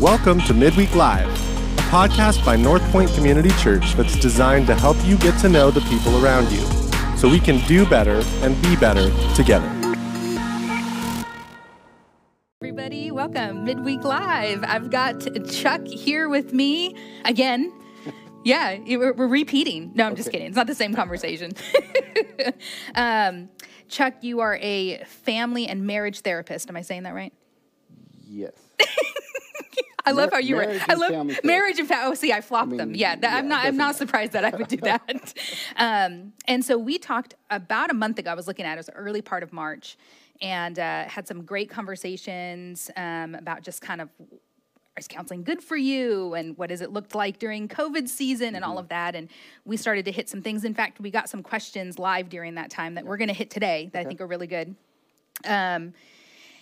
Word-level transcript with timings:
Welcome 0.00 0.40
to 0.42 0.54
Midweek 0.54 0.94
Live, 0.94 1.26
a 1.26 1.82
podcast 1.90 2.44
by 2.44 2.54
North 2.54 2.84
Point 2.92 3.12
Community 3.14 3.50
Church 3.60 3.94
that's 3.94 4.16
designed 4.16 4.68
to 4.68 4.76
help 4.76 4.96
you 5.04 5.18
get 5.18 5.36
to 5.40 5.48
know 5.48 5.72
the 5.72 5.80
people 5.80 6.24
around 6.24 6.52
you 6.52 6.60
so 7.16 7.28
we 7.28 7.40
can 7.40 7.58
do 7.66 7.84
better 7.84 8.22
and 8.42 8.62
be 8.62 8.76
better 8.76 9.10
together. 9.34 9.66
Everybody, 12.62 13.10
welcome 13.10 13.64
Midweek 13.64 14.04
Live. 14.04 14.62
I've 14.62 14.88
got 14.92 15.26
Chuck 15.50 15.84
here 15.84 16.28
with 16.28 16.52
me 16.52 16.94
again. 17.24 17.72
Yeah, 18.44 18.78
we're, 18.78 19.14
we're 19.14 19.26
repeating. 19.26 19.90
No, 19.96 20.06
I'm 20.06 20.14
just 20.14 20.30
kidding. 20.30 20.46
It's 20.46 20.54
not 20.54 20.68
the 20.68 20.76
same 20.76 20.94
conversation. 20.94 21.54
um, 22.94 23.48
Chuck, 23.88 24.14
you 24.20 24.38
are 24.38 24.60
a 24.62 25.02
family 25.06 25.66
and 25.66 25.88
marriage 25.88 26.20
therapist. 26.20 26.68
Am 26.68 26.76
I 26.76 26.82
saying 26.82 27.02
that 27.02 27.14
right? 27.14 27.32
Yes. 28.28 28.52
I 30.08 30.12
love 30.12 30.30
how 30.32 30.38
you 30.38 30.56
were. 30.56 30.80
I 30.88 30.94
love 30.94 31.44
marriage 31.44 31.78
and 31.78 31.88
family. 31.88 32.10
Oh, 32.10 32.14
see, 32.14 32.32
I 32.32 32.40
flopped 32.40 32.76
them. 32.76 32.90
mean, 32.92 32.98
Yeah, 32.98 33.16
that, 33.16 33.32
I'm 33.38 33.44
yeah, 33.44 33.48
not. 33.48 33.66
I'm 33.66 33.76
doesn't 33.76 33.94
surprised 34.06 34.32
that 34.32 34.44
I 34.44 34.50
would 34.56 34.68
do 34.68 34.78
that. 34.78 35.34
um, 35.76 36.32
and 36.46 36.64
so 36.64 36.76
we 36.78 36.98
talked 36.98 37.34
about 37.50 37.90
a 37.90 37.94
month 37.94 38.18
ago. 38.18 38.30
I 38.30 38.34
was 38.34 38.46
looking 38.46 38.64
at 38.66 38.72
it, 38.72 38.74
it 38.74 38.78
was 38.78 38.86
the 38.86 38.92
early 38.92 39.22
part 39.22 39.42
of 39.42 39.52
March, 39.52 39.96
and 40.40 40.78
uh, 40.78 41.04
had 41.04 41.26
some 41.28 41.44
great 41.44 41.70
conversations 41.70 42.90
um, 42.96 43.34
about 43.34 43.62
just 43.62 43.80
kind 43.82 44.00
of 44.00 44.08
is 44.98 45.06
counseling 45.06 45.44
good 45.44 45.62
for 45.62 45.76
you 45.76 46.34
and 46.34 46.58
what 46.58 46.70
has 46.70 46.80
it 46.80 46.90
looked 46.90 47.14
like 47.14 47.38
during 47.38 47.68
covid 47.68 48.08
season 48.08 48.56
and 48.56 48.64
Mm-hmm. 48.64 48.72
all 48.72 48.78
of 48.78 48.88
that 48.88 49.14
and 49.14 49.28
we 49.64 49.76
started 49.76 50.04
to 50.06 50.10
hit 50.10 50.28
some 50.28 50.42
things 50.42 50.64
in 50.64 50.74
fact 50.74 50.98
we 50.98 51.08
got 51.12 51.28
some 51.28 51.40
questions 51.40 52.00
live 52.00 52.28
during 52.28 52.56
that 52.56 52.68
time 52.68 52.96
that 52.96 53.04
we're 53.06 53.16
going 53.16 53.28
to 53.28 53.34
hit 53.34 53.48
today 53.48 53.90
that 53.92 54.00
i 54.00 54.04
think 54.04 54.20
are 54.20 54.26
really 54.26 54.48
good 54.48 54.74
um, 55.44 55.94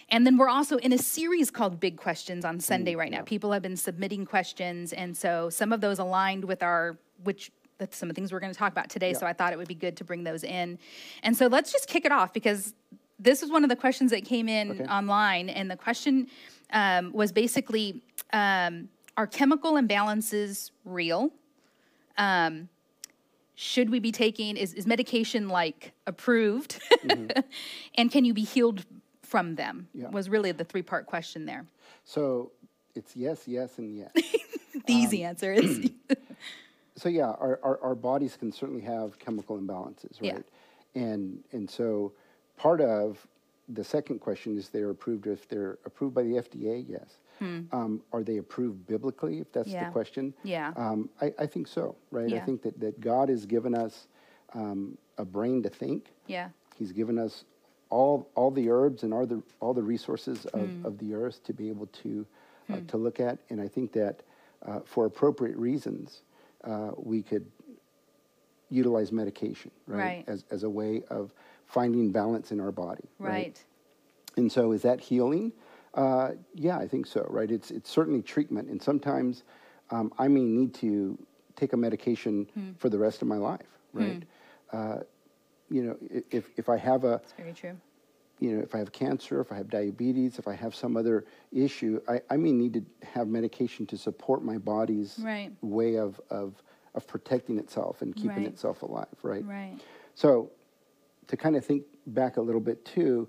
and 0.08 0.24
then 0.24 0.36
we're 0.36 0.48
also 0.48 0.76
in 0.78 0.92
a 0.92 0.98
series 0.98 1.50
called 1.50 1.80
Big 1.80 1.96
Questions 1.96 2.44
on 2.44 2.60
Sunday 2.60 2.94
right 2.94 3.10
now. 3.10 3.22
People 3.22 3.52
have 3.52 3.62
been 3.62 3.76
submitting 3.76 4.24
questions, 4.24 4.92
and 4.92 5.16
so 5.16 5.50
some 5.50 5.72
of 5.72 5.80
those 5.80 5.98
aligned 5.98 6.44
with 6.44 6.62
our 6.62 6.96
which 7.24 7.50
that's 7.78 7.96
some 7.96 8.08
of 8.08 8.14
the 8.14 8.20
things 8.20 8.32
we're 8.32 8.40
going 8.40 8.52
to 8.52 8.58
talk 8.58 8.72
about 8.72 8.88
today. 8.88 9.12
So 9.12 9.26
I 9.26 9.32
thought 9.32 9.52
it 9.52 9.58
would 9.58 9.68
be 9.68 9.74
good 9.74 9.96
to 9.98 10.04
bring 10.04 10.24
those 10.24 10.44
in. 10.44 10.78
And 11.22 11.36
so 11.36 11.46
let's 11.46 11.72
just 11.72 11.88
kick 11.88 12.06
it 12.06 12.12
off 12.12 12.32
because 12.32 12.72
this 13.18 13.42
is 13.42 13.50
one 13.50 13.64
of 13.64 13.68
the 13.68 13.76
questions 13.76 14.10
that 14.12 14.24
came 14.24 14.48
in 14.48 14.88
online, 14.88 15.48
and 15.48 15.70
the 15.70 15.76
question 15.76 16.28
um, 16.72 17.12
was 17.12 17.32
basically: 17.32 18.02
um, 18.32 18.88
Are 19.16 19.26
chemical 19.26 19.72
imbalances 19.72 20.70
real? 20.84 21.32
Um, 22.16 22.68
should 23.56 23.90
we 23.90 23.98
be 23.98 24.12
taking 24.12 24.56
is, 24.56 24.74
is 24.74 24.86
medication 24.86 25.48
like 25.48 25.92
approved 26.06 26.78
and 27.94 28.12
can 28.12 28.24
you 28.24 28.34
be 28.34 28.44
healed 28.44 28.84
from 29.26 29.56
them 29.56 29.88
Yeah. 29.94 30.08
was 30.10 30.28
really 30.28 30.52
the 30.52 30.64
three 30.64 30.82
part 30.82 31.06
question 31.06 31.44
there 31.46 31.64
So 32.04 32.52
it's 32.94 33.14
yes, 33.16 33.46
yes, 33.46 33.78
and 33.78 33.96
yes. 33.96 34.10
the 34.86 34.92
easy 34.92 35.24
Um, 35.24 35.30
answer 35.30 35.52
is 35.52 35.90
so 36.96 37.08
yeah, 37.08 37.30
our, 37.44 37.58
our, 37.62 37.78
our 37.82 37.94
bodies 37.94 38.36
can 38.36 38.52
certainly 38.52 38.82
have 38.82 39.18
chemical 39.18 39.58
imbalances, 39.58 40.16
Yeah. 40.20 40.34
right? 40.34 40.44
And 40.94 41.42
and 41.52 41.68
so 41.68 42.12
part 42.56 42.80
of 42.80 43.26
the 43.68 43.84
second 43.84 44.20
question 44.20 44.56
is 44.56 44.68
they're 44.70 44.90
approved 44.90 45.26
if 45.26 45.48
they're 45.48 45.78
approved 45.84 46.14
by 46.14 46.22
the 46.22 46.34
FDA, 46.46 46.84
yes. 46.88 47.18
Um, 47.38 48.00
are 48.14 48.22
they 48.24 48.38
approved 48.38 48.86
biblically, 48.86 49.40
if 49.40 49.52
that's 49.52 49.68
Hmm. 49.68 49.74
Yeah. 49.74 49.84
the 49.88 49.92
question? 49.92 50.32
Yeah. 50.42 50.72
Um, 50.74 51.10
I, 51.20 51.34
I 51.38 51.46
think 51.46 51.68
so, 51.68 51.94
right? 52.10 52.30
Yeah. 52.30 52.38
I 52.38 52.40
think 52.46 52.62
that, 52.62 52.80
that 52.80 52.98
God 52.98 53.28
has 53.28 53.44
given 53.44 53.74
us 53.74 54.08
um, 54.54 54.96
a 55.18 55.24
brain 55.26 55.62
to 55.64 55.68
think. 55.68 56.06
yeah 56.26 56.48
He's 56.78 56.92
given 56.92 57.18
us 57.18 57.44
all 57.90 58.28
all 58.34 58.50
the 58.50 58.68
herbs 58.70 59.02
and 59.02 59.12
all 59.14 59.26
the 59.26 59.42
all 59.60 59.74
the 59.74 59.82
resources 59.82 60.46
of, 60.46 60.68
Hmm. 60.70 60.86
of 60.86 60.98
the 60.98 61.14
earth 61.14 61.42
to 61.44 61.52
be 61.52 61.68
able 61.68 61.86
to 62.02 62.26
uh, 62.70 62.80
to 62.88 62.96
look 62.96 63.20
at, 63.20 63.38
and 63.50 63.60
I 63.60 63.68
think 63.68 63.92
that 63.92 64.22
uh, 64.64 64.80
for 64.84 65.06
appropriate 65.06 65.56
reasons, 65.56 66.22
uh, 66.64 66.90
we 66.96 67.22
could 67.22 67.46
utilize 68.70 69.12
medication, 69.12 69.70
right, 69.86 69.98
Right. 69.98 70.24
as 70.26 70.44
as 70.50 70.62
a 70.64 70.70
way 70.70 71.02
of 71.08 71.32
finding 71.66 72.10
balance 72.10 72.50
in 72.52 72.60
our 72.60 72.72
body, 72.72 73.04
right 73.18 73.62
and 74.36 74.50
so, 74.52 74.72
is 74.72 74.82
that 74.82 75.00
healing? 75.00 75.50
Uh, 75.94 76.32
yeah, 76.54 76.76
I 76.76 76.86
think 76.86 77.06
so. 77.06 77.26
Right? 77.30 77.50
It's 77.50 77.70
it's 77.70 77.88
certainly 77.88 78.20
treatment, 78.22 78.68
and 78.68 78.82
sometimes 78.82 79.44
um, 79.90 80.12
I 80.18 80.28
may 80.28 80.42
need 80.44 80.74
to 80.74 81.16
take 81.54 81.72
a 81.72 81.76
medication 81.76 82.46
Hmm. 82.54 82.72
for 82.76 82.88
the 82.90 82.98
rest 82.98 83.22
of 83.22 83.28
my 83.28 83.36
life. 83.38 83.78
Right? 83.92 84.22
Uh, 84.72 84.98
you 85.70 85.82
know, 85.82 85.96
if 86.30 86.48
if 86.56 86.68
I 86.68 86.76
have 86.76 87.04
a 87.04 87.14
it's 87.22 87.32
very 87.32 87.52
true 87.52 87.76
you 88.38 88.54
know, 88.54 88.62
if 88.62 88.74
I 88.74 88.78
have 88.78 88.92
cancer, 88.92 89.40
if 89.40 89.50
I 89.50 89.56
have 89.56 89.70
diabetes, 89.70 90.38
if 90.38 90.46
I 90.46 90.54
have 90.54 90.74
some 90.74 90.94
other 90.98 91.24
issue, 91.52 92.02
I, 92.06 92.20
I 92.28 92.36
may 92.36 92.52
need 92.52 92.74
to 92.74 92.84
have 93.14 93.28
medication 93.28 93.86
to 93.86 93.96
support 93.96 94.44
my 94.44 94.58
body's 94.58 95.18
Right. 95.18 95.50
way 95.62 95.96
of, 95.96 96.20
of, 96.28 96.62
of 96.94 97.06
protecting 97.06 97.58
itself 97.58 98.02
and 98.02 98.14
keeping 98.14 98.42
Right. 98.44 98.52
itself 98.52 98.82
alive, 98.82 99.06
right? 99.22 99.42
right 99.46 99.78
So, 100.16 100.50
to 101.28 101.36
kind 101.38 101.56
of 101.56 101.64
think 101.64 101.84
back 102.08 102.36
a 102.36 102.42
little 102.42 102.60
bit 102.60 102.84
too, 102.84 103.26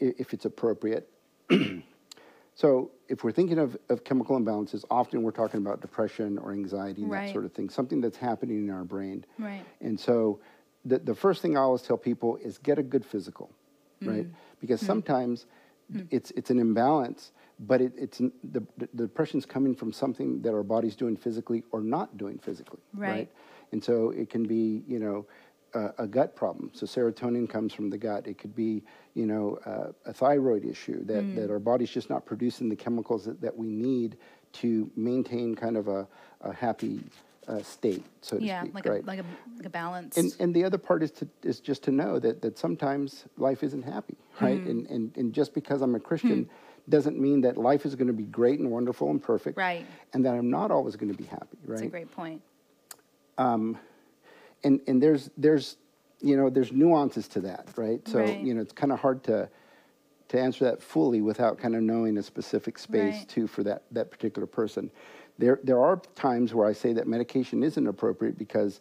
i- 0.00 0.14
if 0.16 0.32
it's 0.32 0.46
appropriate. 0.46 1.10
so, 2.54 2.90
if 3.08 3.24
we're 3.24 3.32
thinking 3.32 3.58
of, 3.58 3.76
of 3.90 4.02
chemical 4.02 4.40
imbalances, 4.40 4.82
often 4.90 5.22
we're 5.22 5.30
talking 5.30 5.58
about 5.60 5.82
depression 5.82 6.38
or 6.38 6.52
anxiety 6.52 7.02
and 7.02 7.10
Right. 7.10 7.26
that 7.26 7.32
sort 7.32 7.44
of 7.44 7.52
thing, 7.52 7.68
something 7.68 8.00
that's 8.00 8.16
happening 8.16 8.64
in 8.66 8.70
our 8.70 8.84
brain. 8.84 9.26
Right. 9.38 9.64
And 9.82 10.00
so, 10.00 10.40
the, 10.84 10.98
the 10.98 11.14
first 11.14 11.42
thing 11.42 11.56
I 11.56 11.60
always 11.60 11.82
tell 11.82 11.96
people 11.96 12.36
is 12.36 12.58
get 12.58 12.78
a 12.78 12.82
good 12.82 13.04
physical, 13.04 13.50
right? 14.04 14.26
Because 14.60 14.80
sometimes 14.80 15.46
it's, 16.10 16.30
it's 16.32 16.50
an 16.50 16.58
imbalance, 16.58 17.32
but 17.60 17.80
it, 17.80 17.92
it's 17.96 18.18
the, 18.18 18.62
the 18.78 18.88
depression's 19.06 19.46
coming 19.46 19.74
from 19.74 19.92
something 19.92 20.42
that 20.42 20.52
our 20.52 20.62
body's 20.62 20.96
doing 20.96 21.16
physically 21.16 21.62
or 21.70 21.80
not 21.80 22.16
doing 22.16 22.38
physically, 22.38 22.80
Right. 22.94 23.10
right? 23.10 23.30
And 23.72 23.82
so 23.82 24.10
it 24.10 24.28
can 24.30 24.44
be, 24.44 24.82
you 24.86 24.98
know, 24.98 25.26
a, 25.74 26.02
a 26.04 26.06
gut 26.06 26.34
problem. 26.36 26.70
So 26.74 26.84
serotonin 26.86 27.48
comes 27.48 27.72
from 27.72 27.88
the 27.90 27.96
gut. 27.98 28.26
It 28.26 28.38
could 28.38 28.54
be, 28.54 28.82
you 29.14 29.26
know, 29.26 29.58
uh, 29.64 29.92
a 30.04 30.12
thyroid 30.12 30.64
issue 30.64 31.04
that, 31.04 31.24
Mm. 31.24 31.34
that 31.36 31.50
our 31.50 31.58
body's 31.60 31.90
just 31.90 32.10
not 32.10 32.26
producing 32.26 32.68
the 32.68 32.76
chemicals 32.76 33.24
that, 33.24 33.40
that 33.40 33.56
we 33.56 33.68
need 33.68 34.16
to 34.54 34.90
maintain 34.96 35.54
kind 35.54 35.76
of 35.76 35.88
a, 35.88 36.06
a 36.42 36.52
happy 36.52 37.00
uh, 37.48 37.62
state, 37.62 38.04
so 38.20 38.38
to 38.38 38.44
yeah 38.44 38.62
speak, 38.62 38.74
like 38.74 38.86
right? 38.86 39.02
a 39.02 39.06
like 39.06 39.18
a 39.18 39.24
like 39.56 39.66
a 39.66 39.70
balance 39.70 40.16
and, 40.16 40.32
and 40.38 40.54
the 40.54 40.64
other 40.64 40.78
part 40.78 41.02
is 41.02 41.10
to 41.10 41.28
is 41.42 41.60
just 41.60 41.82
to 41.84 41.90
know 41.90 42.18
that 42.18 42.40
that 42.42 42.58
sometimes 42.58 43.24
life 43.36 43.62
isn't 43.62 43.82
happy, 43.82 44.16
right? 44.40 44.60
Mm-hmm. 44.60 44.70
And, 44.70 44.86
and 44.88 45.16
and 45.16 45.32
just 45.32 45.52
because 45.54 45.82
I'm 45.82 45.94
a 45.94 46.00
Christian 46.00 46.48
doesn't 46.88 47.18
mean 47.18 47.40
that 47.42 47.56
life 47.56 47.86
is 47.86 47.94
going 47.94 48.08
to 48.08 48.12
be 48.12 48.24
great 48.24 48.58
and 48.58 48.70
wonderful 48.70 49.08
and 49.10 49.22
perfect, 49.22 49.56
Right. 49.56 49.86
And 50.12 50.24
that 50.24 50.34
I'm 50.34 50.50
not 50.50 50.70
always 50.70 50.96
going 50.96 51.12
to 51.12 51.16
be 51.18 51.24
happy, 51.24 51.58
right? 51.64 51.70
that's 51.78 51.82
a 51.82 51.86
great 51.86 52.10
point. 52.10 52.42
Um, 53.38 53.78
and 54.64 54.80
and 54.86 55.02
there's 55.02 55.30
there's 55.36 55.76
you 56.20 56.36
know 56.36 56.50
there's 56.50 56.70
nuances 56.72 57.26
to 57.28 57.40
that 57.40 57.66
right 57.76 58.06
so 58.06 58.20
Right. 58.20 58.38
you 58.38 58.54
know 58.54 58.60
it's 58.60 58.72
kind 58.72 58.92
of 58.92 59.00
hard 59.00 59.24
to 59.24 59.48
to 60.28 60.40
answer 60.40 60.64
that 60.66 60.80
fully 60.82 61.20
without 61.20 61.58
kind 61.58 61.74
of 61.74 61.82
knowing 61.82 62.16
a 62.16 62.22
specific 62.22 62.78
space 62.78 63.18
Right. 63.18 63.28
too 63.28 63.46
for 63.48 63.62
that 63.64 63.82
that 63.90 64.10
particular 64.10 64.46
person 64.46 64.90
there 65.38 65.58
there 65.64 65.80
are 65.80 65.96
times 66.14 66.52
where 66.54 66.66
i 66.68 66.72
say 66.72 66.92
that 66.92 67.06
medication 67.06 67.62
isn't 67.62 67.86
appropriate 67.86 68.36
because 68.38 68.80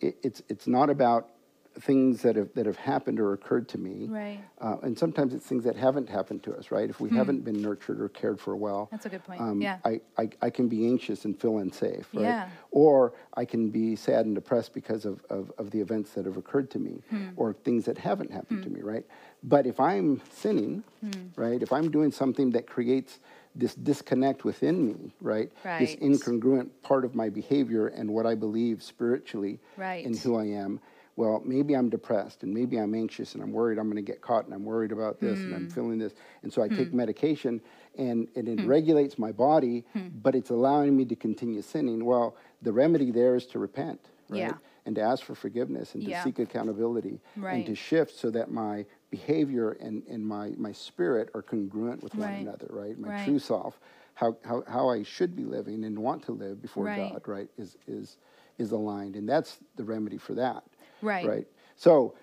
it, 0.00 0.16
it's 0.22 0.42
it's 0.48 0.66
not 0.66 0.90
about 0.90 1.30
things 1.78 2.22
that 2.22 2.34
have 2.34 2.48
that 2.54 2.66
have 2.66 2.76
happened 2.76 3.20
or 3.20 3.32
occurred 3.32 3.68
to 3.68 3.78
me 3.78 4.08
Right. 4.08 4.40
uh, 4.60 4.76
and 4.82 4.98
sometimes 4.98 5.32
it's 5.34 5.46
things 5.46 5.62
that 5.64 5.76
haven't 5.76 6.08
happened 6.08 6.42
to 6.42 6.54
us 6.54 6.70
right 6.72 6.90
if 6.90 7.00
we 7.00 7.10
haven't 7.10 7.44
been 7.44 7.62
nurtured 7.62 8.00
or 8.00 8.08
cared 8.08 8.40
for 8.40 8.56
well 8.56 8.86
Hmm. 8.86 8.94
That's 8.96 9.06
a 9.06 9.08
good 9.08 9.24
point. 9.24 9.40
um, 9.40 9.62
Yeah. 9.62 9.78
I, 9.84 10.00
I, 10.18 10.28
I 10.42 10.50
can 10.50 10.68
be 10.68 10.86
anxious 10.86 11.24
and 11.24 11.38
feel 11.40 11.58
unsafe, 11.58 12.08
right? 12.12 12.22
Yeah. 12.24 12.48
Or 12.72 13.12
I 13.34 13.44
can 13.44 13.70
be 13.70 13.94
sad 13.94 14.26
and 14.26 14.34
depressed 14.34 14.74
because 14.74 15.04
of, 15.04 15.24
of, 15.30 15.52
of 15.58 15.70
the 15.70 15.80
events 15.80 16.10
that 16.14 16.26
have 16.26 16.36
occurred 16.36 16.70
to 16.72 16.78
me 16.80 17.02
Hmm. 17.08 17.28
or 17.36 17.52
things 17.52 17.84
that 17.84 17.98
haven't 17.98 18.32
happened 18.32 18.64
to 18.64 18.70
me, 18.70 18.80
right? 18.82 19.06
But 19.44 19.64
if 19.66 19.78
I'm 19.78 20.20
sinning, 20.32 20.82
Hmm. 21.00 21.28
right, 21.36 21.62
if 21.62 21.72
I'm 21.72 21.88
doing 21.90 22.10
something 22.10 22.50
that 22.50 22.66
creates 22.66 23.20
this 23.54 23.74
disconnect 23.74 24.44
within 24.44 24.86
me, 24.86 25.12
right? 25.20 25.50
This 25.78 25.96
incongruent 25.96 26.70
part 26.82 27.04
of 27.04 27.14
my 27.14 27.28
behavior 27.28 27.88
and 27.88 28.10
what 28.10 28.26
I 28.26 28.34
believe 28.34 28.82
spiritually 28.82 29.58
Right. 29.76 30.04
in 30.04 30.16
who 30.16 30.36
I 30.36 30.44
am, 30.44 30.80
well, 31.16 31.42
maybe 31.44 31.74
I'm 31.74 31.88
depressed 31.90 32.44
and 32.44 32.54
maybe 32.54 32.78
I'm 32.78 32.94
anxious 32.94 33.34
and 33.34 33.42
I'm 33.42 33.52
worried 33.52 33.78
I'm 33.78 33.86
going 33.90 33.96
to 33.96 34.02
get 34.12 34.20
caught 34.22 34.44
and 34.46 34.54
I'm 34.54 34.64
worried 34.64 34.92
about 34.92 35.20
this 35.20 35.44
and 35.44 35.54
I'm 35.54 35.64
Hmm. 35.64 35.68
feeling 35.74 35.98
this. 35.98 36.14
And 36.42 36.52
so 36.52 36.62
I 36.62 36.68
take 36.68 36.94
medication 36.94 37.60
and, 37.98 38.28
and 38.36 38.48
it 38.48 38.60
regulates 38.64 39.18
my 39.18 39.32
body, 39.32 39.84
Hmm. 39.92 40.08
but 40.22 40.34
it's 40.34 40.50
allowing 40.50 40.96
me 40.96 41.04
to 41.06 41.16
continue 41.16 41.60
sinning. 41.60 42.04
Well, 42.04 42.36
the 42.62 42.72
remedy 42.72 43.10
there 43.10 43.34
is 43.34 43.46
to 43.46 43.58
repent, 43.58 44.00
right? 44.28 44.38
Yeah. 44.38 44.54
And 44.86 44.94
to 44.96 45.02
ask 45.02 45.22
for 45.24 45.34
forgiveness 45.34 45.94
and 45.94 46.04
to 46.04 46.10
Yeah. 46.10 46.22
seek 46.24 46.38
accountability 46.38 47.20
Right. 47.36 47.54
and 47.56 47.66
to 47.66 47.74
shift 47.74 48.16
so 48.16 48.30
that 48.30 48.50
my 48.50 48.86
behavior 49.10 49.72
and, 49.72 50.02
and 50.08 50.26
my, 50.26 50.54
my 50.56 50.72
spirit 50.72 51.30
are 51.34 51.42
congruent 51.42 52.02
with 52.02 52.16
one 52.16 52.32
another, 52.42 52.66
right? 52.70 52.98
My 52.98 53.08
Right. 53.08 53.24
true 53.24 53.38
self, 53.38 53.78
how, 54.14 54.36
how, 54.44 54.62
how 54.66 54.88
I 54.88 55.02
should 55.02 55.36
be 55.36 55.44
living 55.44 55.84
and 55.84 55.98
want 55.98 56.22
to 56.24 56.32
live 56.32 56.60
before 56.62 56.84
Right. 56.86 56.96
God, 56.96 57.22
right, 57.26 57.48
is, 57.58 57.76
is, 57.86 58.16
is 58.58 58.72
aligned. 58.72 59.16
And 59.16 59.28
that's 59.28 59.58
the 59.76 59.84
remedy 59.84 60.16
for 60.18 60.34
that. 60.34 60.64
Right. 61.02 61.26
Right. 61.26 61.46
So, 61.76 62.14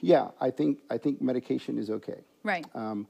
yeah, 0.00 0.30
I 0.40 0.50
think 0.50 0.80
I 0.90 0.98
think 0.98 1.20
medication 1.22 1.78
is 1.78 1.90
okay. 1.90 2.20
Right. 2.42 2.66
Um, 2.74 3.06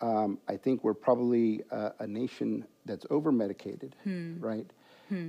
um, 0.00 0.38
I 0.46 0.56
think 0.56 0.84
we're 0.84 0.92
probably 0.94 1.62
a, 1.70 1.92
a 2.00 2.06
nation 2.06 2.66
that's 2.84 3.06
over 3.10 3.32
medicated, 3.32 3.96
right? 4.38 4.66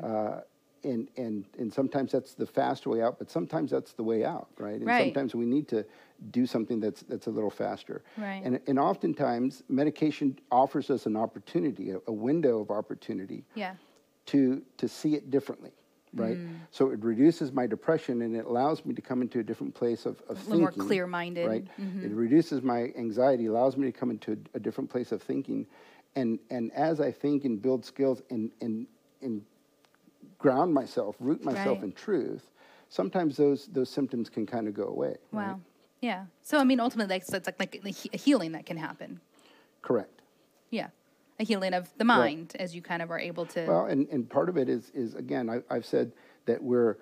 Uh, 0.04 0.42
and, 0.88 1.10
and, 1.18 1.46
and 1.60 1.72
sometimes 1.74 2.12
that's 2.12 2.34
the 2.34 2.46
fast 2.46 2.88
way 2.88 3.02
out, 3.02 3.20
but 3.20 3.30
sometimes 3.30 3.72
that's 3.72 3.94
the 3.94 4.04
way 4.04 4.24
out, 4.24 4.48
right? 4.58 4.76
And 4.76 4.86
Right. 4.88 5.04
sometimes 5.06 5.36
we 5.36 5.46
need 5.46 5.68
to 5.70 5.86
do 6.32 6.46
something 6.46 6.80
that's, 6.80 7.02
that's 7.04 7.28
a 7.28 7.30
little 7.32 7.50
faster. 7.50 8.04
Right. 8.18 8.42
And, 8.44 8.60
and 8.68 8.80
oftentimes, 8.80 9.64
medication 9.70 10.40
offers 10.52 10.90
us 10.90 11.06
an 11.06 11.16
opportunity, 11.16 11.92
a, 11.92 11.98
a 12.08 12.12
window 12.12 12.60
of 12.60 12.72
opportunity 12.72 13.44
Yeah. 13.56 13.76
to 14.28 14.62
to 14.78 14.88
see 14.88 15.16
it 15.16 15.30
differently, 15.30 15.72
right? 16.14 16.38
Mm. 16.38 16.56
So 16.72 16.90
it 16.92 17.04
reduces 17.04 17.52
my 17.52 17.68
depression 17.68 18.22
and 18.24 18.36
it 18.36 18.46
allows 18.46 18.86
me 18.86 18.94
to 18.96 19.02
come 19.02 19.22
into 19.22 19.40
a 19.40 19.44
different 19.44 19.74
place 19.76 20.06
of, 20.06 20.22
of 20.30 20.36
little 20.48 20.62
more 20.62 20.72
thinking, 20.72 20.88
clear-minded. 20.88 21.48
right? 21.48 21.66
Mm-hmm. 21.80 22.06
It 22.06 22.12
reduces 22.12 22.62
my 22.62 22.92
anxiety, 22.98 23.46
allows 23.48 23.78
me 23.78 23.92
to 23.92 23.98
come 24.00 24.10
into 24.10 24.32
a, 24.34 24.38
a 24.58 24.60
different 24.60 24.90
place 24.90 25.12
of 25.12 25.22
thinking, 25.22 25.68
and 26.16 26.40
and 26.50 26.72
as 26.74 27.00
I 27.00 27.12
think 27.12 27.46
and 27.46 27.62
build 27.62 27.84
skills 27.86 28.22
and 28.30 28.52
and 28.62 28.88
and 29.22 29.42
ground 30.38 30.74
myself, 30.74 31.16
root 31.20 31.44
myself 31.44 31.78
Right. 31.80 31.84
in 31.86 31.92
truth, 31.94 32.52
sometimes 32.90 33.38
those 33.38 33.68
those 33.68 33.90
symptoms 33.90 34.30
can 34.30 34.46
kind 34.46 34.68
of 34.68 34.74
go 34.74 34.88
away. 34.88 35.18
right? 35.32 35.48
Wow. 35.48 35.60
Yeah. 36.02 36.26
So 36.44 36.60
I 36.60 36.64
mean, 36.64 36.80
ultimately, 36.80 37.16
it's 37.16 37.32
like 37.32 37.60
like 37.60 37.82
a 38.14 38.18
healing 38.18 38.52
that 38.54 38.66
can 38.66 38.78
happen. 38.78 39.20
Correct. 39.82 40.22
Yeah. 40.70 40.90
A 41.40 41.44
healing 41.44 41.74
of 41.74 41.90
the 41.98 42.04
mind 42.04 42.56
as 42.60 42.76
you 42.76 42.82
kind 42.82 43.02
of 43.02 43.12
are 43.12 43.20
able 43.20 43.46
to. 43.48 43.66
Well, 43.68 43.86
and, 43.86 44.08
and 44.10 44.28
part 44.28 44.50
of 44.50 44.58
it 44.58 44.70
is, 44.70 44.90
is 44.96 45.14
again, 45.14 45.50
I, 45.52 45.62
I've 45.70 45.86
said 45.86 46.12
that 46.46 46.62
we're 46.64 46.98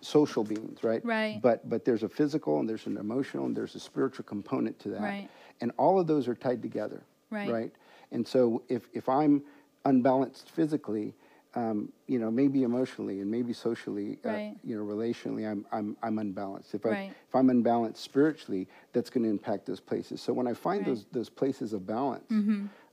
social 0.00 0.44
beings, 0.44 0.84
right? 0.84 1.04
Right. 1.04 1.40
But, 1.42 1.68
but 1.68 1.84
there's 1.84 2.04
a 2.04 2.08
physical 2.08 2.60
and 2.60 2.68
there's 2.68 2.86
an 2.86 2.96
emotional 2.96 3.46
and 3.46 3.56
there's 3.56 3.74
a 3.74 3.80
spiritual 3.80 4.24
component 4.24 4.78
to 4.80 4.88
that. 4.90 5.00
Right. 5.00 5.28
And 5.60 5.72
all 5.78 5.98
of 5.98 6.06
those 6.06 6.28
are 6.28 6.34
tied 6.36 6.62
together. 6.62 7.02
Right. 7.30 7.50
Right. 7.50 7.72
And 8.12 8.26
so 8.26 8.62
if, 8.68 8.88
if 8.92 9.08
I'm 9.08 9.42
unbalanced 9.84 10.48
physically, 10.50 11.12
um, 11.54 11.92
you 12.06 12.18
know, 12.18 12.30
maybe 12.30 12.62
emotionally 12.62 13.20
and 13.20 13.30
maybe 13.30 13.52
socially, 13.52 14.18
Right. 14.22 14.52
uh, 14.54 14.58
you 14.64 14.76
know, 14.76 14.84
relationally, 14.84 15.50
I'm, 15.50 15.66
I'm, 15.70 15.96
I'm 16.02 16.18
unbalanced. 16.18 16.74
If, 16.74 16.86
I, 16.86 16.90
Right. 16.90 17.10
if 17.28 17.34
I'm 17.34 17.50
unbalanced 17.50 18.02
spiritually, 18.02 18.68
that's 18.92 19.10
going 19.10 19.24
to 19.24 19.30
impact 19.30 19.66
those 19.66 19.80
places. 19.80 20.20
So 20.22 20.32
when 20.32 20.46
I 20.46 20.54
find 20.54 20.78
Right. 20.80 20.86
Mm-hmm. 20.86 20.90
those, 20.90 21.04
those 21.12 21.28
places 21.28 21.72
of 21.74 21.86
balance, 21.86 22.30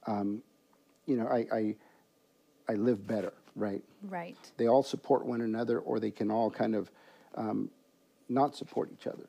um, 0.07 0.41
you 1.05 1.15
know, 1.15 1.27
I, 1.27 1.47
I, 1.51 1.75
I 2.67 2.73
live 2.75 3.07
better, 3.07 3.33
right? 3.55 3.81
right. 4.03 4.37
They 4.57 4.67
all 4.67 4.83
support 4.83 5.25
one 5.25 5.41
another, 5.41 5.79
or 5.79 5.99
they 5.99 6.11
can 6.11 6.29
all 6.29 6.51
kind 6.51 6.75
of 6.75 6.91
um, 7.35 7.69
not 8.27 8.55
support 8.55 8.89
each 8.91 9.07
other. 9.07 9.25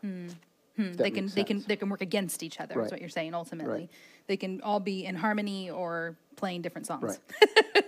Hmm, 0.81 0.93
they 0.93 1.11
can 1.11 1.27
they 1.29 1.45
can 1.45 1.65
they 1.67 1.77
can 1.77 1.89
work 1.89 2.01
against 2.01 2.43
each 2.43 2.61
other. 2.61 2.81
Is 2.83 2.91
what 2.91 3.01
you're 3.01 3.09
saying 3.09 3.35
ultimately. 3.35 3.73
Right. 3.81 3.91
They 4.27 4.37
can 4.37 4.61
all 4.63 4.81
be 4.81 5.05
in 5.05 5.17
harmony 5.17 5.71
or 5.71 6.17
playing 6.37 6.63
different 6.63 6.87
songs. 6.87 7.19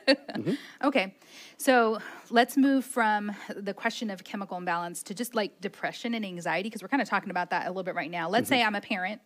Right. 0.08 0.18
Okay, 0.82 1.14
so 1.58 2.00
let's 2.30 2.56
move 2.56 2.84
from 2.84 3.30
the 3.54 3.72
question 3.72 4.10
of 4.10 4.24
chemical 4.24 4.56
imbalance 4.56 5.02
to 5.04 5.14
just 5.14 5.34
like 5.36 5.60
depression 5.60 6.14
and 6.14 6.24
anxiety, 6.24 6.68
because 6.68 6.82
we're 6.82 6.88
kind 6.88 7.00
of 7.00 7.08
talking 7.08 7.30
about 7.30 7.50
that 7.50 7.66
a 7.66 7.70
little 7.70 7.84
bit 7.84 7.94
right 7.94 8.10
now. 8.10 8.28
Let's 8.28 8.46
Mm-hmm. 8.50 8.54
say 8.54 8.64
I'm 8.64 8.74
a 8.74 8.80
parent 8.80 9.20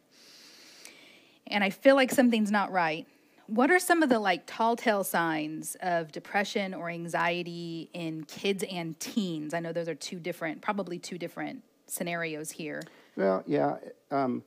and 1.46 1.64
I 1.64 1.70
feel 1.70 1.94
like 1.94 2.10
something's 2.12 2.50
not 2.50 2.70
right. 2.72 3.06
What 3.46 3.70
are 3.70 3.78
some 3.78 4.02
of 4.02 4.08
the 4.10 4.18
like 4.18 4.42
tall 4.46 4.76
tale 4.76 5.02
signs 5.04 5.76
of 5.80 6.12
depression 6.12 6.74
or 6.74 6.90
anxiety 6.90 7.88
in 7.94 8.24
kids 8.24 8.64
and 8.70 8.98
teens? 9.00 9.54
I 9.54 9.60
know 9.60 9.72
those 9.72 9.88
are 9.88 9.94
two 9.94 10.18
different, 10.18 10.60
probably 10.60 10.98
two 10.98 11.16
different 11.16 11.62
scenarios 11.86 12.50
here. 12.50 12.82
Well, 13.16 13.42
yeah. 13.46 13.76
Um, 14.10 14.42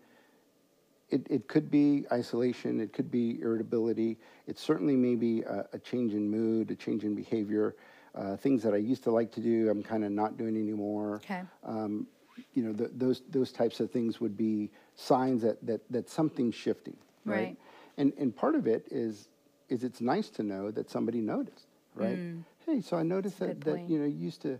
it, 1.09 1.25
it 1.30 1.47
could 1.47 1.71
be 1.71 2.06
isolation, 2.12 2.80
it 2.80 2.94
could 2.94 3.09
be 3.09 3.39
irritability, 3.41 4.18
it 4.47 4.59
certainly 4.59 4.95
may 4.95 5.15
be 5.15 5.41
a, 5.41 5.65
a 5.74 5.80
change 5.80 6.13
in 6.13 6.30
mood, 6.30 6.69
a 6.71 6.75
change 6.75 7.03
in 7.03 7.15
behavior. 7.15 7.75
Uh, 8.15 8.36
things 8.36 8.63
that 8.63 8.74
I 8.74 8.77
used 8.77 9.03
to 9.03 9.12
like 9.12 9.31
to 9.33 9.39
do, 9.39 9.69
I'm 9.69 9.83
kind 9.83 10.03
of 10.03 10.12
not 10.12 10.38
doing 10.38 10.57
anymore. 10.57 11.15
Okay. 11.15 11.41
Um, 11.63 12.07
you 12.53 12.63
know, 12.63 12.74
th 12.74 12.89
those 12.95 13.21
those 13.30 13.51
types 13.51 13.80
of 13.80 13.92
things 13.92 14.19
would 14.19 14.35
be 14.35 14.71
signs 14.95 15.42
that 15.44 15.57
that, 15.65 15.81
that 15.92 16.09
something's 16.09 16.56
shifting, 16.56 16.97
right? 17.25 17.35
Right. 17.35 17.57
And 17.97 18.13
and 18.18 18.35
part 18.35 18.56
of 18.56 18.65
it 18.65 18.88
is 18.89 19.30
is 19.69 19.83
it's 19.83 20.01
nice 20.01 20.30
to 20.31 20.44
know 20.44 20.71
that 20.71 20.89
somebody 20.89 21.21
noticed, 21.21 21.68
right? 21.95 22.18
Hey, 22.65 22.81
so 22.81 22.97
I 22.97 23.03
noticed 23.03 23.39
that 23.39 23.62
that 23.62 23.88
you 23.89 24.00
know 24.00 24.06
you 24.06 24.18
used 24.18 24.42
to 24.42 24.59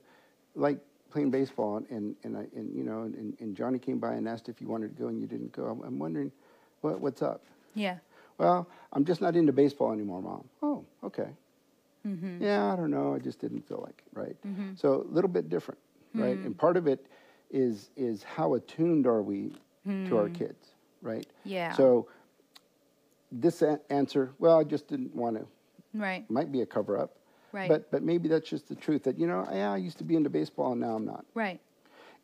like 0.56 0.80
playing 1.10 1.32
baseball 1.32 1.84
and 1.90 2.16
and 2.24 2.38
I, 2.38 2.46
and 2.56 2.76
you 2.76 2.84
know 2.84 3.04
and, 3.04 3.36
and 3.40 3.56
Johnny 3.56 3.80
came 3.80 4.00
by 4.00 4.14
and 4.14 4.28
asked 4.28 4.50
if 4.50 4.62
you 4.62 4.68
wanted 4.68 4.96
to 4.96 5.02
go 5.02 5.08
and 5.10 5.20
you 5.20 5.28
didn't 5.28 5.52
go. 5.52 5.66
I'm, 5.66 5.82
I'm 5.84 6.00
wondering 6.00 6.32
what 6.82 7.00
what's 7.00 7.22
up. 7.22 7.46
Yeah. 7.76 7.98
Well, 8.38 8.70
I'm 8.94 9.04
just 9.04 9.22
not 9.22 9.36
into 9.36 9.52
baseball 9.52 9.92
anymore, 9.92 10.22
mom. 10.22 10.46
Oh, 10.64 10.86
okay. 11.04 11.30
Mm-hmm. 12.08 12.42
Yeah, 12.42 12.72
I 12.72 12.76
don't 12.78 12.92
know. 12.92 13.14
I 13.14 13.20
just 13.20 13.42
didn't 13.42 13.68
feel 13.68 13.82
like 13.86 14.02
it, 14.06 14.18
right? 14.18 14.36
Mm-hmm. 14.48 14.76
So 14.76 15.06
a 15.10 15.14
little 15.14 15.30
bit 15.30 15.50
different, 15.50 15.80
right? 16.14 16.38
Mm-hmm. 16.38 16.46
And 16.46 16.58
part 16.58 16.78
of 16.78 16.88
it 16.88 17.06
is 17.52 17.90
is 17.98 18.24
how 18.24 18.54
attuned 18.54 19.08
are 19.08 19.22
we 19.22 19.54
to 19.86 20.18
our 20.18 20.30
mm. 20.30 20.36
kids, 20.36 20.74
right? 21.02 21.26
Yeah. 21.44 21.74
So 21.74 22.08
this 23.32 23.62
a- 23.62 23.80
answer, 23.90 24.32
well, 24.40 24.60
I 24.60 24.64
just 24.64 24.88
didn't 24.88 25.16
want 25.16 25.38
to. 25.38 25.48
Right. 25.94 26.30
Might 26.30 26.52
be 26.52 26.62
a 26.62 26.66
cover 26.66 26.98
up. 26.98 27.16
Right. 27.51 27.69
But 27.69 27.90
but 27.92 28.04
maybe 28.04 28.28
that's 28.30 28.50
just 28.50 28.68
the 28.68 28.75
truth 28.75 29.04
that 29.04 29.18
you 29.19 29.28
know, 29.28 29.48
yeah, 29.51 29.72
I 29.74 29.78
used 29.78 29.98
to 30.00 30.04
be 30.04 30.16
into 30.16 30.30
baseball 30.30 30.72
and 30.74 30.81
now 30.81 30.96
I'm 30.96 31.06
not. 31.06 31.25
Right. 31.34 31.60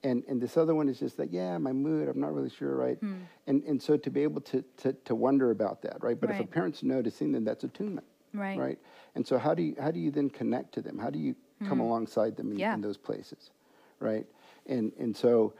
And 0.04 0.24
and 0.28 0.40
this 0.42 0.56
other 0.58 0.76
one 0.76 0.88
is 0.90 1.00
just 1.00 1.18
that, 1.18 1.32
yeah, 1.32 1.58
my 1.58 1.72
mood, 1.72 2.08
I'm 2.10 2.20
not 2.20 2.34
really 2.34 2.50
sure, 2.50 2.76
right? 2.76 2.98
And 3.48 3.64
and 3.64 3.82
so 3.82 3.98
to 3.98 4.10
be 4.12 4.22
able 4.24 4.42
to 4.42 4.64
to, 4.78 4.94
to 4.94 5.16
wonder 5.16 5.52
about 5.52 5.82
that, 5.84 6.04
right? 6.04 6.20
But 6.20 6.30
if 6.32 6.40
a 6.40 6.46
parent's 6.46 6.84
noticing, 6.84 7.32
then 7.32 7.44
that's 7.44 7.64
attunement. 7.64 8.06
Right. 8.34 8.58
Right. 8.60 8.80
And 9.16 9.26
so 9.26 9.38
how 9.40 9.54
do 9.56 9.64
you 9.64 9.76
how 9.80 9.92
do 9.92 10.00
you 10.00 10.12
then 10.12 10.30
connect 10.30 10.74
to 10.76 10.82
them? 10.82 10.98
How 11.00 11.10
do 11.10 11.18
you 11.20 11.36
come 11.68 11.80
alongside 11.80 12.36
them 12.36 12.52
in, 12.52 12.60
Yeah. 12.60 12.74
in 12.76 12.82
those 12.82 12.98
places? 12.98 13.50
Right. 14.00 14.26
And 14.68 14.92
and 15.00 15.16
so 15.16 15.54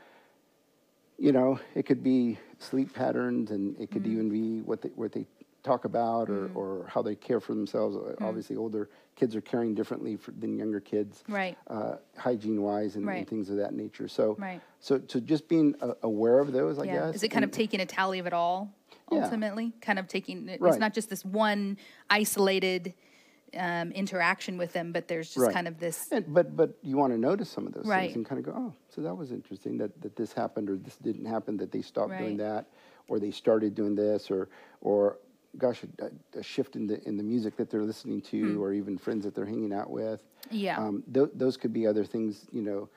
you 1.18 1.32
know, 1.32 1.58
it 1.74 1.86
could 1.86 2.02
be 2.04 2.38
sleep 2.58 2.92
patterns 2.92 3.50
and 3.50 3.74
it 3.80 3.90
could 3.90 4.02
Mm. 4.04 4.12
even 4.12 4.28
be 4.28 4.60
what 4.62 4.82
they 4.82 4.90
what 4.90 5.12
they 5.12 5.26
talk 5.66 5.84
about 5.84 6.30
or, 6.30 6.46
or 6.54 6.86
how 6.88 7.02
they 7.02 7.14
care 7.16 7.40
for 7.40 7.52
themselves. 7.54 7.96
Uh, 7.96 8.00
Mm. 8.16 8.28
Obviously 8.28 8.56
older 8.56 8.88
kids 9.16 9.34
are 9.34 9.40
caring 9.40 9.74
differently 9.74 10.16
for, 10.16 10.30
than 10.30 10.56
younger 10.56 10.80
kids 10.80 11.24
Right. 11.28 11.58
uh, 11.66 11.96
hygiene 12.16 12.62
wise 12.62 12.96
and, 12.96 13.04
Right. 13.04 13.18
and 13.18 13.26
things 13.28 13.50
of 13.50 13.56
that 13.56 13.74
nature. 13.74 14.06
So, 14.08 14.36
Right. 14.38 14.62
so, 14.78 15.00
so 15.08 15.18
just 15.20 15.48
being 15.48 15.74
uh, 15.80 15.94
aware 16.02 16.38
of 16.38 16.52
those, 16.52 16.78
I 16.78 16.84
yeah. 16.84 17.06
guess. 17.06 17.16
Is 17.16 17.22
it 17.24 17.28
kind 17.30 17.44
of 17.44 17.50
taking 17.50 17.80
a 17.80 17.86
tally 17.86 18.18
of 18.20 18.26
it 18.26 18.32
all 18.32 18.72
Yeah. 19.10 19.18
ultimately? 19.24 19.72
Kind 19.80 19.98
of 19.98 20.06
taking 20.06 20.48
it's 20.48 20.62
Right. 20.62 20.78
not 20.78 20.94
just 20.94 21.10
this 21.10 21.24
one 21.24 21.78
isolated 22.08 22.94
um, 23.56 23.90
interaction 23.92 24.58
with 24.58 24.72
them, 24.72 24.92
but 24.92 25.08
there's 25.08 25.28
just 25.32 25.46
Right. 25.46 25.54
kind 25.54 25.66
of 25.68 25.78
this 25.78 26.08
And, 26.12 26.32
but 26.32 26.54
but 26.56 26.78
you 26.82 26.96
want 26.96 27.12
to 27.12 27.18
notice 27.18 27.48
some 27.48 27.66
of 27.66 27.72
those 27.72 27.86
Right. 27.86 28.02
things 28.04 28.16
and 28.16 28.26
kind 28.26 28.38
of 28.38 28.44
go, 28.44 28.52
oh, 28.56 28.72
so 28.88 29.00
that 29.02 29.14
was 29.16 29.32
interesting 29.32 29.78
that, 29.78 29.98
that 30.02 30.14
this 30.14 30.32
happened 30.32 30.68
or 30.70 30.76
this 30.76 30.96
didn't 30.96 31.24
happen, 31.24 31.56
that 31.56 31.72
they 31.72 31.80
stopped 31.82 32.18
doing 32.18 32.36
that, 32.38 32.66
or 33.08 33.18
they 33.18 33.30
started 33.30 33.74
doing 33.74 33.94
this, 33.94 34.30
or 34.30 34.48
or 34.82 35.18
gosh, 35.58 35.82
a, 36.00 36.38
a 36.38 36.42
shift 36.42 36.76
in 36.76 36.86
the 36.86 37.02
in 37.06 37.16
the 37.16 37.22
music 37.22 37.56
that 37.56 37.70
they're 37.70 37.82
listening 37.82 38.20
to, 38.22 38.62
or 38.62 38.72
even 38.72 38.98
friends 38.98 39.24
that 39.24 39.34
they're 39.34 39.46
hanging 39.46 39.72
out 39.72 39.90
with. 39.90 40.22
Yeah. 40.50 40.78
Um, 40.78 41.02
th- 41.12 41.30
those 41.34 41.56
could 41.56 41.72
be 41.72 41.86
other 41.86 42.04
things, 42.04 42.46
you 42.52 42.62
know, 42.62 42.88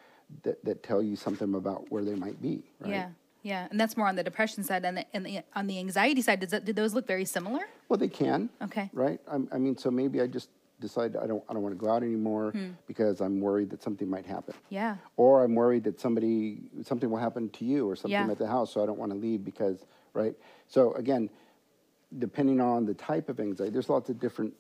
that 0.44 0.64
that 0.66 0.84
tell 0.84 1.02
you 1.02 1.16
something 1.16 1.54
about 1.56 1.92
where 1.92 2.04
they 2.04 2.16
might 2.16 2.42
be. 2.42 2.64
Right? 2.80 2.92
yeah. 2.92 3.10
Yeah, 3.42 3.68
and 3.72 3.80
that's 3.80 3.96
more 3.96 4.08
on 4.08 4.18
the 4.18 4.24
depression 4.24 4.66
side, 4.66 4.84
and, 4.84 4.98
the, 4.98 5.06
and 5.14 5.26
the, 5.26 5.40
on 5.56 5.66
the 5.66 5.80
anxiety 5.80 6.22
side, 6.22 6.42
does 6.42 6.50
that, 6.50 6.66
do 6.66 6.74
those 6.74 6.94
look 6.94 7.08
very 7.08 7.24
similar? 7.24 7.62
Well, 7.88 7.98
they 7.98 8.10
can. 8.10 8.50
Okay. 8.62 8.90
Right. 8.92 9.22
I'm, 9.32 9.48
I 9.54 9.58
mean, 9.58 9.78
so 9.78 9.90
maybe 9.90 10.20
I 10.20 10.28
just 10.28 10.50
decide 10.82 11.16
I 11.16 11.28
don't 11.28 11.44
I 11.50 11.54
don't 11.54 11.62
want 11.62 11.78
to 11.78 11.80
go 11.86 11.92
out 11.92 12.04
anymore 12.04 12.54
because 12.88 13.22
I'm 13.22 13.40
worried 13.42 13.70
that 13.72 13.84
something 13.84 14.10
might 14.10 14.26
happen. 14.26 14.54
Yeah. 14.70 14.96
Or 15.18 15.44
I'm 15.44 15.56
worried 15.56 15.84
that 15.86 16.00
somebody 16.00 16.60
something 16.84 17.10
will 17.10 17.18
happen 17.18 17.50
to 17.52 17.66
you 17.66 17.90
or 17.90 17.96
something 17.96 18.12
Yeah. 18.12 18.30
at 18.32 18.38
the 18.38 18.48
house, 18.48 18.74
so 18.74 18.84
I 18.84 18.86
don't 18.86 19.00
want 19.00 19.12
to 19.12 19.18
leave 19.18 19.44
because 19.44 19.86
right. 20.14 20.36
So 20.68 20.94
again, 20.94 21.30
depending 22.18 22.60
on 22.60 22.86
the 22.86 22.94
type 22.94 23.30
of 23.30 23.40
anxiety, 23.40 23.72
there's 23.72 23.90
lots 23.90 24.10
of 24.10 24.20
different 24.20 24.54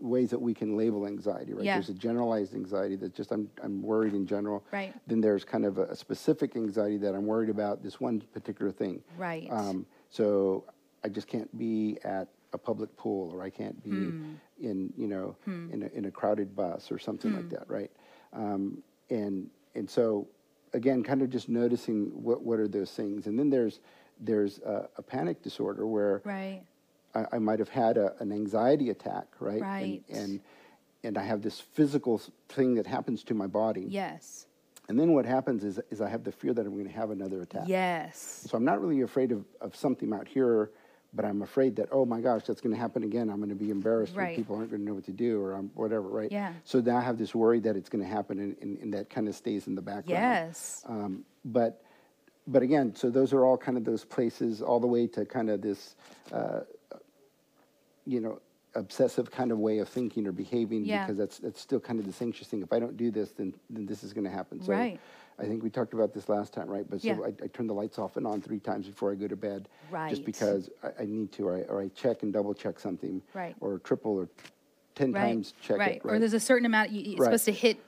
ways 0.00 0.30
that 0.30 0.40
we 0.40 0.52
can 0.52 0.76
label 0.76 1.06
anxiety, 1.06 1.54
right? 1.54 1.64
Yeah. 1.64 1.74
There's 1.76 1.88
a 1.88 1.94
generalized 1.94 2.54
anxiety 2.54 2.96
that's 2.96 3.16
just 3.16 3.30
I'm 3.30 3.48
I'm 3.62 3.82
worried 3.82 4.14
in 4.14 4.26
general. 4.26 4.64
Right. 4.72 4.92
Then 5.06 5.20
there's 5.20 5.44
kind 5.44 5.64
of 5.64 5.78
a, 5.78 5.84
a 5.84 5.96
specific 5.96 6.56
anxiety 6.56 6.98
that 6.98 7.14
I'm 7.14 7.24
worried 7.26 7.50
about 7.50 7.82
this 7.82 8.00
one 8.00 8.20
particular 8.32 8.72
thing. 8.72 9.02
Right. 9.16 9.48
Um, 9.50 9.86
so 10.10 10.64
I 11.04 11.08
just 11.08 11.28
can't 11.28 11.56
be 11.56 11.98
at 12.04 12.28
a 12.52 12.58
public 12.58 12.94
pool, 12.96 13.32
or 13.32 13.42
I 13.42 13.50
can't 13.50 13.82
be 13.82 13.90
Hmm. 13.90 14.34
in 14.60 14.92
you 14.96 15.06
know 15.06 15.36
in 15.46 15.88
a, 15.92 15.96
in 15.98 16.04
a 16.06 16.10
crowded 16.10 16.54
bus 16.54 16.90
or 16.90 16.98
something 16.98 17.30
Hmm. 17.30 17.36
like 17.38 17.48
that, 17.50 17.70
right? 17.70 17.90
Um, 18.32 18.82
and 19.08 19.48
and 19.76 19.88
so 19.88 20.26
again, 20.74 21.02
kind 21.04 21.22
of 21.22 21.30
just 21.30 21.48
noticing 21.48 22.06
what 22.22 22.42
what 22.42 22.58
are 22.58 22.68
those 22.68 22.90
things, 22.90 23.28
and 23.28 23.38
then 23.38 23.50
there's 23.50 23.78
there's 24.24 24.58
a, 24.60 24.88
a 24.96 25.02
panic 25.02 25.42
disorder 25.42 25.86
where 25.86 26.22
Right. 26.24 26.62
I, 27.14 27.26
I 27.32 27.38
might 27.38 27.58
have 27.58 27.68
had 27.68 27.96
a, 27.98 28.14
an 28.20 28.32
anxiety 28.32 28.90
attack, 28.90 29.26
right? 29.40 29.60
Right. 29.60 30.02
And, 30.08 30.16
and 30.18 30.40
and 31.04 31.18
I 31.18 31.22
have 31.24 31.42
this 31.42 31.58
physical 31.58 32.22
thing 32.48 32.74
that 32.76 32.86
happens 32.86 33.24
to 33.24 33.34
my 33.34 33.48
body. 33.48 33.84
Yes. 33.88 34.46
And 34.88 34.98
then 34.98 35.12
what 35.12 35.26
happens 35.26 35.64
is 35.64 35.80
is 35.90 36.00
I 36.00 36.08
have 36.08 36.22
the 36.24 36.32
fear 36.32 36.54
that 36.54 36.64
I'm 36.64 36.72
going 36.74 36.86
to 36.86 36.92
have 36.92 37.10
another 37.10 37.42
attack. 37.42 37.64
Yes. 37.66 38.46
So 38.48 38.56
I'm 38.56 38.64
not 38.64 38.80
really 38.80 39.02
afraid 39.02 39.32
of, 39.32 39.44
of 39.60 39.74
something 39.74 40.12
out 40.12 40.28
here, 40.28 40.70
but 41.12 41.24
I'm 41.24 41.42
afraid 41.42 41.74
that 41.76 41.88
oh 41.90 42.04
my 42.06 42.20
gosh, 42.20 42.44
that's 42.44 42.60
going 42.60 42.74
to 42.74 42.80
happen 42.80 43.02
again. 43.02 43.30
I'm 43.30 43.38
going 43.38 43.48
to 43.48 43.54
be 43.56 43.70
embarrassed, 43.70 44.14
Right. 44.14 44.32
or 44.34 44.36
people 44.36 44.56
aren't 44.56 44.70
going 44.70 44.82
to 44.82 44.86
know 44.86 44.94
what 44.94 45.04
to 45.06 45.12
do, 45.12 45.40
or 45.42 45.54
I'm 45.54 45.70
whatever, 45.74 46.02
right? 46.08 46.30
Yeah. 46.30 46.52
So 46.64 46.80
now 46.80 46.98
I 46.98 47.00
have 47.00 47.18
this 47.18 47.34
worry 47.34 47.58
that 47.60 47.74
it's 47.76 47.88
going 47.88 48.04
to 48.04 48.08
happen, 48.10 48.38
and, 48.38 48.56
and, 48.62 48.78
and 48.78 48.94
that 48.94 49.10
kind 49.10 49.26
of 49.28 49.34
stays 49.34 49.66
in 49.66 49.74
the 49.74 49.82
background. 49.82 50.08
Yes. 50.08 50.82
Um, 50.88 51.24
but 51.44 51.82
but 52.46 52.62
again, 52.62 52.94
so 52.94 53.10
those 53.10 53.32
are 53.32 53.44
all 53.44 53.56
kind 53.56 53.76
of 53.78 53.84
those 53.84 54.04
places, 54.04 54.62
all 54.62 54.80
the 54.80 54.86
way 54.86 55.06
to 55.08 55.24
kind 55.24 55.50
of 55.50 55.60
this, 55.62 55.96
uh, 56.32 56.60
you 58.04 58.20
know, 58.20 58.40
obsessive 58.74 59.30
kind 59.30 59.52
of 59.52 59.58
way 59.58 59.78
of 59.78 59.88
thinking 59.88 60.26
or 60.26 60.32
behaving, 60.32 60.84
Yeah. 60.84 61.02
because 61.04 61.18
that's 61.18 61.38
that's 61.38 61.60
still 61.60 61.78
kind 61.80 62.00
of 62.00 62.06
this 62.06 62.20
anxious 62.22 62.48
thing. 62.48 62.62
If 62.62 62.72
I 62.72 62.78
don't 62.78 62.96
do 62.96 63.10
this, 63.10 63.32
then 63.32 63.54
then 63.70 63.86
this 63.86 64.02
is 64.02 64.12
going 64.12 64.24
to 64.24 64.30
happen. 64.30 64.60
So 64.62 64.72
Right. 64.72 64.98
I 65.38 65.44
think 65.44 65.62
we 65.62 65.70
talked 65.70 65.94
about 65.94 66.12
this 66.12 66.28
last 66.28 66.52
time, 66.52 66.68
right? 66.68 66.88
But 66.88 67.00
so 67.00 67.08
Yeah. 67.08 67.18
I, 67.20 67.44
I 67.44 67.46
turn 67.48 67.66
the 67.66 67.74
lights 67.74 67.98
off 67.98 68.16
and 68.16 68.26
on 68.26 68.40
three 68.40 68.60
times 68.60 68.86
before 68.86 69.12
I 69.12 69.14
go 69.14 69.28
to 69.28 69.36
bed, 69.36 69.68
Right. 69.90 70.10
just 70.10 70.24
because 70.24 70.70
I, 70.82 71.02
I 71.02 71.04
need 71.06 71.32
to, 71.32 71.48
or 71.48 71.56
I, 71.56 71.60
or 71.62 71.80
I 71.82 71.88
check 71.88 72.22
and 72.22 72.32
double 72.32 72.54
check 72.54 72.78
something, 72.80 73.22
Right. 73.34 73.54
or 73.60 73.78
triple 73.78 74.12
or 74.16 74.28
ten 74.94 75.12
Right. 75.12 75.20
times 75.20 75.54
check 75.60 75.78
right. 75.78 75.96
it, 75.96 76.04
right? 76.04 76.14
Or 76.14 76.18
there's 76.18 76.34
a 76.34 76.40
certain 76.40 76.66
amount 76.66 76.90
you, 76.90 77.14
are 77.14 77.20
Right. 77.20 77.24
supposed 77.26 77.44
to 77.46 77.52
hit 77.52 77.78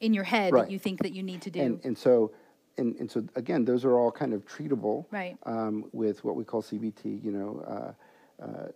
in 0.00 0.12
your 0.14 0.24
head 0.24 0.52
that 0.52 0.70
you 0.70 0.78
think 0.80 1.00
that 1.02 1.12
you 1.12 1.22
need 1.22 1.42
to 1.42 1.50
do. 1.50 1.60
And, 1.60 1.80
and 1.84 1.96
so, 1.96 2.32
and, 2.78 2.96
and 2.96 3.10
so 3.10 3.24
again, 3.36 3.64
those 3.64 3.84
are 3.84 3.98
all 3.98 4.10
kind 4.10 4.32
of 4.32 4.44
treatable. 4.46 5.06
Right. 5.10 5.36
Um, 5.44 5.84
with 5.92 6.24
what 6.24 6.36
we 6.36 6.44
call 6.44 6.62
CBT, 6.62 7.22
you 7.24 7.30
know, 7.32 7.94
uh, 8.40 8.42
uh, 8.42 8.68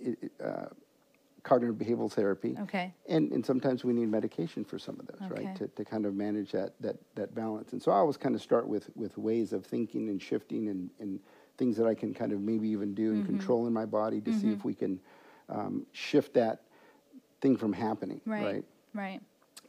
it, 0.00 0.32
uh, 0.44 0.66
cognitive 1.42 1.76
behavioral 1.76 2.10
therapy. 2.10 2.56
Okay. 2.62 2.92
And, 3.08 3.30
and 3.32 3.44
sometimes 3.44 3.84
we 3.84 3.92
need 3.92 4.08
medication 4.08 4.64
for 4.64 4.78
some 4.78 4.98
of 4.98 5.06
those, 5.06 5.30
Okay. 5.30 5.44
right? 5.46 5.56
To, 5.56 5.68
to 5.68 5.84
kind 5.84 6.06
of 6.06 6.14
manage 6.14 6.52
that, 6.52 6.72
that, 6.80 6.96
that 7.16 7.34
balance. 7.34 7.72
And 7.72 7.82
so 7.82 7.92
I 7.92 7.96
always 7.96 8.16
kind 8.16 8.34
of 8.34 8.40
start 8.40 8.66
with, 8.66 8.88
with 8.94 9.16
ways 9.18 9.52
of 9.52 9.64
thinking 9.66 10.08
and 10.08 10.20
shifting 10.20 10.68
and, 10.68 10.88
and 11.00 11.20
things 11.58 11.76
that 11.76 11.86
I 11.86 11.94
can 11.94 12.14
kind 12.14 12.32
of 12.32 12.40
maybe 12.40 12.68
even 12.68 12.94
do 12.94 13.10
Mm-hmm. 13.10 13.20
and 13.20 13.26
control 13.26 13.66
in 13.66 13.72
my 13.74 13.84
body 13.84 14.20
to 14.22 14.32
see 14.32 14.50
if 14.52 14.64
we 14.64 14.74
can 14.74 14.98
um, 15.50 15.86
shift 15.92 16.32
that 16.34 16.62
thing 17.42 17.56
from 17.58 17.72
happening, 17.74 18.22
right. 18.24 18.44
right? 18.44 18.64
Right. 18.94 19.20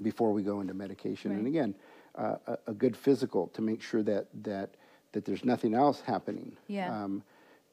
before 0.01 0.31
we 0.31 0.43
go 0.43 0.61
into 0.61 0.73
medication. 0.73 1.31
And 1.31 1.45
again, 1.47 1.75
uh, 2.17 2.35
a, 2.47 2.57
a 2.67 2.73
good 2.73 2.95
physical 2.95 3.47
to 3.49 3.61
make 3.61 3.81
sure 3.81 4.03
that 4.03 4.27
that 4.43 4.69
that 5.11 5.23
there's 5.25 5.45
nothing 5.45 5.73
else 5.73 6.01
happening 6.01 6.57
Yeah. 6.67 7.03
um, 7.03 7.23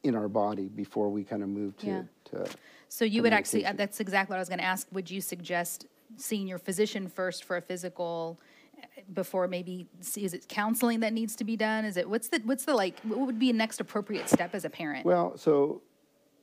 in 0.03 0.15
our 0.15 0.29
body 0.29 0.69
before 0.69 1.09
we 1.09 1.23
kind 1.23 1.43
of 1.43 1.49
move 1.49 1.75
to 1.77 1.87
Yeah. 1.87 2.01
to. 2.25 2.47
So 2.87 3.05
you 3.05 3.21
would 3.21 3.33
actually, 3.33 3.63
that's 3.63 3.99
exactly 3.99 4.33
what 4.33 4.37
I 4.37 4.41
was 4.41 4.49
going 4.49 4.59
to 4.59 4.65
ask. 4.65 4.87
Would 4.91 5.09
you 5.11 5.19
suggest 5.19 5.87
seeing 6.15 6.47
your 6.47 6.59
physician 6.59 7.07
first 7.09 7.43
for 7.43 7.57
a 7.57 7.61
physical 7.61 8.39
uh, 8.77 8.85
before 9.13 9.47
maybe, 9.47 9.87
is 10.15 10.33
it 10.33 10.47
counseling 10.47 10.99
that 11.01 11.11
needs 11.11 11.35
to 11.37 11.43
be 11.43 11.57
done? 11.57 11.85
Is 11.85 11.97
it, 11.97 12.07
what's 12.07 12.27
the, 12.29 12.39
what's 12.45 12.65
the 12.65 12.75
like, 12.75 12.99
what 13.01 13.19
would 13.19 13.39
be 13.39 13.49
a 13.49 13.53
next 13.53 13.81
appropriate 13.81 14.29
step 14.29 14.53
as 14.53 14.63
a 14.63 14.69
parent? 14.69 15.05
Well, 15.05 15.37
so 15.37 15.81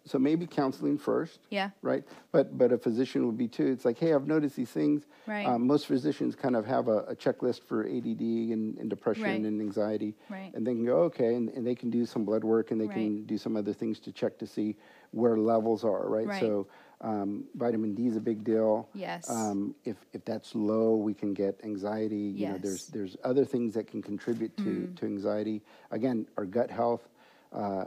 so 0.05 0.19
maybe 0.19 0.47
counseling 0.47 0.99
first. 0.99 1.41
Yeah. 1.51 1.71
Right. 1.83 2.05
But 2.33 2.57
but 2.57 2.73
a 2.73 2.79
physician 2.79 3.27
would 3.27 3.37
be 3.39 3.49
too. 3.49 3.67
It's 3.67 3.85
like, 3.85 3.99
hey, 3.99 4.15
I've 4.15 4.27
noticed 4.27 4.57
these 4.57 4.71
things. 4.71 5.07
Right. 5.27 5.47
Um, 5.47 5.67
most 5.67 5.87
physicians 5.87 6.35
kind 6.35 6.57
of 6.57 6.65
have 6.67 6.89
a, 6.89 6.99
a 7.01 7.15
checklist 7.17 7.63
for 7.65 7.85
ADD 7.87 8.21
and, 8.21 8.79
and 8.79 8.89
depression 8.91 9.25
Right. 9.25 9.41
and 9.41 9.61
anxiety. 9.61 10.15
Right. 10.29 10.53
And 10.55 10.67
they 10.67 10.73
can 10.73 10.85
go, 10.85 11.03
okay, 11.03 11.35
and, 11.35 11.49
and 11.51 11.67
they 11.67 11.75
can 11.75 11.91
do 11.91 12.07
some 12.07 12.25
blood 12.25 12.43
work 12.45 12.71
and 12.71 12.81
they 12.81 12.89
can 12.89 13.25
do 13.25 13.37
some 13.39 13.57
other 13.57 13.73
things 13.73 14.01
to 14.01 14.13
check 14.13 14.39
to 14.39 14.47
see 14.47 14.77
where 15.13 15.37
levels 15.37 15.85
are. 15.85 16.09
Right. 16.09 16.27
Right. 16.27 16.41
So 16.41 16.67
um, 17.03 17.45
vitamin 17.55 17.95
D 17.95 18.07
is 18.07 18.17
a 18.17 18.21
big 18.21 18.45
deal. 18.45 18.89
Yes. 18.95 19.29
Um, 19.31 19.75
if 19.85 19.97
if 20.13 20.25
that's 20.25 20.55
low, 20.55 20.97
we 20.97 21.15
can 21.15 21.33
get 21.35 21.61
anxiety. 21.65 22.17
You 22.17 22.47
Yes. 22.49 22.59
Mm. 22.59 22.63
there's 22.63 22.87
there's 22.89 23.17
other 23.25 23.45
things 23.45 23.75
that 23.75 23.87
can 23.87 24.03
contribute 24.03 24.57
to 24.59 24.93
to 24.97 25.07
anxiety. 25.07 25.63
Again, 25.91 26.27
our 26.37 26.45
gut 26.47 26.71
health. 26.71 27.09
Uh, 27.53 27.85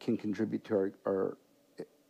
can 0.00 0.16
contribute 0.16 0.64
to 0.64 0.74
our, 0.74 0.92
our 1.06 1.36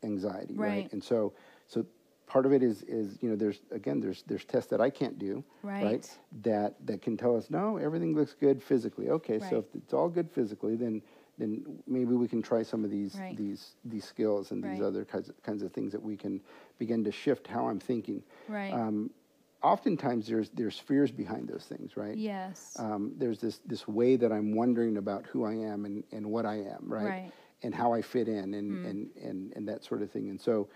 anxiety, 0.03 0.55
right. 0.57 0.69
Right. 0.69 0.93
And 0.93 1.03
so, 1.03 1.33
so 1.67 1.85
part 2.27 2.47
of 2.47 2.53
it 2.53 2.63
is 2.63 2.83
is 2.83 3.19
you 3.21 3.29
know 3.31 3.37
there's 3.37 3.61
again 3.71 4.01
there's 4.01 4.23
there's 4.27 4.45
tests 4.45 4.71
that 4.71 4.81
I 4.81 4.91
can't 4.91 5.19
do, 5.19 5.45
Right. 5.63 6.09
That 6.43 6.75
that 6.87 7.03
can 7.03 7.17
tell 7.17 7.37
us 7.37 7.51
no 7.51 7.77
everything 7.77 8.15
looks 8.15 8.35
good 8.35 8.63
physically. 8.63 9.11
Okay, 9.11 9.39
so 9.39 9.59
if 9.59 9.65
it's 9.75 9.93
all 9.93 10.09
good 10.09 10.31
physically, 10.31 10.77
then 10.77 11.03
then 11.39 11.65
maybe 11.87 12.15
we 12.15 12.29
can 12.29 12.43
try 12.43 12.63
some 12.63 12.85
of 12.85 12.91
these 12.91 13.17
Right. 13.19 13.37
these 13.37 13.77
these 13.85 14.05
skills 14.05 14.51
and 14.53 14.63
these 14.63 14.81
Right. 14.81 14.87
other 14.87 15.05
kinds 15.05 15.29
of, 15.29 15.43
kinds 15.43 15.63
of 15.63 15.73
things 15.73 15.93
that 15.93 16.03
we 16.03 16.17
can 16.17 16.41
begin 16.79 17.05
to 17.05 17.13
shift 17.13 17.47
how 17.47 17.67
I'm 17.69 17.81
thinking. 17.81 18.23
Right. 18.49 18.73
Um, 18.73 19.11
oftentimes 19.63 20.27
there's 20.27 20.51
there's 20.51 20.79
fears 20.79 21.11
behind 21.13 21.49
those 21.49 21.65
things, 21.65 21.97
right? 21.97 22.17
Yes. 22.17 22.77
um, 22.79 23.13
there's 23.17 23.39
this 23.41 23.61
this 23.67 23.87
way 23.89 24.17
that 24.17 24.33
I'm 24.33 24.55
wondering 24.55 24.97
about 24.97 25.27
who 25.27 25.45
I 25.45 25.55
am 25.55 25.85
and, 25.85 26.05
and 26.13 26.27
what 26.27 26.45
I 26.47 26.57
am, 26.57 26.85
right? 26.87 27.33
Right. 27.63 27.69
Hmm. 27.71 27.75
And 27.75 27.75
how 27.75 27.93
I 27.93 28.03
fit 28.03 28.29
in 28.29 28.55
and, 28.55 28.87
and, 28.87 29.11
and, 29.23 29.53
and 29.57 29.69
that 29.69 29.85
sort 29.85 30.03
of 30.03 30.11
thing. 30.11 30.31
And 30.31 30.41
so 30.41 30.69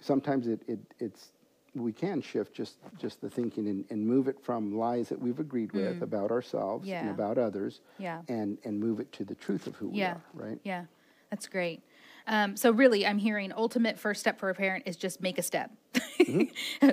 sometimes 0.00 0.46
it, 0.46 0.60
it 0.66 0.78
it's 0.98 1.32
we 1.74 1.92
can 1.92 2.20
shift 2.20 2.54
just 2.54 2.76
just 2.98 3.20
the 3.22 3.30
thinking 3.30 3.66
and, 3.68 3.84
and 3.90 4.06
move 4.06 4.28
it 4.28 4.38
from 4.42 4.76
lies 4.76 5.08
that 5.08 5.18
we've 5.18 5.38
agreed 5.40 5.72
with 5.72 6.02
about 6.02 6.30
ourselves 6.30 6.88
and 6.88 7.08
Hmm. 7.08 7.14
About 7.14 7.38
others 7.38 7.80
Yeah. 7.98 8.22
and 8.28 8.58
and 8.64 8.78
move 8.80 9.00
it 9.00 9.10
to 9.12 9.24
the 9.24 9.34
truth 9.34 9.66
of 9.66 9.76
who 9.76 9.90
Yeah. 9.92 10.14
we 10.34 10.40
are, 10.44 10.48
right? 10.48 10.58
Yeah, 10.64 10.84
that's 11.30 11.46
great. 11.48 11.80
Um, 12.26 12.56
so 12.56 12.70
really, 12.70 13.04
I'm 13.04 13.18
hearing 13.18 13.52
ultimate 13.52 13.98
first 13.98 14.20
step 14.20 14.38
for 14.38 14.48
a 14.48 14.54
parent 14.54 14.84
is 14.86 14.96
just 14.96 15.20
make 15.20 15.38
a 15.38 15.42
step, 15.42 15.72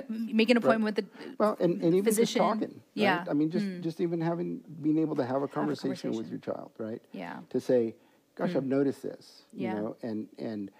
make 0.08 0.50
an 0.50 0.56
appointment 0.56 0.82
with 0.82 0.96
the 0.96 1.04
Well, 1.38 1.56
and, 1.60 1.80
and 1.82 1.94
even 1.94 2.12
just 2.12 2.36
talking. 2.36 2.60
Right? 2.68 2.82
yeah. 2.94 3.22
Hmm. 3.24 3.30
I 3.30 3.32
mean, 3.34 3.50
just 3.50 3.66
just 3.80 4.00
even 4.00 4.20
having 4.20 4.60
being 4.82 4.98
able 4.98 5.14
to 5.16 5.24
have 5.24 5.42
a 5.42 5.48
conversation, 5.48 5.90
with 5.90 6.00
conversation. 6.02 6.30
your 6.30 6.40
child, 6.40 6.72
right? 6.78 7.00
Yeah. 7.12 7.38
To 7.50 7.60
say, 7.60 7.94
"Gosh, 8.34 8.56
I've 8.56 8.64
noticed 8.66 9.02
this," 9.02 9.42
you 9.52 9.68
know, 9.68 9.96
and 10.02 10.28
and 10.38 10.70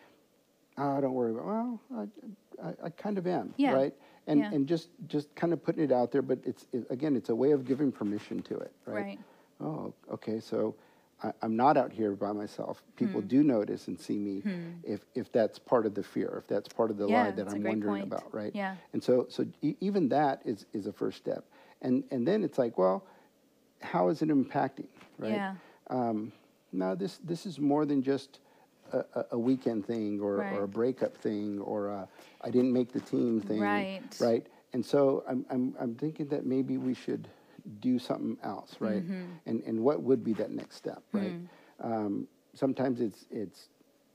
oh, 0.78 1.00
don't 1.00 1.14
worry 1.14 1.32
about. 1.32 1.46
Well, 1.46 1.80
I, 2.62 2.68
I, 2.68 2.74
I 2.84 2.90
kind 2.90 3.18
of 3.18 3.26
am, 3.26 3.54
Yeah. 3.56 3.72
right? 3.72 3.94
And 4.26 4.40
Yeah. 4.40 4.50
and 4.52 4.66
just 4.66 4.90
just 5.06 5.34
kind 5.34 5.52
of 5.52 5.62
putting 5.62 5.82
it 5.84 5.92
out 5.92 6.12
there, 6.12 6.22
but 6.22 6.38
it's 6.44 6.66
it, 6.72 6.86
again, 6.90 7.16
it's 7.16 7.28
a 7.30 7.34
way 7.34 7.52
of 7.52 7.64
giving 7.64 7.90
permission 7.92 8.42
to 8.42 8.58
it, 8.58 8.72
right? 8.86 8.96
Right. 9.06 9.18
Oh, 9.60 9.92
okay, 10.12 10.40
so. 10.40 10.74
I, 11.22 11.34
I'm 11.42 11.54
not 11.54 11.76
out 11.76 11.92
here 11.92 12.12
by 12.16 12.32
myself. 12.32 12.82
People 12.96 13.20
do 13.20 13.42
notice 13.42 13.88
and 13.88 14.00
see 14.00 14.16
me. 14.16 14.42
If 14.82 15.04
if 15.14 15.30
that's 15.30 15.58
part 15.58 15.84
of 15.84 15.92
the 15.94 16.02
fear, 16.02 16.36
if 16.38 16.46
that's 16.46 16.66
part 16.68 16.90
of 16.90 16.96
the 16.96 17.06
Yeah, 17.06 17.24
lie 17.24 17.30
that 17.32 17.46
I'm 17.46 17.62
wondering 17.62 18.00
point. 18.00 18.04
about, 18.04 18.32
right? 18.32 18.52
Yeah. 18.54 18.76
And 18.94 19.04
so, 19.04 19.26
so 19.28 19.44
e- 19.60 19.74
even 19.82 20.08
that 20.08 20.40
is, 20.46 20.64
is 20.72 20.86
a 20.86 20.92
first 20.94 21.18
step. 21.18 21.44
And, 21.82 22.04
and 22.10 22.26
then 22.26 22.42
it's 22.42 22.56
like, 22.56 22.78
well, 22.78 23.04
how 23.82 24.08
is 24.08 24.22
it 24.22 24.30
impacting, 24.30 24.86
right? 25.18 25.32
Yeah. 25.32 25.56
Um, 25.90 26.32
no, 26.72 26.94
this, 26.94 27.18
this 27.24 27.46
is 27.46 27.58
more 27.58 27.84
than 27.86 28.02
just 28.02 28.40
a, 28.92 29.04
a- 29.32 29.38
weekend 29.38 29.86
thing 29.86 30.20
or, 30.20 30.44
or 30.54 30.64
a 30.64 30.68
breakup 30.68 31.16
thing 31.16 31.58
or 31.60 31.88
a, 31.88 32.08
I 32.42 32.50
didn't 32.50 32.72
make 32.72 32.92
the 32.92 33.00
team 33.00 33.40
thing. 33.40 33.60
Right. 33.60 34.00
Right. 34.20 34.46
And 34.72 34.84
so 34.84 35.24
I'm, 35.28 35.44
I'm, 35.50 35.74
I'm 35.80 35.94
thinking 35.94 36.28
that 36.28 36.46
maybe 36.46 36.76
we 36.78 36.94
should 36.94 37.28
do 37.80 37.98
something 37.98 38.36
else, 38.42 38.76
right? 38.80 39.02
Mm-hmm. 39.02 39.22
And, 39.46 39.62
and 39.64 39.80
what 39.80 40.02
would 40.02 40.24
be 40.24 40.32
that 40.34 40.50
next 40.50 40.76
step, 40.76 41.02
right? 41.12 41.32
Hmm. 41.82 41.92
Um, 41.92 42.28
sometimes 42.54 43.00
it's, 43.00 43.26
it's, 43.30 43.68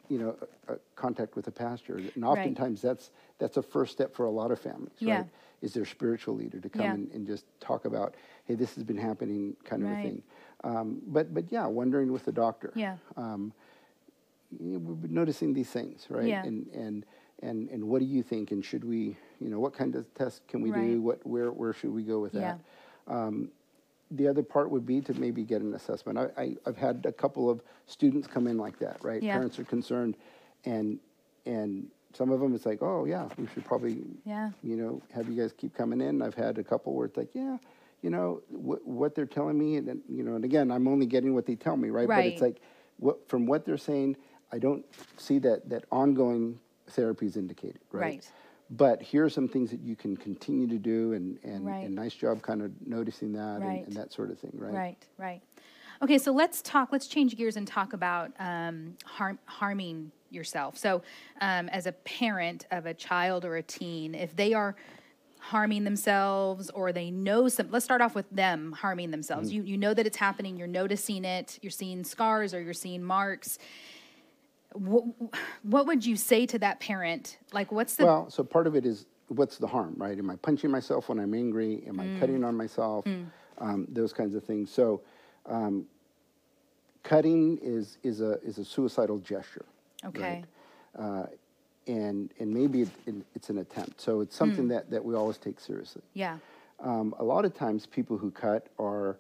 you 0.08 0.20
know, 0.20 0.36
a, 0.68 0.74
a 0.74 0.78
contact 0.96 1.36
with 1.36 1.48
a 1.48 1.52
pastor, 1.52 1.98
and 2.14 2.24
oftentimes 2.24 2.80
that's 2.82 3.10
that's 3.40 3.58
a 3.58 3.62
first 3.64 3.92
step 3.92 4.14
for 4.16 4.26
a 4.28 4.30
lot 4.32 4.52
of 4.52 4.60
families, 4.60 4.94
Yeah. 5.00 5.16
right? 5.18 5.26
Is 5.64 5.74
their 5.74 5.86
spiritual 5.86 6.36
leader 6.36 6.60
to 6.60 6.70
come 6.70 6.82
Yeah. 6.84 6.94
and, 6.94 7.12
and 7.12 7.26
just 7.26 7.46
talk 7.60 7.86
about, 7.86 8.14
hey, 8.46 8.54
this 8.54 8.76
has 8.76 8.84
been 8.84 8.98
happening, 8.98 9.56
kind 9.64 9.82
of 9.84 9.90
Right. 9.90 10.00
a 10.00 10.04
thing. 10.04 10.22
Um, 10.66 11.02
but 11.08 11.34
but 11.34 11.46
yeah, 11.52 11.68
wondering 11.68 12.12
with 12.12 12.26
the 12.26 12.32
doctor. 12.32 12.72
Yeah. 12.76 12.98
Um, 13.16 13.54
we've 14.60 15.02
been 15.02 15.14
noticing 15.14 15.54
these 15.54 15.70
things, 15.70 16.08
right? 16.10 16.26
Yeah. 16.28 16.44
And 16.44 16.68
and 16.74 17.06
and 17.44 17.70
and 17.70 17.88
what 17.88 18.00
do 18.00 18.06
you 18.06 18.24
think? 18.24 18.52
And 18.52 18.66
should 18.66 18.84
we, 18.84 19.16
you 19.40 19.50
know, 19.50 19.60
what 19.60 19.74
kind 19.74 19.96
of 19.96 20.12
test 20.16 20.48
can 20.48 20.62
we 20.62 20.72
Right. 20.72 20.82
do? 20.88 21.02
What 21.02 21.26
where 21.26 21.52
where 21.52 21.72
should 21.72 21.94
we 21.94 22.04
go 22.04 22.20
with 22.20 22.34
Yeah. 22.34 22.58
that? 23.08 23.14
Um, 23.16 23.50
the 24.12 24.28
other 24.28 24.44
part 24.44 24.70
would 24.72 24.86
be 24.86 25.02
to 25.02 25.14
maybe 25.20 25.44
get 25.44 25.62
an 25.62 25.74
assessment. 25.74 26.18
I, 26.18 26.30
I, 26.38 26.56
I've 26.66 26.78
had 26.78 27.06
a 27.08 27.12
couple 27.12 27.50
of 27.50 27.62
students 27.88 28.28
come 28.28 28.48
in 28.48 28.58
like 28.58 28.80
that, 28.80 29.04
right? 29.04 29.22
Yeah. 29.22 29.34
Parents 29.34 29.60
are 29.60 29.64
concerned, 29.66 30.18
and 30.66 31.00
and 31.46 31.88
some 32.14 32.32
of 32.32 32.40
them 32.40 32.56
it's 32.56 32.66
like, 32.66 32.82
oh 32.82 33.06
yeah, 33.06 33.28
we 33.38 33.46
should 33.54 33.66
probably, 33.66 34.04
Yeah. 34.24 34.50
you 34.64 34.78
know, 34.78 35.02
have 35.14 35.28
you 35.30 35.40
guys 35.40 35.54
keep 35.54 35.76
coming 35.76 36.02
in. 36.02 36.22
I've 36.24 36.34
had 36.34 36.58
a 36.58 36.64
couple 36.64 36.94
where 36.96 37.06
it's 37.06 37.18
like, 37.18 37.30
yeah, 37.34 37.58
you 38.06 38.12
know, 38.12 38.44
what 38.50 38.86
what 38.86 39.16
they're 39.16 39.26
telling 39.26 39.58
me, 39.58 39.78
and 39.78 40.00
you 40.08 40.22
know, 40.24 40.36
and 40.36 40.46
again, 40.46 40.70
I'm 40.70 40.88
only 40.88 41.08
getting 41.08 41.34
what 41.34 41.48
they 41.48 41.56
tell 41.56 41.76
me, 41.76 41.90
right? 41.90 42.08
right. 42.08 42.18
But 42.18 42.26
it's 42.28 42.42
like, 42.42 42.62
what 42.98 43.28
from 43.28 43.48
what 43.48 43.66
they're 43.66 43.80
saying, 43.80 44.16
I 44.54 44.60
don't 44.60 44.86
see 45.18 45.40
that 45.40 45.68
that 45.70 45.86
ongoing 45.92 46.60
therapy 46.92 47.26
is 47.26 47.36
indicated, 47.36 47.80
right? 47.92 48.02
Right. 48.02 48.32
But 48.70 49.02
here 49.02 49.26
are 49.26 49.30
some 49.30 49.48
things 49.48 49.72
that 49.72 49.80
you 49.80 49.96
can 49.96 50.16
continue 50.16 50.68
to 50.68 50.78
do, 50.78 51.14
and 51.14 51.40
and, 51.44 51.66
Right. 51.66 51.84
and 51.84 51.96
nice 51.96 52.14
job 52.14 52.44
kind 52.44 52.62
of 52.62 52.72
noticing 52.86 53.34
that 53.34 53.62
Right. 53.62 53.80
and, 53.80 53.88
and 53.88 53.96
that 53.96 54.14
sort 54.14 54.30
of 54.30 54.38
thing, 54.38 54.52
right? 54.54 54.74
Right, 54.74 55.08
right. 55.18 55.42
Okay, 56.04 56.20
so 56.20 56.32
let's 56.32 56.62
talk, 56.62 56.90
let's 56.92 57.08
change 57.08 57.36
gears 57.36 57.58
and 57.58 57.66
talk 57.68 57.94
about 57.94 58.34
um, 58.38 58.98
harm, 59.04 59.40
harming 59.46 60.12
yourself. 60.30 60.78
So, 60.78 61.02
um, 61.42 61.70
as 61.70 61.88
a 61.88 61.94
parent 61.94 62.68
of 62.70 62.86
a 62.86 62.94
child 62.94 63.46
or 63.46 63.56
a 63.56 63.64
teen, 63.64 64.14
if 64.14 64.36
they 64.36 64.54
are 64.54 64.76
harming 65.50 65.84
themselves 65.84 66.70
or 66.72 66.92
they 66.92 67.12
know 67.12 67.48
some, 67.48 67.70
let's 67.70 67.86
start 67.86 68.02
off 68.02 68.16
with 68.16 68.30
them 68.32 68.72
harming 68.72 69.12
themselves. 69.12 69.50
Mm-hmm. 69.50 69.58
You, 69.58 69.64
you 69.74 69.78
know 69.78 69.94
that 69.94 70.06
it's 70.08 70.18
happening, 70.18 70.58
you're 70.58 70.68
noticing 70.68 71.24
it, 71.24 71.60
you're 71.62 71.70
seeing 71.72 72.04
scars 72.04 72.54
or 72.54 72.62
you're 72.62 72.74
seeing 72.74 73.04
marks. 73.04 73.60
what, 74.74 75.04
what 75.62 75.86
would 75.88 76.06
you 76.06 76.16
say 76.16 76.46
to 76.48 76.60
that 76.60 76.80
parent? 76.80 77.38
Like, 77.54 77.72
what's 77.72 77.96
the 77.96 78.06
Well, 78.06 78.30
so 78.30 78.44
part 78.44 78.66
of 78.66 78.76
it 78.76 78.86
is 78.86 79.06
what's 79.28 79.58
the 79.58 79.68
harm, 79.68 79.94
right? 79.98 80.18
Am 80.18 80.30
I 80.30 80.36
punching 80.38 80.72
myself 80.72 81.10
when 81.10 81.20
I'm 81.20 81.34
angry? 81.34 81.84
Am 81.88 82.00
I 82.00 82.20
cutting 82.20 82.40
Mm. 82.40 82.48
on 82.48 82.56
myself? 82.58 83.06
Um, 83.60 83.88
those 83.90 84.12
kinds 84.14 84.36
of 84.36 84.44
things. 84.44 84.70
So, 84.72 85.02
um, 85.46 85.86
cutting 87.04 87.58
is 87.62 87.98
is 88.04 88.20
a 88.20 88.40
is 88.44 88.58
a 88.58 88.66
suicidal 88.66 89.20
gesture. 89.20 89.66
okay? 90.06 90.44
Uh, 90.98 91.26
and 91.88 92.32
and 92.40 92.54
maybe 92.54 92.82
it, 92.84 92.90
it, 93.06 93.16
it's 93.36 93.50
an 93.50 93.58
attempt. 93.60 94.02
So 94.02 94.22
it's 94.22 94.36
Hmm. 94.36 94.44
something 94.44 94.68
that, 94.70 94.90
that 94.92 95.04
we 95.04 95.16
always 95.16 95.38
take 95.38 95.60
seriously. 95.60 96.02
Yeah, 96.14 96.38
Um, 96.80 97.14
a 97.20 97.24
lot 97.24 97.46
of 97.46 97.54
times, 97.54 97.86
people 97.86 98.18
who 98.18 98.32
cut 98.32 98.68
are, 98.80 99.18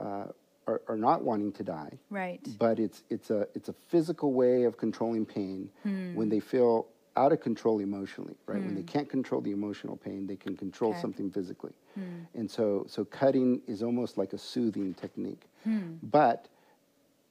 uh, 0.00 0.26
are 0.66 0.82
are 0.88 0.96
not 0.96 1.22
wanting 1.22 1.52
to 1.52 1.62
die, 1.64 1.98
right. 2.10 2.40
but 2.58 2.78
it's 2.78 3.02
it's 3.10 3.30
a 3.30 3.46
it's 3.54 3.68
a 3.68 3.74
physical 3.88 4.32
way 4.32 4.64
of 4.64 4.76
controlling 4.76 5.24
pain 5.26 5.70
Hmm. 5.82 6.14
when 6.14 6.28
they 6.28 6.40
feel 6.40 6.86
out 7.16 7.32
of 7.32 7.40
control 7.40 7.80
emotionally 7.80 8.36
right 8.46 8.62
when 8.62 8.76
they 8.76 8.82
can't 8.84 9.08
control 9.10 9.40
the 9.40 9.50
emotional 9.50 9.96
pain 9.96 10.24
they 10.28 10.36
can 10.36 10.56
control 10.56 10.92
Okay. 10.92 11.00
something 11.00 11.30
physically 11.32 11.72
Hmm. 11.96 12.22
and 12.38 12.48
so 12.48 12.84
so 12.86 13.04
cutting 13.04 13.60
is 13.66 13.82
almost 13.82 14.16
like 14.18 14.32
a 14.34 14.38
soothing 14.38 14.94
technique 14.94 15.44
Hmm. 15.64 15.94
but 16.00 16.48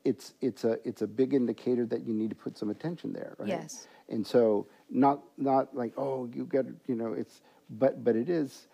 it's 0.10 0.26
it's 0.48 0.64
a 0.64 0.74
it's 0.90 1.02
a 1.02 1.08
big 1.08 1.34
indicator 1.34 1.86
that 1.94 2.02
you 2.08 2.14
need 2.14 2.30
to 2.36 2.36
put 2.46 2.58
some 2.58 2.70
attention 2.76 3.14
there 3.20 3.34
right 3.40 3.50
Yes. 3.62 3.88
and 4.14 4.26
so 4.34 4.68
not 4.90 5.18
not 5.38 5.64
like 5.82 5.94
oh 5.98 6.30
you 6.36 6.44
got 6.46 6.66
you 6.90 6.96
know 7.02 7.12
it's 7.22 7.42
but 7.82 7.94
but 8.06 8.16
it 8.16 8.30
is 8.30 8.68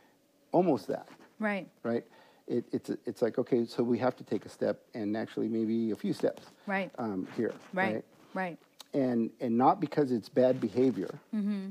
almost 0.51 0.87
that 0.87 1.07
Right, 1.39 1.67
right? 1.83 2.05
It, 2.47 2.63
it's 2.71 2.89
it's 3.09 3.21
like 3.25 3.35
okay, 3.43 3.65
so 3.65 3.83
we 3.83 3.97
have 3.99 4.15
to 4.21 4.23
take 4.23 4.45
a 4.45 4.49
step, 4.49 4.75
and 4.93 5.17
actually 5.17 5.49
maybe 5.49 5.91
a 5.91 5.95
few 5.95 6.13
steps, 6.13 6.43
right, 6.67 6.89
um, 6.97 7.27
here, 7.37 7.53
right, 7.73 8.03
right. 8.33 8.57
And 8.93 9.29
and 9.41 9.57
not 9.57 9.79
because 9.79 10.11
it's 10.11 10.29
bad 10.29 10.59
behavior, 10.61 11.13
Mm-hmm. 11.35 11.69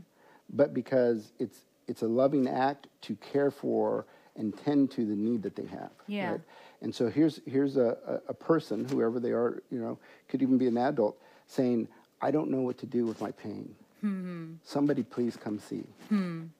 but 0.60 0.68
because 0.74 1.32
it's 1.38 1.58
it's 1.88 2.02
a 2.02 2.08
loving 2.22 2.48
act 2.48 2.88
to 3.06 3.14
care 3.32 3.50
for 3.50 4.06
and 4.36 4.56
tend 4.64 4.90
to 4.92 5.04
the 5.04 5.14
need 5.14 5.42
that 5.42 5.56
they 5.56 5.66
have. 5.66 5.90
Yeah. 6.06 6.32
Right? 6.32 6.40
And 6.80 6.94
so 6.94 7.08
here's 7.08 7.40
here's 7.46 7.76
a, 7.76 7.96
a, 8.06 8.30
a 8.30 8.34
person, 8.34 8.86
whoever 8.88 9.20
they 9.20 9.30
are, 9.30 9.62
you 9.70 9.78
know, 9.80 9.98
could 10.28 10.42
even 10.42 10.58
be 10.58 10.66
an 10.66 10.78
adult, 10.78 11.16
saying, 11.46 11.88
I 12.20 12.30
don't 12.30 12.50
know 12.50 12.60
what 12.60 12.78
to 12.78 12.86
do 12.86 13.06
with 13.06 13.20
my 13.20 13.30
pain. 13.32 13.74
Mm-hmm. 14.04 14.54
Somebody 14.64 15.04
please 15.04 15.36
come 15.36 15.60
see. 15.60 15.84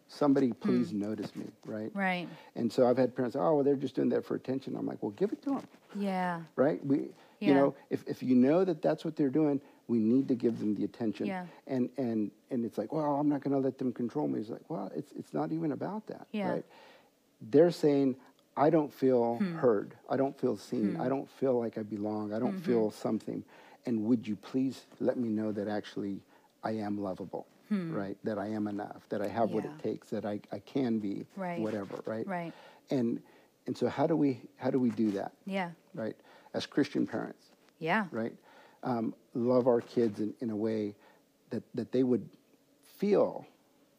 Somebody 0.06 0.52
please 0.52 0.92
notice 0.92 1.34
me, 1.34 1.46
right? 1.64 1.90
Hmm. 1.90 1.98
Right. 1.98 2.28
And 2.54 2.72
so 2.72 2.86
I've 2.86 2.96
had 2.98 3.16
parents, 3.16 3.34
oh, 3.34 3.54
well, 3.56 3.64
they're 3.64 3.74
just 3.74 3.96
doing 3.96 4.10
that 4.10 4.24
for 4.24 4.34
attention. 4.36 4.76
I'm 4.76 4.86
like, 4.86 5.02
well, 5.02 5.10
give 5.12 5.32
it 5.32 5.42
to 5.42 5.50
them, 5.50 5.62
Yeah, 5.96 6.40
right? 6.54 6.84
We, 6.86 7.08
Yeah. 7.40 7.48
you 7.48 7.54
know, 7.54 7.74
if, 7.90 8.04
if 8.06 8.22
you 8.22 8.36
know 8.36 8.64
that 8.64 8.80
that's 8.82 9.04
what 9.04 9.16
they're 9.16 9.30
doing, 9.30 9.60
we 9.88 9.98
need 9.98 10.28
to 10.28 10.36
give 10.36 10.60
them 10.60 10.74
the 10.76 10.84
attention. 10.84 11.26
Yeah. 11.26 11.46
And 11.66 11.88
and 11.96 12.30
and 12.52 12.64
it's 12.64 12.78
like, 12.78 12.92
well, 12.92 13.16
I'm 13.16 13.28
not 13.28 13.42
going 13.42 13.52
to 13.54 13.58
let 13.58 13.76
them 13.78 13.92
control 13.92 14.28
me. 14.28 14.38
It's 14.38 14.48
like, 14.50 14.68
well, 14.68 14.92
it's 14.94 15.10
it's 15.18 15.34
not 15.34 15.50
even 15.50 15.72
about 15.72 16.06
that, 16.06 16.26
Yeah. 16.30 16.50
right? 16.50 16.64
They're 17.50 17.70
saying, 17.70 18.16
I 18.56 18.70
don't 18.70 18.92
feel 18.92 19.36
Hmm. 19.38 19.54
heard. 19.56 19.94
I 20.08 20.16
don't 20.16 20.38
feel 20.38 20.56
seen. 20.56 20.96
I 21.00 21.08
don't 21.08 21.28
feel 21.28 21.58
like 21.58 21.78
I 21.78 21.82
belong. 21.82 22.32
I 22.32 22.38
don't 22.38 22.54
Mm-hmm. 22.54 22.64
feel 22.64 22.90
something. 22.90 23.44
And 23.86 24.04
would 24.04 24.26
you 24.28 24.36
please 24.36 24.86
let 25.00 25.16
me 25.18 25.28
know 25.28 25.50
that 25.52 25.66
actually 25.68 26.20
I 26.62 26.72
am 26.72 26.98
lovable, 27.02 27.46
right? 27.70 28.16
That 28.24 28.38
I 28.38 28.48
am 28.48 28.68
enough. 28.68 29.08
That 29.08 29.22
I 29.22 29.28
have 29.28 29.50
what 29.50 29.64
Hmm. 29.64 29.70
It 29.70 29.78
takes. 29.82 30.10
That 30.10 30.24
I, 30.24 30.40
I 30.52 30.60
can 30.60 30.98
be 30.98 31.26
Right. 31.36 31.58
whatever, 31.60 32.02
right? 32.06 32.26
Right. 32.26 32.52
And 32.90 33.20
and 33.66 33.76
so 33.76 33.88
how 33.88 34.06
do 34.06 34.16
we 34.16 34.40
how 34.56 34.70
do 34.70 34.78
we 34.78 34.90
do 34.90 35.10
that, 35.12 35.32
yeah, 35.46 35.70
right? 35.94 36.16
As 36.52 36.66
Christian 36.66 37.06
parents, 37.06 37.50
yeah, 37.78 38.06
right? 38.10 38.34
Um, 38.82 39.14
love 39.34 39.66
our 39.68 39.80
kids 39.80 40.18
in, 40.20 40.34
in 40.40 40.50
a 40.50 40.56
way 40.56 40.94
that, 41.50 41.62
that 41.74 41.92
they 41.92 42.02
would 42.02 42.28
feel 42.98 43.46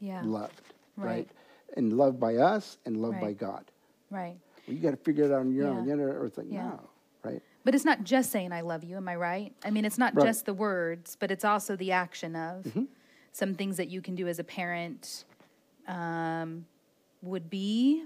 yeah. 0.02 0.22
loved, 0.24 0.62
right. 0.98 1.06
Right. 1.08 1.30
And 1.76 1.94
loved 1.94 2.20
by 2.20 2.36
us 2.36 2.78
and 2.86 2.98
loved 2.98 3.20
by 3.20 3.34
God. 3.34 3.66
Right. 4.12 4.38
Well, 4.68 4.76
you 4.76 4.82
got 4.82 4.92
to 4.92 4.98
figure 4.98 5.26
it 5.26 5.32
out 5.32 5.40
on 5.42 5.54
your 5.54 5.68
own. 5.68 5.86
Yeah. 5.86 5.92
You 5.96 5.98
know, 5.98 6.04
or 6.06 6.26
it's 6.28 6.38
like, 6.38 6.48
Yeah. 6.50 6.70
no, 6.70 6.90
right? 7.24 7.42
But 7.66 7.74
it's 7.74 7.86
not 7.86 8.04
just 8.04 8.32
saying 8.32 8.52
I 8.52 8.62
love 8.62 8.84
you, 8.84 8.98
am 8.98 9.08
I 9.08 9.16
right? 9.16 9.54
I 9.66 9.72
mean, 9.72 9.84
it's 9.86 9.98
not 9.98 10.14
Right. 10.16 10.26
just 10.26 10.46
the 10.46 10.54
words, 10.54 11.18
but 11.20 11.32
it's 11.32 11.44
also 11.46 11.76
the 11.76 11.92
action 11.92 12.36
of 12.36 12.64
Mm-hmm. 12.66 12.84
some 13.32 13.56
things 13.56 13.78
that 13.78 13.90
you 13.90 14.02
can 14.02 14.14
do 14.16 14.28
as 14.28 14.38
a 14.40 14.44
parent 14.44 15.26
um, 15.88 16.66
would 17.22 17.50
be, 17.50 18.06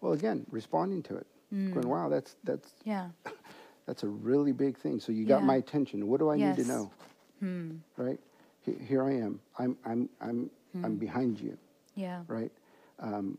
Well, 0.00 0.12
again, 0.12 0.44
responding 0.50 1.02
to 1.04 1.16
it, 1.16 1.26
Mm. 1.54 1.74
going, 1.74 1.88
wow, 1.88 2.08
that's 2.08 2.34
that's 2.44 2.74
yeah, 2.84 3.10
that's 3.86 4.02
a 4.02 4.08
really 4.08 4.52
big 4.52 4.76
thing. 4.76 4.98
So 5.00 5.12
you 5.12 5.24
got 5.26 5.40
Yeah. 5.42 5.46
my 5.46 5.56
attention. 5.56 6.08
What 6.08 6.18
do 6.18 6.30
I 6.30 6.36
need 6.36 6.56
to 6.56 6.64
know? 6.64 6.90
Hmm. 7.40 7.70
Right? 7.96 8.18
He- 8.62 8.74
Here 8.74 9.04
I 9.04 9.12
am. 9.12 9.40
I'm 9.58 9.76
I'm 9.84 10.08
I'm 10.20 10.50
Hmm. 10.72 10.84
I'm 10.84 10.96
behind 10.96 11.38
you. 11.40 11.56
Yeah, 11.94 12.22
Right? 12.28 12.52
Um, 12.98 13.38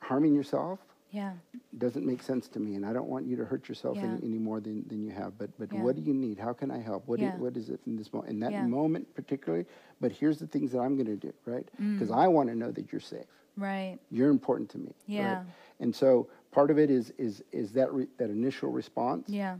harming 0.00 0.34
yourself 0.34 0.78
yeah, 1.10 1.32
doesn't 1.78 2.04
make 2.04 2.22
sense 2.22 2.48
to 2.48 2.60
me, 2.60 2.74
and 2.74 2.84
I 2.84 2.92
don't 2.92 3.08
want 3.08 3.24
you 3.26 3.34
to 3.36 3.44
hurt 3.46 3.66
yourself 3.66 3.96
Yeah. 3.96 4.04
any, 4.04 4.22
any 4.24 4.38
more 4.38 4.60
than, 4.60 4.86
than 4.88 5.02
you 5.02 5.10
have. 5.10 5.38
But 5.38 5.50
but 5.58 5.72
Yeah. 5.72 5.82
what 5.82 5.96
do 5.96 6.02
you 6.02 6.12
need? 6.12 6.38
How 6.38 6.52
can 6.52 6.70
I 6.70 6.78
help? 6.78 7.08
What 7.08 7.18
Yeah. 7.18 7.34
what 7.38 7.56
is 7.56 7.70
it 7.70 7.80
in 7.86 7.96
this 7.96 8.12
moment? 8.12 8.30
In 8.32 8.40
that 8.40 8.52
Yeah. 8.52 8.66
moment, 8.66 9.14
particularly. 9.14 9.64
But 10.00 10.12
here's 10.12 10.38
the 10.38 10.46
things 10.46 10.70
that 10.72 10.80
I'm 10.80 10.96
going 10.96 11.06
to 11.06 11.16
do, 11.16 11.32
right? 11.46 11.66
Mm. 11.80 11.94
Because 11.98 12.10
I 12.10 12.28
want 12.28 12.50
to 12.50 12.54
know 12.54 12.70
that 12.70 12.92
you're 12.92 13.00
safe. 13.00 13.26
right, 13.56 13.98
You're 14.10 14.30
important 14.30 14.68
to 14.70 14.78
me. 14.78 14.94
Yeah. 15.06 15.38
Right? 15.38 15.46
And 15.80 15.92
so 15.96 16.28
part 16.52 16.70
of 16.70 16.78
it 16.78 16.90
is 16.90 17.10
is 17.16 17.42
is 17.52 17.72
that 17.72 17.90
re, 17.92 18.06
that 18.18 18.28
initial 18.30 18.70
response, 18.70 19.28
yeah, 19.30 19.56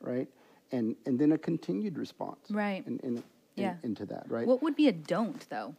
right? 0.00 0.28
And 0.70 0.94
and 1.06 1.18
then 1.18 1.32
a 1.32 1.38
continued 1.38 1.98
response, 1.98 2.48
Right. 2.50 2.86
And 2.86 3.00
in, 3.00 3.16
in- 3.16 3.24
Yeah. 3.56 3.76
into 3.82 4.06
that, 4.06 4.30
right? 4.30 4.46
What 4.46 4.62
would 4.62 4.76
be 4.76 4.86
a 4.88 4.92
don't 4.92 5.46
though? 5.50 5.74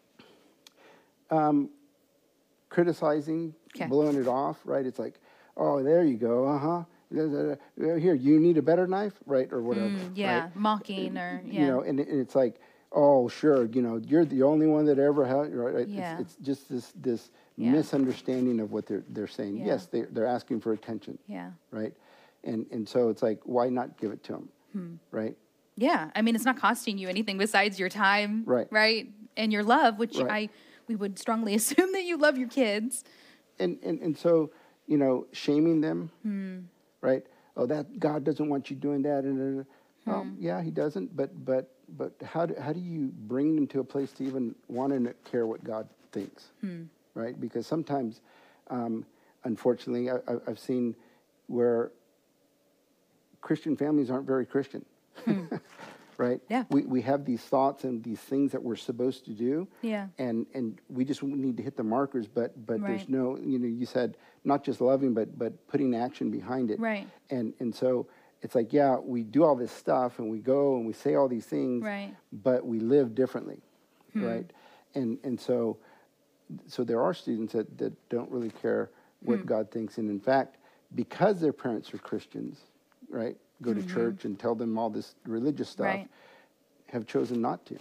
Criticizing, 2.69 3.54
'Kay. 3.74 3.88
blowing 3.88 4.15
it 4.15 4.28
off, 4.28 4.60
right? 4.65 4.86
It's 4.86 5.00
like, 5.00 5.19
oh, 5.58 5.84
there 5.84 6.04
you 6.04 6.17
go, 6.17 6.48
uh 6.48 6.58
huh. 6.58 6.84
Here, 7.76 8.15
you 8.15 8.39
need 8.39 8.58
a 8.58 8.62
better 8.63 8.88
knife, 8.88 9.13
right, 9.28 9.48
or 9.52 9.62
whatever. 9.62 9.89
Mm, 9.89 10.12
yeah, 10.15 10.41
right? 10.46 10.56
mocking 10.56 11.15
or 11.17 11.43
yeah, 11.46 11.62
You 11.62 11.67
know, 11.67 11.82
and, 11.82 12.00
and 12.00 12.19
it's 12.19 12.34
like, 12.34 12.60
oh, 12.91 13.28
sure, 13.28 13.65
you 13.65 13.84
know, 13.84 13.98
you're 13.98 14.26
the 14.26 14.41
only 14.41 14.65
one 14.65 14.86
that 14.86 14.98
ever 14.98 15.24
had, 15.26 15.54
right? 15.54 15.76
It's- 15.76 15.88
Yeah. 15.89 16.19
It's, 16.19 16.36
just 16.38 16.69
this 16.69 16.91
this 16.93 17.30
Yeah. 17.56 17.72
misunderstanding 17.72 18.60
of 18.60 18.72
what 18.72 18.88
they're 18.88 19.04
they're 19.10 19.28
saying. 19.28 19.58
Yeah. 19.58 19.65
Yes, 19.67 19.86
they 19.86 20.02
they're 20.02 20.26
asking 20.26 20.62
for 20.62 20.74
attention, 20.74 21.19
yeah, 21.28 21.52
right? 21.69 21.93
And 22.43 22.65
and 22.72 22.89
so 22.89 23.10
it's 23.10 23.22
like, 23.22 23.39
why 23.46 23.69
not 23.69 23.96
give 24.00 24.12
it 24.12 24.24
to 24.24 24.32
them, 24.34 24.50
Hmm. 24.74 24.93
right? 25.12 25.38
yeah. 25.76 26.10
I 26.15 26.22
mean, 26.24 26.36
it's 26.36 26.46
not 26.46 26.58
costing 26.58 26.98
you 26.98 27.10
anything 27.10 27.38
besides 27.38 27.80
your 27.80 27.89
time, 27.89 28.43
Right. 28.46 28.67
Right, 28.72 29.12
and 29.38 29.52
your 29.54 29.63
love, 29.63 30.00
which 30.00 30.17
Right. 30.17 30.50
I 30.50 30.50
we 30.88 30.96
would 30.96 31.17
strongly 31.19 31.56
assume 31.60 31.91
that 31.93 32.04
you 32.04 32.17
love 32.17 32.38
your 32.38 32.50
kids. 32.50 33.04
and, 33.60 33.80
and, 33.84 34.00
and 34.02 34.17
so, 34.17 34.52
you 34.88 34.98
know, 34.98 35.26
shaming 35.32 35.82
them, 35.82 36.10
Hmm. 36.24 36.60
right? 37.02 37.24
Oh, 37.56 37.65
that 37.67 38.00
God 38.00 38.24
doesn't 38.24 38.50
want 38.50 38.69
you 38.69 38.76
doing 38.76 39.04
that. 39.04 39.24
And, 39.24 39.65
well, 40.06 40.24
Hmm. 40.24 40.36
yeah, 40.39 40.62
he 40.62 40.72
doesn't. 40.72 41.15
But, 41.15 41.46
but, 41.46 41.69
but 41.98 42.13
how 42.26 42.46
do, 42.48 42.56
how 42.60 42.74
do 42.74 42.80
you 42.80 43.12
bring 43.28 43.56
them 43.56 43.67
to 43.67 43.80
a 43.80 43.84
place 43.84 44.12
to 44.13 44.24
even 44.26 44.56
want 44.67 44.91
to 44.91 45.13
care 45.30 45.46
what 45.46 45.63
God 45.63 45.88
thinks, 46.12 46.52
Hmm. 46.62 46.84
right? 47.13 47.39
Because 47.39 47.67
sometimes, 47.67 48.22
um, 48.69 49.06
unfortunately, 49.43 50.10
I, 50.10 50.15
I- 50.28 50.39
I've 50.48 50.60
seen 50.60 50.96
where 51.48 51.91
Christian 53.41 53.76
families 53.78 54.10
aren't 54.10 54.26
very 54.26 54.46
Christian. 54.46 54.84
right? 56.17 56.39
Hmm. 56.47 56.54
Yeah. 56.54 56.63
We, 56.69 56.82
we 56.84 57.02
have 57.02 57.26
these 57.26 57.41
thoughts 57.41 57.84
and 57.84 58.04
these 58.04 58.19
things 58.19 58.52
that 58.52 58.62
we're 58.63 58.76
supposed 58.76 59.26
to 59.26 59.32
do. 59.32 59.67
Yeah. 59.82 60.08
And 60.17 60.45
and 60.54 60.80
we 60.89 61.06
just 61.06 61.21
need 61.23 61.58
to 61.58 61.63
hit 61.63 61.76
the 61.78 61.84
markers, 61.84 62.28
but 62.28 62.65
but 62.65 62.82
there's 62.82 63.10
no, 63.10 63.38
you 63.38 63.60
know, 63.60 63.67
you 63.67 63.86
said 63.86 64.17
not 64.43 64.63
just 64.63 64.82
loving, 64.82 65.13
but 65.13 65.38
but 65.38 65.67
putting 65.67 65.95
action 65.95 66.32
behind 66.32 66.71
it. 66.71 66.80
Right. 66.80 67.08
And 67.30 67.54
and 67.60 67.73
so 67.73 68.08
it's 68.41 68.56
like, 68.56 68.73
yeah, 68.73 68.97
we 68.97 69.23
do 69.23 69.43
all 69.45 69.56
this 69.56 69.71
stuff 69.71 70.19
and 70.19 70.30
we 70.30 70.39
go 70.39 70.76
and 70.76 70.86
we 70.86 70.91
say 70.93 71.15
all 71.15 71.30
these 71.30 71.45
things, 71.45 71.82
Right. 71.84 72.13
but 72.32 72.65
we 72.65 72.80
live 72.80 73.15
differently, 73.15 73.62
right? 74.13 74.49
And 74.95 75.17
and 75.23 75.39
so 75.39 75.78
so 76.67 76.84
there 76.84 77.02
are 77.02 77.13
students 77.13 77.54
that, 77.54 77.78
that 77.78 77.93
don't 78.10 78.30
really 78.30 78.52
care 78.62 78.89
what 79.21 79.39
Hmm. 79.39 79.45
God 79.45 79.71
thinks. 79.71 79.97
And 79.97 80.10
in 80.10 80.19
fact, 80.19 80.58
because 80.93 81.39
their 81.39 81.54
parents 81.54 81.93
are 81.93 81.97
Christians, 81.97 82.60
right, 83.10 83.38
go 83.63 83.73
to 83.73 83.82
church 83.84 84.26
and 84.26 84.38
tell 84.38 84.54
them 84.56 84.78
all 84.78 84.89
this 84.89 85.15
religious 85.26 85.69
stuff, 85.69 85.88
Mm-hmm. 85.88 85.97
Right. 86.02 86.10
have 86.88 87.06
chosen 87.08 87.41
not 87.41 87.65
to, 87.67 87.78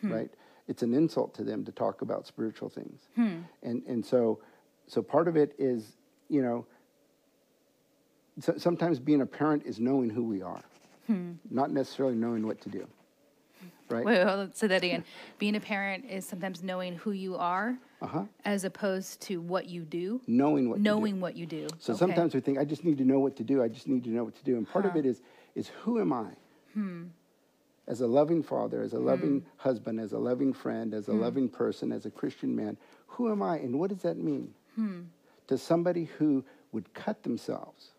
Hmm. 0.00 0.12
right? 0.12 0.30
It's 0.66 0.82
an 0.82 0.92
insult 0.94 1.34
to 1.34 1.44
them 1.44 1.64
to 1.64 1.72
talk 1.72 2.02
about 2.02 2.26
spiritual 2.26 2.68
things. 2.68 3.00
Hmm. 3.14 3.38
And, 3.62 3.82
and 3.86 4.04
so, 4.04 4.40
so 4.86 5.02
part 5.02 5.28
of 5.28 5.36
it 5.36 5.54
is, 5.58 5.96
you 6.28 6.42
know, 6.42 6.66
so, 8.40 8.56
sometimes 8.58 8.98
being 8.98 9.20
a 9.22 9.26
parent 9.26 9.64
is 9.66 9.78
knowing 9.80 10.10
who 10.10 10.22
we 10.24 10.42
are, 10.42 10.62
Hmm. 11.06 11.32
not 11.50 11.70
necessarily 11.70 12.14
knowing 12.16 12.46
what 12.46 12.60
to 12.62 12.68
do, 12.68 12.86
right? 13.90 14.04
Wait, 14.04 14.22
hold 14.22 14.40
on, 14.40 14.54
say 14.54 14.66
that 14.66 14.82
again. 14.82 15.04
Being 15.38 15.56
a 15.56 15.60
parent 15.60 16.04
is 16.08 16.26
sometimes 16.26 16.62
knowing 16.62 16.96
who 16.96 17.12
you 17.12 17.36
are 17.36 17.78
Uh-huh. 18.00 18.24
as 18.44 18.64
opposed 18.64 19.20
to 19.22 19.40
what 19.40 19.68
you 19.68 19.82
do. 19.82 20.20
Knowing 20.26 20.68
what 20.68 20.76
to 20.76 20.80
do. 20.80 20.84
Knowing 20.84 21.20
what 21.20 21.36
you 21.36 21.46
do. 21.46 21.66
So 21.78 21.92
Okay. 21.92 21.98
sometimes 21.98 22.34
we 22.34 22.40
think, 22.40 22.58
I 22.58 22.64
just 22.64 22.84
need 22.84 22.98
to 22.98 23.04
know 23.04 23.18
what 23.18 23.36
to 23.36 23.44
do. 23.44 23.62
I 23.62 23.68
just 23.68 23.88
need 23.88 24.04
to 24.04 24.10
know 24.10 24.24
what 24.24 24.36
to 24.36 24.44
do. 24.44 24.56
And 24.56 24.68
part 24.68 24.84
of 24.86 24.96
it 24.96 25.04
is, 25.06 25.20
is 25.54 25.68
who 25.68 26.00
am 26.00 26.12
I? 26.12 26.30
Hmm. 26.74 27.04
as 27.86 28.02
a 28.02 28.06
loving 28.06 28.42
father, 28.42 28.82
as 28.82 28.92
a 28.92 28.98
hmm. 28.98 29.06
loving 29.06 29.46
husband, 29.56 29.98
as 29.98 30.12
a 30.12 30.18
loving 30.18 30.52
friend, 30.52 30.92
as 30.92 31.08
a 31.08 31.12
hmm. 31.12 31.20
loving 31.20 31.48
person, 31.48 31.90
as 31.90 32.04
a 32.04 32.10
Christian 32.10 32.54
man, 32.54 32.76
who 33.06 33.30
am 33.32 33.42
I 33.42 33.56
and 33.58 33.78
what 33.80 33.88
does 33.88 34.02
that 34.02 34.18
mean? 34.18 34.54
To 35.48 35.56
somebody 35.58 36.04
who 36.04 36.44
would 36.72 36.92
cut 36.94 37.22
themselves 37.22 37.92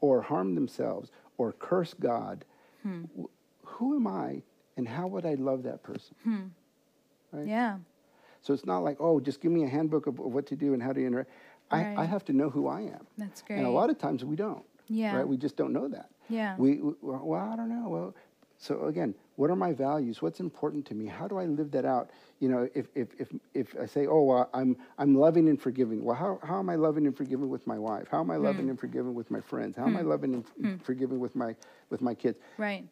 or 0.00 0.22
harm 0.22 0.54
themselves 0.54 1.12
or 1.36 1.52
curse 1.52 1.94
God, 1.94 2.44
wh- 2.82 3.26
who 3.62 3.94
am 3.96 4.06
I 4.06 4.42
and 4.80 4.88
how 4.88 5.06
would 5.06 5.26
I 5.26 5.34
love 5.34 5.62
that 5.64 5.82
person? 5.82 6.14
Hmm. 6.24 6.44
Right? 7.32 7.46
Yeah. 7.46 7.76
So 8.40 8.54
it's 8.54 8.64
not 8.64 8.78
like, 8.78 8.96
oh, 8.98 9.20
just 9.20 9.42
give 9.42 9.52
me 9.52 9.64
a 9.64 9.68
handbook 9.68 10.06
of, 10.06 10.18
what 10.18 10.46
to 10.46 10.56
do 10.56 10.72
and 10.72 10.82
how 10.82 10.94
to 10.94 11.06
interact. 11.06 11.28
I, 11.70 11.94
I 11.98 12.04
have 12.06 12.24
to 12.24 12.32
know 12.32 12.48
who 12.48 12.66
I 12.66 12.80
am. 12.80 13.06
That's 13.18 13.42
great. 13.42 13.58
And 13.58 13.66
a 13.66 13.70
lot 13.70 13.90
of 13.90 13.98
times 13.98 14.24
we 14.24 14.36
don't. 14.36 14.64
Yeah. 14.88 15.16
Right? 15.16 15.28
We 15.28 15.36
just 15.36 15.54
don't 15.54 15.74
know 15.74 15.86
that. 15.88 16.08
Yeah. 16.30 16.56
We, 16.56 16.80
we 16.80 16.94
well, 17.02 17.20
well, 17.22 17.50
I 17.52 17.56
don't 17.56 17.68
know. 17.68 17.88
Well, 17.90 18.14
so 18.62 18.84
again, 18.84 19.14
what 19.36 19.48
are 19.50 19.56
my 19.56 19.72
values? 19.72 20.20
What's 20.20 20.38
important 20.38 20.84
to 20.88 20.94
me? 20.94 21.06
How 21.06 21.26
do 21.26 21.38
I 21.38 21.46
live 21.46 21.70
that 21.70 21.86
out? 21.86 22.10
You 22.40 22.50
know, 22.50 22.68
if 22.74 22.88
if 22.94 23.08
if, 23.18 23.28
if 23.54 23.74
I 23.80 23.86
say, 23.86 24.06
oh, 24.06 24.22
well, 24.22 24.50
I'm 24.52 24.76
I'm 24.98 25.14
loving 25.14 25.48
and 25.48 25.58
forgiving. 25.60 26.04
Well, 26.04 26.14
how, 26.14 26.38
how 26.46 26.58
am 26.58 26.68
I 26.68 26.74
loving 26.74 27.06
and 27.06 27.16
forgiving 27.16 27.48
with 27.48 27.66
my 27.66 27.78
wife? 27.78 28.06
How 28.10 28.20
am 28.20 28.30
I 28.30 28.36
loving 28.36 28.64
Hmm. 28.64 28.70
and 28.70 28.78
forgiving 28.78 29.14
with 29.14 29.30
my 29.30 29.40
friends? 29.40 29.76
How 29.78 29.86
am 29.86 29.96
I 29.96 30.02
loving 30.02 30.34
and 30.34 30.82
forgiving 30.82 31.18
with 31.20 31.34
my 31.34 31.56
with 31.88 32.02
my 32.02 32.14
kids? 32.14 32.38
Right. 32.58 32.84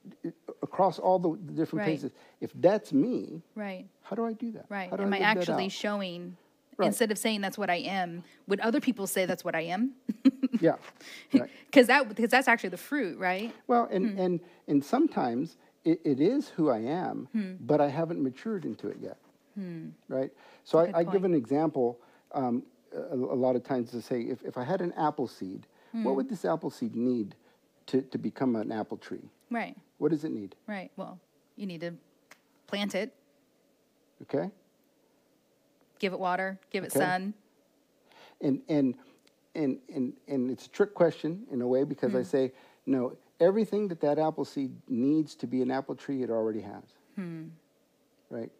Across 0.63 0.99
all 1.01 1.19
the, 1.19 1.31
the 1.45 1.53
different 1.53 1.85
Right. 1.85 1.99
places. 2.01 2.13
If 2.41 2.51
that's 2.55 2.95
me, 2.95 3.43
Right. 3.55 3.87
how 4.01 4.17
do 4.17 4.25
I 4.25 4.33
do 4.33 4.51
that? 4.53 4.65
Right. 4.71 4.89
How 4.89 4.97
do 4.97 5.03
Am 5.03 5.13
I 5.13 5.19
that 5.19 5.37
actually 5.37 5.69
showing 5.69 6.35
Right. 6.79 6.87
instead 6.87 7.11
of 7.11 7.19
saying 7.19 7.43
that's 7.43 7.59
what 7.59 7.69
I 7.69 7.77
am, 7.77 8.23
would 8.47 8.61
other 8.61 8.81
people 8.81 9.07
say 9.07 9.27
that's 9.27 9.45
what 9.45 9.55
I 9.55 9.63
am? 9.63 9.93
yeah. 10.61 10.77
Right. 11.33 11.51
Because 11.67 11.87
that 11.89 12.09
because 12.09 12.31
that's 12.31 12.49
actually 12.49 12.71
the 12.71 12.77
fruit, 12.79 13.19
right? 13.19 13.53
Well, 13.67 13.89
and 13.91 14.11
Hmm. 14.11 14.19
and 14.21 14.41
and 14.67 14.85
sometimes 14.85 15.57
it, 15.85 16.01
it 16.05 16.21
is 16.21 16.49
who 16.49 16.71
I 16.71 16.79
am, 16.79 17.29
Hmm. 17.33 17.55
but 17.61 17.81
I 17.81 17.89
haven't 17.89 18.23
matured 18.23 18.65
into 18.65 18.89
it 18.89 18.99
yet. 19.01 19.19
Right. 20.09 20.31
So 20.65 20.79
I, 20.79 20.93
I 21.01 21.05
give 21.05 21.25
an 21.25 21.35
example. 21.35 21.99
Um, 22.33 22.63
a, 22.95 23.15
a 23.15 23.39
lot 23.47 23.55
of 23.55 23.63
times 23.65 23.91
to 23.91 24.01
say, 24.01 24.23
if, 24.23 24.43
if 24.45 24.57
I 24.57 24.65
had 24.65 24.81
an 24.81 24.93
apple 24.97 25.27
seed, 25.29 25.67
Hmm. 25.93 26.05
what 26.05 26.17
would 26.17 26.29
this 26.29 26.45
apple 26.47 26.71
seed 26.71 26.95
need 26.97 27.35
to, 27.87 28.01
to 28.01 28.17
become 28.19 28.57
an 28.57 28.73
apple 28.73 28.97
tree? 28.97 29.29
Right. 29.51 29.77
What 29.99 30.11
does 30.11 30.25
it 30.25 30.31
need? 30.33 30.55
Right. 30.67 30.91
Well, 30.97 31.19
you 31.57 31.67
need 31.67 31.81
to 31.83 31.93
plant 32.67 32.95
it, 32.95 33.13
Okay. 34.23 34.51
give 35.99 36.13
it 36.15 36.19
water, 36.21 36.59
give 36.71 36.83
it 36.85 36.91
Okay. 36.97 36.99
sun. 37.01 37.35
And 38.41 38.63
and 38.69 38.95
and 39.59 39.79
and 39.95 40.13
and 40.29 40.51
it's 40.51 40.67
a 40.67 40.71
trick 40.71 40.95
question 40.95 41.47
in 41.51 41.61
a 41.63 41.67
way 41.67 41.85
because 41.85 42.13
Hmm. 42.13 42.19
I 42.19 42.23
say 42.23 42.53
no. 42.87 43.17
Everything 43.41 43.89
that 43.89 44.01
that 44.01 44.19
apple 44.19 44.45
seed 44.45 44.73
needs 44.89 45.35
to 45.37 45.47
be 45.47 45.63
an 45.63 45.71
apple 45.71 45.95
tree, 45.95 46.23
it 46.23 46.31
already 46.31 46.61
has. 46.63 46.85
Hmm. 47.17 47.45
Right. 48.31 48.51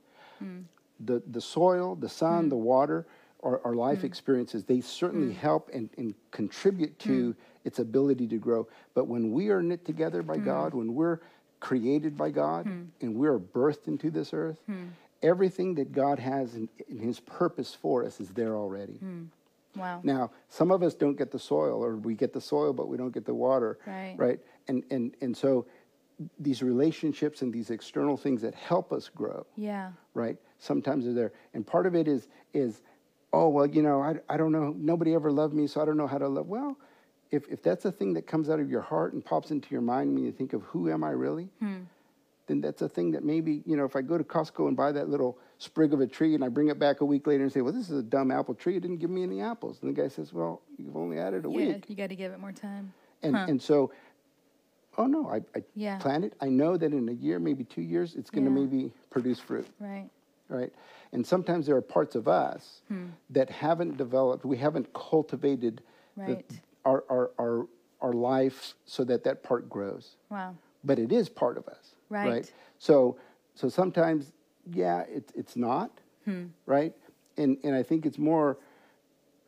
The 1.01 1.23
the 1.31 1.41
soil, 1.41 1.95
the 1.97 2.09
sun, 2.09 2.45
Hmm. 2.45 2.49
the 2.51 2.57
water, 2.57 3.07
our, 3.43 3.61
our 3.65 3.75
life 3.75 4.03
experiences, 4.05 4.65
they 4.65 4.81
certainly 4.81 5.33
help 5.33 5.71
and, 5.73 5.89
and 5.97 6.15
contribute 6.33 6.99
to 7.01 7.33
Hmm. 7.33 7.39
its 7.65 7.79
ability 7.79 8.27
to 8.29 8.39
grow. 8.39 8.67
But 8.95 9.07
when 9.07 9.33
we 9.33 9.51
are 9.51 9.63
knit 9.63 9.85
together 9.85 10.23
by 10.23 10.39
God, 10.39 10.75
when 10.75 10.95
we're 10.95 11.21
created 11.61 12.17
by 12.17 12.31
God, 12.31 12.67
Hmm. 12.67 12.83
and 13.01 13.17
we're 13.17 13.39
birthed 13.39 13.87
into 13.89 14.11
this 14.11 14.33
earth, 14.35 14.61
everything 15.23 15.75
that 15.75 15.91
God 15.93 16.19
has 16.19 16.55
in, 16.55 16.69
in 16.89 16.99
His 16.99 17.19
purpose 17.21 17.75
for 17.75 18.05
us 18.05 18.21
is 18.21 18.31
there 18.31 18.55
already. 18.57 18.95
Hmm. 18.95 19.25
Wow. 19.79 20.01
Now, 20.03 20.31
some 20.49 20.71
of 20.71 20.83
us 20.83 20.95
don't 20.95 21.17
get 21.17 21.31
the 21.31 21.39
soil, 21.39 21.83
or 21.85 21.97
we 21.97 22.15
get 22.15 22.33
the 22.33 22.41
soil, 22.41 22.73
but 22.73 22.89
we 22.89 22.97
don't 22.97 23.13
get 23.13 23.25
the 23.25 23.35
water. 23.35 23.79
Right. 23.87 24.15
Right. 24.17 24.41
And 24.69 24.85
and 24.91 25.15
and 25.21 25.37
so 25.37 25.67
these 26.39 26.63
relationships 26.63 27.43
and 27.43 27.53
these 27.53 27.71
external 27.71 28.17
things 28.17 28.43
that 28.43 28.55
help 28.55 28.93
us 28.93 29.09
grow, 29.09 29.47
Yeah. 29.55 29.93
right? 30.15 30.37
Sometimes 30.59 31.05
they're 31.05 31.15
there, 31.15 31.33
and 31.55 31.65
part 31.67 31.87
of 31.87 31.95
it 31.95 32.09
is 32.09 32.27
is, 32.53 32.83
oh 33.33 33.49
well, 33.49 33.67
you 33.67 33.83
know, 33.83 34.03
I 34.03 34.17
I 34.29 34.37
don't 34.37 34.51
know, 34.53 34.75
nobody 34.77 35.15
ever 35.15 35.31
loved 35.31 35.55
me, 35.55 35.67
so 35.69 35.81
I 35.81 35.85
don't 35.85 35.97
know 35.97 36.09
how 36.09 36.19
to 36.19 36.27
love. 36.29 36.49
Well, 36.49 36.77
if 37.31 37.47
if 37.49 37.63
that's 37.63 37.85
a 37.85 37.93
thing 37.93 38.15
that 38.15 38.27
comes 38.27 38.51
out 38.51 38.59
of 38.59 38.69
your 38.69 38.81
heart 38.83 39.13
and 39.13 39.25
pops 39.25 39.51
into 39.53 39.69
your 39.71 39.81
mind 39.83 40.13
when 40.15 40.25
you 40.25 40.33
think 40.33 40.53
of 40.55 40.63
who 40.63 40.91
am 40.91 41.05
I 41.05 41.11
really, 41.11 41.51
hmm. 41.61 41.83
Then 42.49 42.61
that's 42.61 42.83
a 42.83 42.89
thing 42.89 43.13
that 43.13 43.23
maybe, 43.25 43.63
you 43.67 43.77
know, 43.77 43.85
if 43.85 43.95
I 43.95 44.01
go 44.03 44.19
to 44.19 44.25
Costco 44.25 44.67
and 44.67 44.77
buy 44.77 44.91
that 44.93 45.09
little 45.09 45.39
sprig 45.59 45.93
of 45.93 46.01
a 46.01 46.07
tree 46.07 46.35
and 46.35 46.43
I 46.43 46.49
bring 46.49 46.69
it 46.69 46.79
back 46.79 47.01
a 47.03 47.05
week 47.05 47.27
later 47.27 47.45
and 47.45 47.53
say, 47.53 47.61
well, 47.61 47.73
this 47.73 47.91
is 47.91 47.99
a 47.99 48.03
dumb 48.03 48.31
apple 48.31 48.55
tree. 48.55 48.77
It 48.77 48.81
didn't 48.81 48.99
give 48.99 49.11
me 49.11 49.23
any 49.23 49.41
apples. 49.41 49.79
And 49.83 49.95
the 49.95 50.03
guy 50.03 50.09
says, 50.09 50.33
well, 50.33 50.63
you've 50.79 50.97
only 50.97 51.19
added 51.19 51.45
a 51.45 51.49
Yeah. 51.51 51.57
week. 51.75 51.85
You 51.89 51.95
got 51.95 52.09
to 52.09 52.17
give 52.17 52.33
it 52.33 52.41
more 52.41 52.53
time. 52.53 52.93
And, 53.23 53.37
and 53.37 53.63
so, 53.63 53.93
oh 54.97 55.07
no, 55.07 55.29
I, 55.29 55.37
I 55.57 55.63
Yeah. 55.75 55.99
plant 55.99 56.25
it. 56.25 56.33
I 56.41 56.49
know 56.49 56.77
that 56.77 56.93
in 56.93 57.09
a 57.09 57.13
year, 57.13 57.39
maybe 57.39 57.65
two 57.65 57.83
years, 57.83 58.15
it's 58.17 58.31
going 58.31 58.45
to 58.45 58.51
Yeah. 58.51 58.67
maybe 58.67 58.93
produce 59.11 59.39
fruit, 59.39 59.67
Right. 59.79 60.09
right? 60.49 60.73
And 61.13 61.27
sometimes 61.27 61.67
there 61.67 61.77
are 61.77 61.83
parts 61.83 62.15
of 62.17 62.27
us 62.29 62.81
Hmm. 62.89 63.07
that 63.31 63.51
haven't 63.51 63.97
developed, 63.99 64.45
we 64.45 64.57
haven't 64.57 64.93
cultivated 64.95 65.83
the- 66.17 66.43
our, 66.85 67.05
our, 67.11 67.31
our, 67.39 67.67
our 68.01 68.13
life 68.15 68.75
so 68.87 69.05
that 69.05 69.23
that 69.25 69.43
part 69.43 69.69
grows 69.69 70.17
Wow. 70.31 70.55
but 70.85 70.99
it 70.99 71.13
is 71.13 71.29
part 71.29 71.59
of 71.59 71.67
us, 71.69 71.95
Right. 72.11 72.53
So, 72.79 73.17
so 73.55 73.69
sometimes, 73.69 74.33
yeah, 74.73 75.05
it's 75.09 75.33
it's 75.35 75.57
not, 75.57 75.91
Hmm. 76.25 76.47
right? 76.67 76.95
And 77.37 77.59
and 77.65 77.75
I 77.75 77.83
think 77.83 78.07
it's 78.07 78.19
more. 78.19 78.59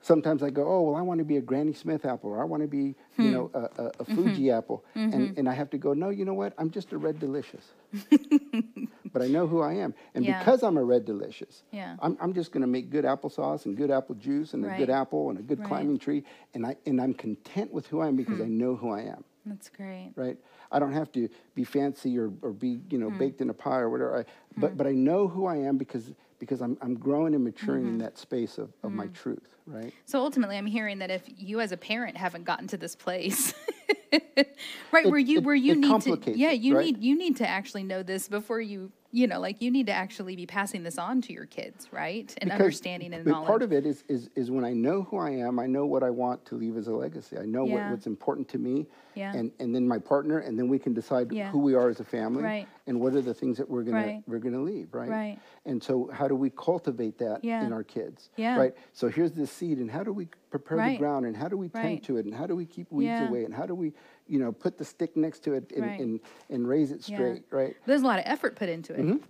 Sometimes 0.03 0.43
I 0.43 0.49
go, 0.49 0.67
oh 0.67 0.81
well, 0.81 0.95
I 0.97 1.03
want 1.03 1.19
to 1.19 1.25
be 1.27 1.37
a 1.37 1.43
Granny 1.43 1.75
Smith 1.75 2.07
apple, 2.07 2.31
or 2.31 2.41
I 2.41 2.45
want 2.45 2.63
to 2.63 2.67
be, 2.69 2.95
Hmm. 3.17 3.23
you 3.25 3.31
know, 3.31 3.51
a, 3.53 3.59
a, 3.59 3.67
a 3.87 4.05
Mm-hmm. 4.05 4.15
Fuji 4.15 4.51
apple, 4.51 4.83
and 4.95 5.37
and 5.39 5.47
I 5.49 5.53
have 5.53 5.69
to 5.71 5.79
go, 5.79 5.93
no, 5.93 6.09
you 6.09 6.25
know 6.25 6.33
what? 6.33 6.55
I'm 6.57 6.71
just 6.71 6.93
a 6.93 6.97
Red 6.99 7.19
Delicious, 7.19 7.67
but 9.13 9.21
I 9.23 9.27
know 9.27 9.47
who 9.47 9.61
I 9.61 9.75
am, 9.75 9.95
and 10.15 10.25
Yeah. 10.25 10.39
because 10.39 10.63
I'm 10.63 10.77
a 10.79 10.83
Red 10.85 11.05
Delicious, 11.05 11.65
Yeah. 11.71 11.97
I'm 12.01 12.17
I'm 12.21 12.33
just 12.33 12.51
going 12.53 12.63
to 12.63 12.67
make 12.67 12.89
good 12.91 13.05
applesauce 13.05 13.67
and 13.67 13.77
good 13.77 13.91
apple 13.91 14.15
juice 14.15 14.55
and 14.55 14.65
a 14.65 14.69
good 14.79 14.89
apple 14.91 15.29
and 15.31 15.39
a 15.39 15.43
good 15.43 15.59
Right. 15.61 15.69
climbing 15.69 15.99
tree, 15.99 16.25
and 16.55 16.65
I 16.67 16.77
and 16.87 16.99
I'm 17.01 17.13
content 17.13 17.71
with 17.73 17.87
who 17.89 18.01
I 18.01 18.09
am 18.09 18.17
because 18.17 18.39
Hmm. 18.39 18.45
I 18.45 18.49
know 18.49 18.77
who 18.77 18.91
I 18.91 19.03
am 19.03 19.25
That's 19.47 19.69
great. 19.71 20.13
right? 20.17 20.37
I 20.71 20.79
don't 20.79 20.93
have 20.93 21.11
to 21.13 21.29
be 21.55 21.65
fancy 21.65 22.19
or, 22.19 22.31
or 22.43 22.53
be, 22.53 22.81
you 22.91 22.99
know, 22.99 23.11
baked 23.11 23.41
in 23.41 23.51
a 23.51 23.55
pie 23.55 23.79
or 23.79 23.89
whatever. 23.91 24.19
I, 24.19 24.25
but, 24.57 24.77
but 24.77 24.87
I 24.87 24.93
know 24.93 25.27
who 25.29 25.47
I 25.47 25.57
am 25.57 25.77
because, 25.79 26.13
because 26.39 26.61
I'm, 26.61 26.77
I'm 26.83 26.95
growing 26.95 27.35
and 27.35 27.43
maturing 27.45 27.85
Mm-hmm. 27.85 27.93
in 27.95 27.99
that 27.99 28.19
space 28.19 28.59
of, 28.59 28.71
of 28.83 28.91
Hmm. 28.93 28.97
my 28.99 29.07
truth, 29.09 29.57
right? 29.67 29.93
So 30.07 30.21
ultimately, 30.21 30.57
I'm 30.59 30.67
hearing 30.67 30.99
that 30.99 31.11
if 31.11 31.23
you 31.27 31.61
as 31.61 31.73
a 31.73 31.77
parent 31.77 32.17
haven't 32.17 32.45
gotten 32.45 32.67
to 32.69 32.77
this 32.77 32.95
place, 32.95 33.55
right, 34.13 35.05
It- 35.07 35.11
where 35.11 35.19
you 35.19 35.41
where 35.41 35.55
you 35.55 35.75
need 35.77 36.01
to, 36.03 36.21
yeah, 36.35 36.51
you 36.51 36.75
right? 36.77 36.85
need 36.87 37.03
you 37.03 37.17
need 37.17 37.37
to 37.37 37.49
actually 37.49 37.85
know 37.85 38.03
this 38.03 38.29
before 38.29 38.61
you, 38.61 38.93
you 39.13 39.27
know, 39.27 39.41
like 39.41 39.61
you 39.61 39.71
need 39.71 39.87
to 39.87 39.93
actually 39.93 40.37
be 40.37 40.47
passing 40.47 40.83
this 40.85 40.97
on 40.99 41.21
to 41.23 41.33
your 41.33 41.47
kids, 41.47 41.89
right, 41.93 42.33
and 42.39 42.49
Because- 42.51 42.61
understanding 42.61 43.13
and 43.13 43.27
knowledge. 43.27 43.47
part 43.47 43.63
of 43.63 43.73
it 43.73 43.85
is, 43.85 44.05
is, 44.09 44.31
is 44.37 44.51
when 44.51 44.65
I 44.65 44.73
know 44.73 45.03
who 45.03 45.19
I 45.19 45.31
am, 45.31 45.59
I 45.59 45.67
know 45.67 45.85
what 45.87 46.03
I 46.05 46.11
want 46.11 46.45
to 46.47 46.55
leave 46.55 46.77
as 46.77 46.87
a 46.87 46.95
legacy. 46.95 47.37
I 47.37 47.45
know 47.45 47.67
Yeah. 47.67 47.75
what, 47.87 47.91
what's 47.93 48.07
important 48.07 48.49
to 48.51 48.59
me 48.59 48.87
Yeah. 49.17 49.35
and, 49.35 49.51
and 49.59 49.75
then 49.75 49.87
my 49.89 49.99
partner, 49.99 50.39
and 50.39 50.57
then 50.59 50.69
we 50.69 50.79
can 50.79 50.95
decide 50.95 51.33
Yeah. 51.33 51.51
who 51.51 51.59
we 51.59 51.75
are 51.75 51.89
as 51.89 51.99
a 51.99 52.05
family 52.05 52.43
Right. 52.45 52.69
and 52.87 53.01
what 53.01 53.15
are 53.15 53.21
the 53.23 53.35
things 53.35 53.59
that 53.59 53.69
we're 53.69 53.83
gonna 53.83 53.97
Right. 53.97 54.23
we're 54.29 54.39
gonna 54.39 54.61
leave, 54.63 54.95
right? 54.95 55.09
Right. 55.11 55.39
And 55.67 55.83
so 55.83 56.09
how 56.13 56.29
do 56.29 56.37
we 56.37 56.51
cultivate 56.51 57.19
that 57.19 57.43
in 57.45 57.73
our 57.73 57.83
kids? 57.85 58.31
Yeah. 58.37 58.57
Right. 58.57 58.75
So 58.93 59.09
here's 59.09 59.33
the 59.33 59.47
seed, 59.47 59.79
and 59.79 59.91
how 59.91 60.05
do 60.05 60.13
we 60.13 60.29
prepare 60.51 60.79
the 60.89 60.99
ground, 60.99 61.27
and 61.27 61.37
how 61.37 61.49
do 61.49 61.57
we 61.57 61.69
tend 61.69 62.03
to 62.05 62.17
it, 62.17 62.27
and 62.27 62.35
how 62.35 62.47
do 62.47 62.55
we 62.55 62.65
keep 62.67 62.91
weeds 62.93 63.29
away, 63.29 63.45
and 63.45 63.55
how 63.55 63.67
do 63.67 63.75
we, 63.75 63.93
you 64.31 64.39
know, 64.39 64.53
put 64.53 64.79
the 64.79 64.85
stick 64.85 65.17
next 65.17 65.41
to 65.45 65.55
it 65.55 65.73
and 65.77 65.85
Right. 65.87 66.01
and, 66.01 66.21
and 66.49 66.67
raise 66.69 66.93
it 66.93 67.07
Yeah. 67.09 67.17
straight, 67.17 67.43
right? 67.51 67.77
There's 67.85 68.03
a 68.03 68.07
lot 68.07 68.19
of 68.21 68.25
effort 68.27 68.55
put 68.57 68.69
into 68.69 68.95
it. 68.95 69.21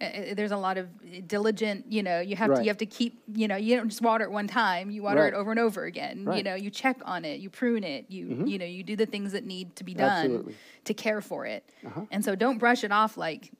Uh, 0.00 0.04
uh, 0.04 0.34
There's 0.34 0.50
a 0.52 0.56
lot 0.56 0.76
of 0.78 0.88
diligent, 1.28 1.90
you 1.90 2.02
know, 2.02 2.20
you 2.20 2.36
have 2.36 2.54
to 2.54 2.62
you 2.62 2.68
have 2.68 2.78
to 2.78 2.86
keep, 2.86 3.22
you 3.34 3.48
know, 3.48 3.56
you 3.56 3.76
don't 3.76 3.88
just 3.88 4.02
water 4.02 4.24
it 4.24 4.30
one 4.30 4.46
time. 4.48 4.90
You 4.90 5.02
water 5.02 5.20
Right. 5.22 5.32
it 5.32 5.36
over 5.36 5.50
and 5.50 5.60
over 5.60 5.84
again. 5.84 6.26
You 6.36 6.42
know, 6.42 6.54
you 6.54 6.70
check 6.70 6.98
on 7.04 7.24
it, 7.24 7.40
you 7.40 7.50
prune 7.50 7.84
it, 7.84 8.06
you 8.08 8.44
you 8.46 8.58
know, 8.58 8.64
you 8.66 8.82
do 8.82 8.96
the 8.96 9.06
things 9.06 9.32
that 9.32 9.44
need 9.44 9.76
to 9.76 9.84
be 9.84 9.94
done 9.94 10.10
Absolutely. 10.24 10.54
to 10.84 10.94
care 10.94 11.20
for 11.20 11.44
it. 11.46 11.62
Uh-huh. 11.86 12.02
And 12.10 12.24
so 12.24 12.34
don't 12.34 12.58
brush 12.58 12.82
it 12.84 12.92
off 12.92 13.16
like 13.16 13.52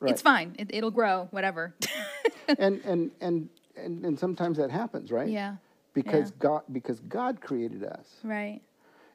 Right. 0.00 0.10
it's 0.10 0.22
fine. 0.22 0.56
It, 0.58 0.70
it'll 0.74 0.90
grow, 0.90 1.28
whatever. 1.30 1.74
and, 2.58 2.80
and 2.84 3.10
and 3.20 3.48
and 3.76 4.04
and 4.04 4.18
sometimes 4.18 4.58
that 4.58 4.70
happens, 4.70 5.10
right? 5.12 5.28
Yeah. 5.28 5.56
Because 5.94 6.30
Yeah. 6.30 6.36
God 6.38 6.62
because 6.72 7.00
God 7.00 7.40
created 7.40 7.84
us. 7.84 8.08
right. 8.24 8.60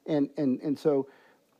And 0.05 0.29
and 0.37 0.61
and 0.61 0.77
so, 0.79 1.07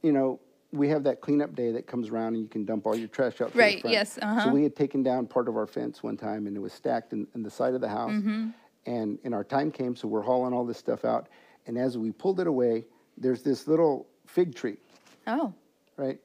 you 0.02 0.12
know, 0.12 0.40
we 0.72 0.90
have 0.90 1.04
that 1.04 1.22
cleanup 1.22 1.56
day 1.56 1.72
that 1.72 1.88
comes 1.88 2.10
around 2.10 2.34
and 2.34 2.42
you 2.44 2.48
can 2.50 2.66
dump 2.66 2.86
all 2.86 2.96
your 2.96 3.08
trash 3.08 3.40
out. 3.42 3.56
Right, 3.56 3.82
yes, 3.86 4.20
uh-huh. 4.22 4.46
So 4.46 4.50
we 4.52 4.64
had 4.64 4.76
taken 4.76 5.02
down 5.02 5.26
part 5.28 5.48
of 5.48 5.56
our 5.56 5.66
fence 5.66 6.04
one 6.04 6.18
time 6.18 6.46
and 6.46 6.56
it 6.56 6.60
was 6.60 6.74
stacked 6.74 7.14
in, 7.14 7.26
in 7.36 7.42
the 7.44 7.50
side 7.50 7.74
of 7.74 7.82
the 7.82 7.88
house. 7.90 8.12
Mm-hmm. 8.12 8.50
And 8.86 9.18
and 9.24 9.34
our 9.34 9.44
time 9.44 9.72
came, 9.72 9.96
so 9.96 10.08
we're 10.08 10.22
hauling 10.22 10.54
all 10.54 10.66
this 10.66 10.78
stuff 10.78 11.04
out. 11.04 11.28
And 11.66 11.78
as 11.78 11.98
we 11.98 12.12
pulled 12.12 12.40
it 12.40 12.48
away, 12.48 12.86
there's 13.18 13.42
this 13.44 13.68
little 13.68 14.08
fig 14.26 14.56
tree, 14.56 14.78
Oh. 15.26 15.54
right? 15.98 16.20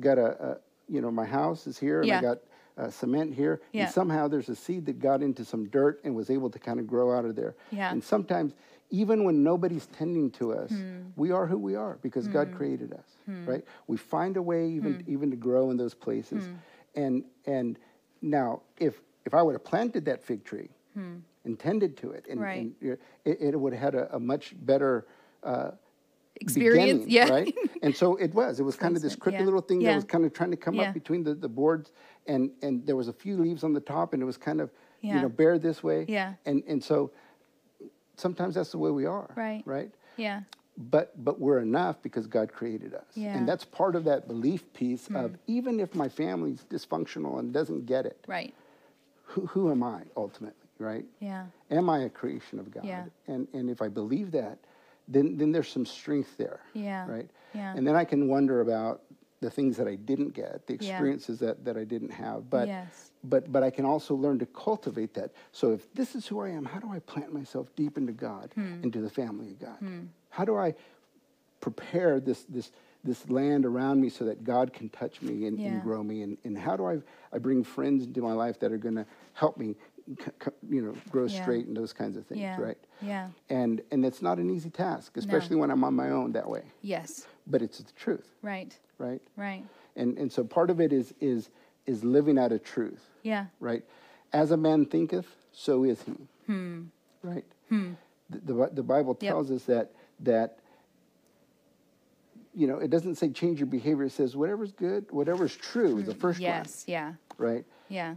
Got 0.00 0.18
a, 0.18 0.58
you 0.88 1.00
know, 1.00 1.10
my 1.10 1.24
house 1.24 1.66
is 1.66 1.78
here 1.78 2.00
and 2.00 2.08
Yeah. 2.08 2.18
I 2.18 2.22
got 2.22 2.38
uh, 2.76 2.90
cement 2.90 3.32
here. 3.34 3.60
Yeah. 3.72 3.84
And 3.84 3.92
somehow 3.92 4.28
there's 4.28 4.48
a 4.48 4.56
seed 4.56 4.86
that 4.86 4.98
got 4.98 5.22
into 5.22 5.44
some 5.44 5.68
dirt 5.68 6.00
and 6.04 6.14
was 6.14 6.30
able 6.30 6.50
to 6.50 6.58
kind 6.58 6.80
of 6.80 6.86
grow 6.86 7.16
out 7.16 7.24
of 7.24 7.36
there. 7.36 7.54
Yeah. 7.70 7.90
And 7.92 8.02
sometimes, 8.02 8.52
even 8.90 9.24
when 9.24 9.42
nobody's 9.42 9.86
tending 9.86 10.30
to 10.32 10.52
us, 10.52 10.70
Hmm. 10.70 11.02
we 11.16 11.30
are 11.32 11.46
who 11.46 11.58
we 11.58 11.74
are 11.74 11.98
because 12.02 12.28
God 12.28 12.52
created 12.54 12.92
us, 12.92 13.08
right? 13.46 13.64
We 13.86 13.96
find 13.96 14.36
a 14.36 14.42
way 14.42 14.68
even 14.68 14.94
Hmm. 14.94 15.10
even 15.10 15.30
to 15.30 15.36
grow 15.36 15.70
in 15.70 15.76
those 15.76 15.94
places. 15.94 16.48
And 16.94 17.24
and 17.46 17.78
now, 18.22 18.62
if 18.78 19.00
if 19.24 19.34
I 19.34 19.42
would 19.42 19.52
have 19.54 19.64
planted 19.64 20.04
that 20.04 20.22
fig 20.22 20.44
tree, 20.44 20.70
intended 21.44 21.96
to 21.98 22.10
it, 22.12 22.26
and, 22.28 22.38
Hmm. 22.38 22.44
Right. 22.44 22.60
and 22.82 22.98
it, 23.24 23.40
it 23.40 23.60
would 23.60 23.72
have 23.72 23.82
had 23.82 23.94
a, 23.94 24.16
a 24.16 24.20
much 24.20 24.54
better 24.64 25.06
uh, 25.42 25.72
Experience, 26.40 27.04
beginning, 27.04 27.10
yeah. 27.10 27.28
right? 27.28 27.54
And 27.82 27.94
so 27.94 28.16
it 28.16 28.34
was. 28.34 28.58
It 28.58 28.64
was 28.64 28.76
kind 28.76 28.96
of 28.96 29.02
this 29.02 29.14
crooked 29.14 29.38
yeah. 29.40 29.44
little 29.44 29.60
thing 29.60 29.80
Yeah. 29.80 29.90
that 29.90 29.96
was 29.96 30.04
kind 30.04 30.24
of 30.24 30.32
trying 30.32 30.50
to 30.50 30.56
come 30.56 30.80
up 30.80 30.92
between 30.94 31.22
the, 31.22 31.34
the 31.34 31.48
boards, 31.48 31.92
and 32.26 32.50
and 32.62 32.84
there 32.86 32.96
was 32.96 33.08
a 33.08 33.12
few 33.12 33.36
leaves 33.36 33.62
on 33.62 33.72
the 33.72 33.80
top, 33.80 34.14
and 34.14 34.22
it 34.22 34.26
was 34.26 34.36
kind 34.36 34.60
of 34.60 34.70
you 35.00 35.14
know 35.14 35.28
bare 35.28 35.58
this 35.58 35.82
way. 35.82 36.06
Yeah. 36.08 36.34
And 36.46 36.62
and 36.66 36.82
so 36.82 37.12
sometimes 38.16 38.54
that's 38.54 38.70
the 38.72 38.78
way 38.78 38.90
we 38.90 39.06
are. 39.06 39.30
Right. 39.36 39.62
Right. 39.64 39.90
Yeah. 40.16 40.40
But 40.76 41.12
but 41.24 41.38
we're 41.38 41.60
enough 41.60 42.02
because 42.02 42.26
God 42.26 42.52
created 42.52 42.94
us, 42.94 43.04
Yeah. 43.14 43.32
Hmm. 43.32 43.38
and 43.38 43.48
that's 43.48 43.64
part 43.64 43.94
of 43.94 44.04
that 44.04 44.26
belief 44.26 44.72
piece 44.72 45.08
of 45.14 45.36
even 45.46 45.78
if 45.78 45.94
my 45.94 46.08
family's 46.08 46.64
dysfunctional 46.68 47.38
and 47.38 47.52
doesn't 47.52 47.86
get 47.86 48.06
it, 48.06 48.24
Right. 48.26 48.52
who, 49.22 49.46
who 49.46 49.70
am 49.70 49.82
I 49.84 50.02
ultimately, 50.16 50.68
right? 50.78 51.04
Yeah. 51.20 51.46
Am 51.70 51.88
I 51.88 52.00
a 52.00 52.08
creation 52.08 52.58
of 52.58 52.72
God? 52.72 52.84
Yeah. 52.84 53.04
And 53.28 53.46
and 53.52 53.70
if 53.70 53.80
I 53.80 53.88
believe 53.88 54.32
that, 54.32 54.58
then 55.08 55.36
then 55.36 55.52
there's 55.52 55.68
some 55.68 55.86
strength 55.86 56.36
there. 56.36 56.60
Yeah. 56.74 57.06
Right. 57.08 57.30
Yeah. 57.54 57.74
And 57.76 57.86
then 57.86 57.94
I 57.96 58.04
can 58.04 58.28
wonder 58.28 58.60
about 58.60 59.02
the 59.40 59.50
things 59.50 59.76
that 59.76 59.86
I 59.86 59.96
didn't 59.96 60.30
get, 60.30 60.66
the 60.66 60.74
Yeah. 60.74 60.76
experiences 60.90 61.38
that, 61.40 61.64
that 61.66 61.76
I 61.76 61.84
didn't 61.84 62.10
have. 62.12 62.48
But 62.48 62.68
Yes. 62.68 63.10
but 63.22 63.50
but 63.52 63.62
I 63.62 63.70
can 63.70 63.84
also 63.84 64.14
learn 64.14 64.38
to 64.38 64.46
cultivate 64.46 65.14
that. 65.14 65.32
So 65.52 65.72
if 65.72 65.92
this 65.94 66.14
is 66.14 66.26
who 66.26 66.40
I 66.40 66.48
am, 66.50 66.64
how 66.64 66.80
do 66.80 66.90
I 66.90 66.98
plant 67.00 67.32
myself 67.32 67.68
deep 67.76 67.98
into 67.98 68.12
God, 68.12 68.50
Hmm. 68.54 68.82
into 68.82 69.00
the 69.00 69.10
family 69.10 69.50
of 69.50 69.58
God? 69.58 69.78
How 70.30 70.44
do 70.44 70.56
I 70.56 70.74
prepare 71.60 72.20
this 72.20 72.44
this 72.44 72.70
this 73.06 73.28
land 73.28 73.66
around 73.66 74.00
me 74.00 74.08
so 74.08 74.24
that 74.24 74.44
God 74.44 74.72
can 74.72 74.88
touch 74.88 75.20
me 75.20 75.46
and, 75.46 75.58
Yeah. 75.58 75.68
and 75.68 75.82
grow 75.82 76.02
me? 76.02 76.22
And, 76.22 76.38
and 76.44 76.56
how 76.56 76.74
do 76.76 76.86
I 76.86 77.00
I 77.32 77.38
bring 77.38 77.62
friends 77.64 78.04
into 78.04 78.22
my 78.22 78.32
life 78.32 78.58
that 78.60 78.72
are 78.72 78.78
going 78.78 78.94
to 78.94 79.06
help 79.34 79.58
me, 79.58 79.76
you 80.68 80.82
know, 80.82 80.94
grow 81.10 81.24
Yeah. 81.26 81.42
straight 81.42 81.66
and 81.66 81.76
those 81.76 81.92
kinds 81.92 82.16
of 82.16 82.26
things, 82.26 82.40
Yeah. 82.40 82.60
right? 82.60 82.78
Yeah. 83.00 83.28
And 83.48 83.82
and 83.90 84.04
it's 84.04 84.20
not 84.22 84.38
an 84.38 84.50
easy 84.50 84.70
task, 84.70 85.16
especially 85.16 85.56
when 85.56 85.70
I'm 85.70 85.82
on 85.84 85.94
my 85.94 86.10
own 86.10 86.32
that 86.32 86.48
way. 86.48 86.62
Yes. 86.82 87.26
But 87.46 87.62
it's 87.62 87.78
the 87.78 87.92
truth, 87.92 88.28
Right. 88.42 88.78
right? 88.98 89.22
Right. 89.36 89.64
And 89.96 90.18
and 90.18 90.30
so 90.30 90.44
part 90.44 90.70
of 90.70 90.80
it 90.80 90.92
is 90.92 91.14
is 91.20 91.50
is 91.86 92.04
living 92.04 92.38
out 92.38 92.52
a 92.52 92.58
truth, 92.58 93.10
Yeah. 93.22 93.46
right? 93.60 93.84
As 94.32 94.50
a 94.50 94.56
man 94.56 94.86
thinketh, 94.86 95.26
so 95.52 95.84
is 95.84 96.02
he. 96.02 96.12
Hmm. 96.46 96.84
Right? 97.22 97.44
The, 97.70 97.94
the 98.30 98.70
the 98.72 98.82
Bible 98.82 99.16
Yep. 99.20 99.30
tells 99.32 99.50
us 99.50 99.64
that 99.64 99.92
that 100.20 100.58
you 102.56 102.66
know, 102.68 102.78
it 102.78 102.88
doesn't 102.88 103.16
say 103.16 103.30
change 103.30 103.58
your 103.58 103.66
behavior. 103.66 104.04
It 104.04 104.12
says 104.12 104.36
whatever's 104.36 104.70
good, 104.72 105.10
whatever's 105.10 105.56
true 105.56 105.98
is 105.98 106.06
the 106.06 106.14
first 106.14 106.38
Yes. 106.40 106.84
Yeah. 106.86 107.14
right? 107.36 107.64
Yeah. 107.88 108.14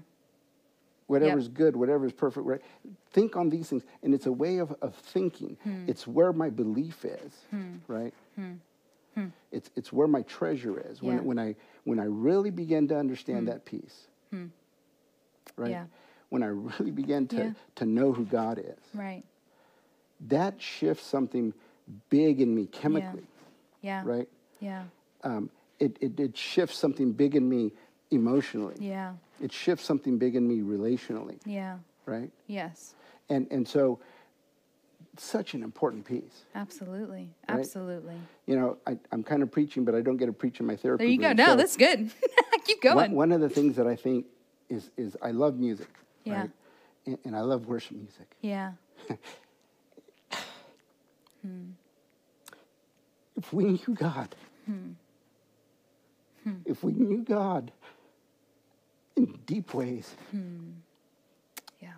Whatever's 1.08 1.48
good, 1.48 1.76
whatever's 1.76 2.12
perfect, 2.12 2.46
right? 2.46 2.62
Think 3.12 3.36
on 3.38 3.50
these 3.50 3.70
things. 3.70 3.84
And 4.04 4.14
it's 4.14 4.26
a 4.26 4.32
way 4.32 4.58
of, 4.58 4.76
of 4.82 4.94
thinking. 4.96 5.58
Hmm. 5.64 5.86
It's 5.88 6.06
where 6.06 6.34
my 6.34 6.50
belief 6.50 7.06
is, 7.06 7.34
right? 7.88 8.14
It's, 9.52 9.72
it's 9.76 9.92
where 9.92 10.08
my 10.08 10.22
treasure 10.24 10.80
is. 10.92 11.02
When, 11.02 11.16
Yeah. 11.16 11.22
Hmm. 11.22 11.28
when, 11.28 11.40
I, 11.40 11.56
when 11.86 12.00
I 12.00 12.04
really 12.04 12.52
begin 12.52 12.88
to 12.90 12.98
understand 12.98 13.48
that 13.48 13.66
piece, 13.66 14.08
right? 15.56 15.72
Yeah. 15.72 15.86
When 16.30 16.44
I 16.44 16.48
really 16.48 16.92
begin 16.92 17.28
to, 17.30 17.36
Yeah. 17.38 17.52
to 17.76 17.86
know 17.86 18.12
who 18.12 18.26
God 18.26 18.60
is, 18.60 18.78
Right. 18.94 19.24
that 20.28 20.62
shifts 20.62 21.06
something 21.06 21.54
big 22.10 22.42
in 22.42 22.54
me 22.54 22.66
chemically, 22.68 23.26
Yeah. 23.82 24.04
right? 24.06 24.28
Yeah. 24.60 24.84
Um, 25.24 25.50
it, 25.80 25.98
it, 26.02 26.20
it 26.20 26.38
shifts 26.38 26.78
something 26.78 27.14
big 27.14 27.36
in 27.36 27.48
me 27.48 27.72
emotionally. 28.12 28.76
Yeah. 28.80 29.14
It 29.42 29.52
shifts 29.52 29.86
something 29.86 30.18
big 30.18 30.36
in 30.36 30.48
me 30.48 30.60
relationally, 30.62 31.38
Yeah. 31.46 31.78
right? 32.06 32.32
Yes. 32.48 32.96
And, 33.30 33.48
and 33.52 33.68
so, 33.68 34.00
such 35.18 35.54
an 35.56 35.64
important 35.64 36.06
piece. 36.06 36.46
Absolutely. 36.56 37.30
Right? 37.50 37.60
Absolutely. 37.60 38.16
You 38.46 38.56
know, 38.56 38.78
I, 38.86 38.98
I'm 39.12 39.24
kind 39.24 39.42
of 39.44 39.52
preaching, 39.52 39.84
but 39.86 39.96
I 39.96 40.02
don't 40.02 40.18
get 40.18 40.28
to 40.28 40.34
preach 40.34 40.60
in 40.60 40.66
my 40.66 40.76
therapy. 40.76 41.04
There 41.06 41.12
you 41.12 41.20
go. 41.20 41.34
No, 41.34 41.46
So 41.48 41.56
that's 41.56 41.76
good. 41.78 42.12
Keep 42.66 42.82
going. 42.82 42.96
One, 42.96 43.12
one 43.12 43.32
of 43.32 43.42
the 43.42 43.50
things 43.50 43.76
that 43.78 43.88
I 43.88 43.96
think 43.96 44.26
is, 44.70 44.90
is 44.98 45.16
I 45.22 45.32
love 45.32 45.58
music, 45.58 45.90
Yeah. 46.24 46.42
right? 46.42 46.52
And, 47.06 47.18
and 47.26 47.36
I 47.36 47.42
love 47.42 47.66
worship 47.68 47.98
music. 47.98 48.28
yeah. 48.42 48.74
If 53.38 53.54
we 53.54 53.64
knew 53.66 53.94
God, 53.94 54.36
Hmm. 54.66 54.94
if 56.66 56.84
we 56.84 56.92
knew 56.94 57.24
God 57.24 57.72
in 59.18 59.38
deep 59.46 59.74
ways, 59.74 60.16
Yeah. 61.82 61.94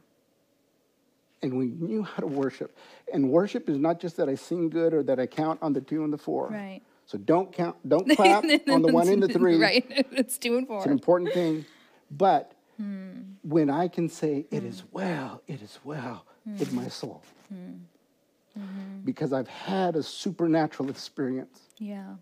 and 1.44 1.58
we 1.58 1.68
knew 1.68 2.04
how 2.04 2.22
to 2.22 2.28
worship, 2.28 2.76
and 3.14 3.30
worship 3.30 3.70
is 3.70 3.78
not 3.78 4.00
just 4.00 4.18
that 4.18 4.30
I 4.30 4.36
sing 4.36 4.70
good 4.70 4.94
or 4.94 5.04
that 5.04 5.20
I 5.20 5.28
count 5.28 5.60
on 5.62 5.74
the 5.74 5.82
two 5.82 6.04
and 6.04 6.12
the 6.14 6.18
four. 6.18 6.48
Right. 6.48 6.82
So 7.06 7.18
don't 7.18 7.52
count, 7.52 7.76
don't 7.88 8.08
clap 8.16 8.44
on 8.70 8.82
the 8.82 8.92
one 8.94 9.08
and 9.10 9.22
the 9.22 9.28
three. 9.40 9.58
right. 9.58 9.86
it's 10.12 10.38
two 10.38 10.58
and 10.58 10.66
four. 10.68 10.78
It's 10.78 10.86
an 10.86 10.92
important 10.94 11.34
thing. 11.34 11.66
But 12.10 12.54
Hmm. 12.78 13.34
when 13.44 13.70
I 13.70 13.90
can 13.90 14.08
say, 14.08 14.46
it 14.52 14.64
is 14.64 14.84
well, 14.94 15.42
it 15.48 15.62
is 15.62 15.80
well 15.84 16.24
with 16.46 16.70
Hmm. 16.70 16.76
my 16.78 16.88
soul, 16.88 17.22
Mm-hmm. 17.54 19.02
because 19.04 19.32
I've 19.34 19.48
had 19.50 19.96
a 19.98 20.04
supernatural 20.04 20.90
experience, 20.90 21.60
yeah. 21.78 22.16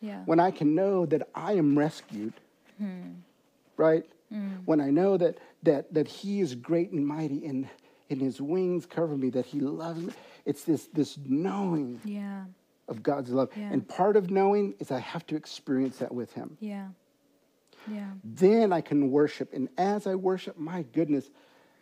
Yeah. 0.00 0.22
when 0.26 0.40
I 0.40 0.50
can 0.50 0.74
know 0.74 1.06
that 1.06 1.28
I 1.34 1.52
am 1.54 1.76
rescued, 1.78 2.34
Hmm. 2.78 3.12
Right? 3.76 4.04
Mm. 4.32 4.62
When 4.64 4.80
I 4.80 4.90
know 4.90 5.16
that, 5.16 5.38
that, 5.62 5.92
that 5.94 6.08
He 6.08 6.40
is 6.40 6.54
great 6.54 6.90
and 6.92 7.06
mighty 7.06 7.46
and, 7.46 7.68
and 8.10 8.20
His 8.20 8.40
wings 8.40 8.86
cover 8.86 9.16
me, 9.16 9.30
that 9.30 9.46
He 9.46 9.60
loves 9.60 10.02
me. 10.02 10.12
It's 10.44 10.64
this, 10.64 10.86
this 10.92 11.18
knowing 11.24 12.00
yeah. 12.04 12.44
of 12.88 13.02
God's 13.02 13.30
love. 13.30 13.50
Yeah. 13.56 13.70
And 13.72 13.86
part 13.86 14.16
of 14.16 14.30
knowing 14.30 14.74
is 14.78 14.90
I 14.90 14.98
have 15.00 15.26
to 15.26 15.36
experience 15.36 15.98
that 15.98 16.12
with 16.14 16.32
Him. 16.32 16.56
Yeah. 16.60 16.88
Yeah. 17.88 18.10
then 18.24 18.72
I 18.72 18.80
can 18.80 19.12
worship. 19.12 19.52
And 19.52 19.68
as 19.78 20.08
I 20.08 20.16
worship, 20.16 20.58
my 20.58 20.82
goodness, 20.92 21.30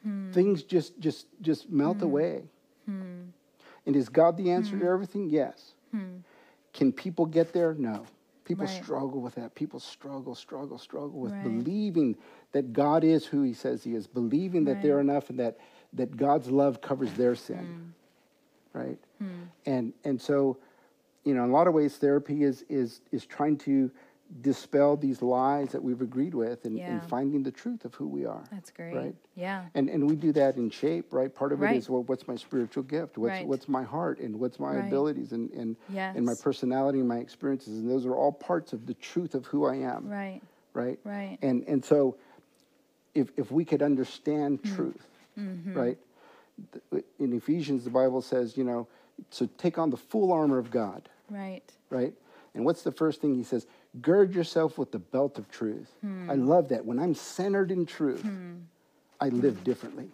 Hmm. 0.03 0.33
things 0.33 0.63
just 0.63 1.01
just 1.01 1.27
just 1.41 1.71
melt 1.71 2.03
away. 2.03 2.43
And 2.87 3.33
is 3.97 4.11
God 4.11 4.37
the 4.37 4.51
answer 4.51 4.73
Hmm. 4.77 4.81
to 4.81 4.87
everything? 4.87 5.31
Yes. 5.31 5.73
Can 6.75 6.93
people 6.93 7.25
get 7.25 7.55
there? 7.55 7.73
No. 7.73 8.05
People 8.45 8.67
Right. 8.67 8.83
struggle 8.85 9.21
with 9.21 9.35
that. 9.37 9.55
People 9.55 9.81
struggle, 9.81 10.35
struggle, 10.35 10.79
struggle 10.79 11.19
with 11.21 11.33
Right. 11.33 11.43
believing 11.43 12.17
that 12.53 12.73
God 12.73 13.03
is 13.03 13.25
who 13.27 13.43
He 13.43 13.55
says 13.55 13.85
He 13.85 13.95
is, 13.95 14.07
believing 14.07 14.65
that 14.65 14.83
they're 14.83 15.01
enough 15.01 15.31
and 15.31 15.39
that 15.39 15.59
that 15.95 16.17
God's 16.17 16.51
love 16.51 16.81
covers 16.81 17.13
their 17.15 17.35
sin. 17.35 17.95
Hmm. 18.73 18.79
Right? 18.79 18.99
Hmm. 19.19 19.27
And 19.65 19.93
and 20.05 20.21
so, 20.21 20.59
you 21.25 21.35
know, 21.35 21.45
in 21.45 21.51
a 21.51 21.53
lot 21.53 21.67
of 21.69 21.75
ways, 21.75 21.97
therapy 21.97 22.43
is 22.43 22.65
is 22.69 23.01
is 23.13 23.25
trying 23.25 23.57
to 23.59 23.91
dispel 24.41 24.97
these 24.97 25.23
lies 25.23 25.71
that 25.73 25.83
we've 25.83 26.01
agreed 26.03 26.35
with 26.35 26.65
and, 26.65 26.79
and 26.81 27.05
finding 27.05 27.43
the 27.43 27.51
truth 27.53 27.85
of 27.85 27.95
who 27.95 28.09
we 28.09 28.25
are. 28.25 28.43
That's 28.51 28.71
great. 28.71 28.95
Right? 28.95 29.15
Yeah. 29.37 29.65
And 29.75 29.89
and 29.89 30.09
we 30.09 30.17
do 30.17 30.33
that 30.33 30.57
in 30.57 30.71
shape, 30.71 31.13
right? 31.13 31.33
Part 31.33 31.53
of 31.53 31.61
Right. 31.61 31.75
it 31.75 31.79
is 31.79 31.89
well, 31.89 32.03
what's 32.03 32.27
my 32.27 32.35
spiritual 32.37 32.83
gift? 32.83 33.17
What's 33.17 33.31
Right. 33.39 33.47
what's 33.47 33.69
my 33.69 33.83
heart 33.85 34.19
and 34.19 34.41
what's 34.41 34.59
my 34.59 34.75
Right. 34.77 34.87
abilities 34.87 35.33
and 35.33 35.51
and, 35.53 35.77
and 36.17 36.27
my 36.27 36.35
personality 36.35 36.99
and 36.99 37.09
my 37.09 37.19
experiences. 37.19 37.79
And 37.79 37.89
those 37.89 38.07
are 38.07 38.15
all 38.17 38.33
parts 38.33 38.73
of 38.73 38.87
the 38.87 38.95
truth 38.95 39.35
of 39.37 39.47
who 39.47 39.67
I 39.67 39.77
am. 39.77 40.09
Right. 40.09 40.41
Right. 40.73 40.99
Right. 41.05 41.39
And 41.43 41.63
and 41.69 41.85
so 41.85 42.17
if 43.15 43.31
if 43.37 43.53
we 43.53 43.65
could 43.65 43.83
understand 43.83 44.63
Mm. 44.63 44.75
truth, 44.77 45.09
Mm-hmm. 45.39 45.77
right? 45.79 45.99
In 47.19 47.33
Ephesians 47.33 47.85
the 47.85 47.91
Bible 47.91 48.21
says, 48.23 48.57
you 48.57 48.65
know, 48.65 48.87
so 49.31 49.47
take 49.59 49.79
on 49.79 49.91
the 49.91 49.97
full 49.97 50.33
armor 50.33 50.59
of 50.59 50.71
God 50.71 51.09
Right. 51.31 51.63
right? 51.91 52.15
And 52.55 52.65
what's 52.65 52.83
the 52.83 52.93
first 52.93 53.21
thing 53.21 53.35
he 53.35 53.43
says? 53.43 53.67
Gird 54.03 54.35
yourself 54.35 54.77
with 54.79 54.91
the 54.91 54.99
belt 54.99 55.39
of 55.39 55.49
truth. 55.51 55.91
Hmm. 56.01 56.29
I 56.31 56.35
love 56.35 56.69
that. 56.71 56.85
When 56.85 56.99
I'm 56.99 57.15
centered 57.15 57.71
in 57.71 57.87
truth, 57.87 58.27
I 59.21 59.29
live 59.29 59.63
differently, 59.65 60.11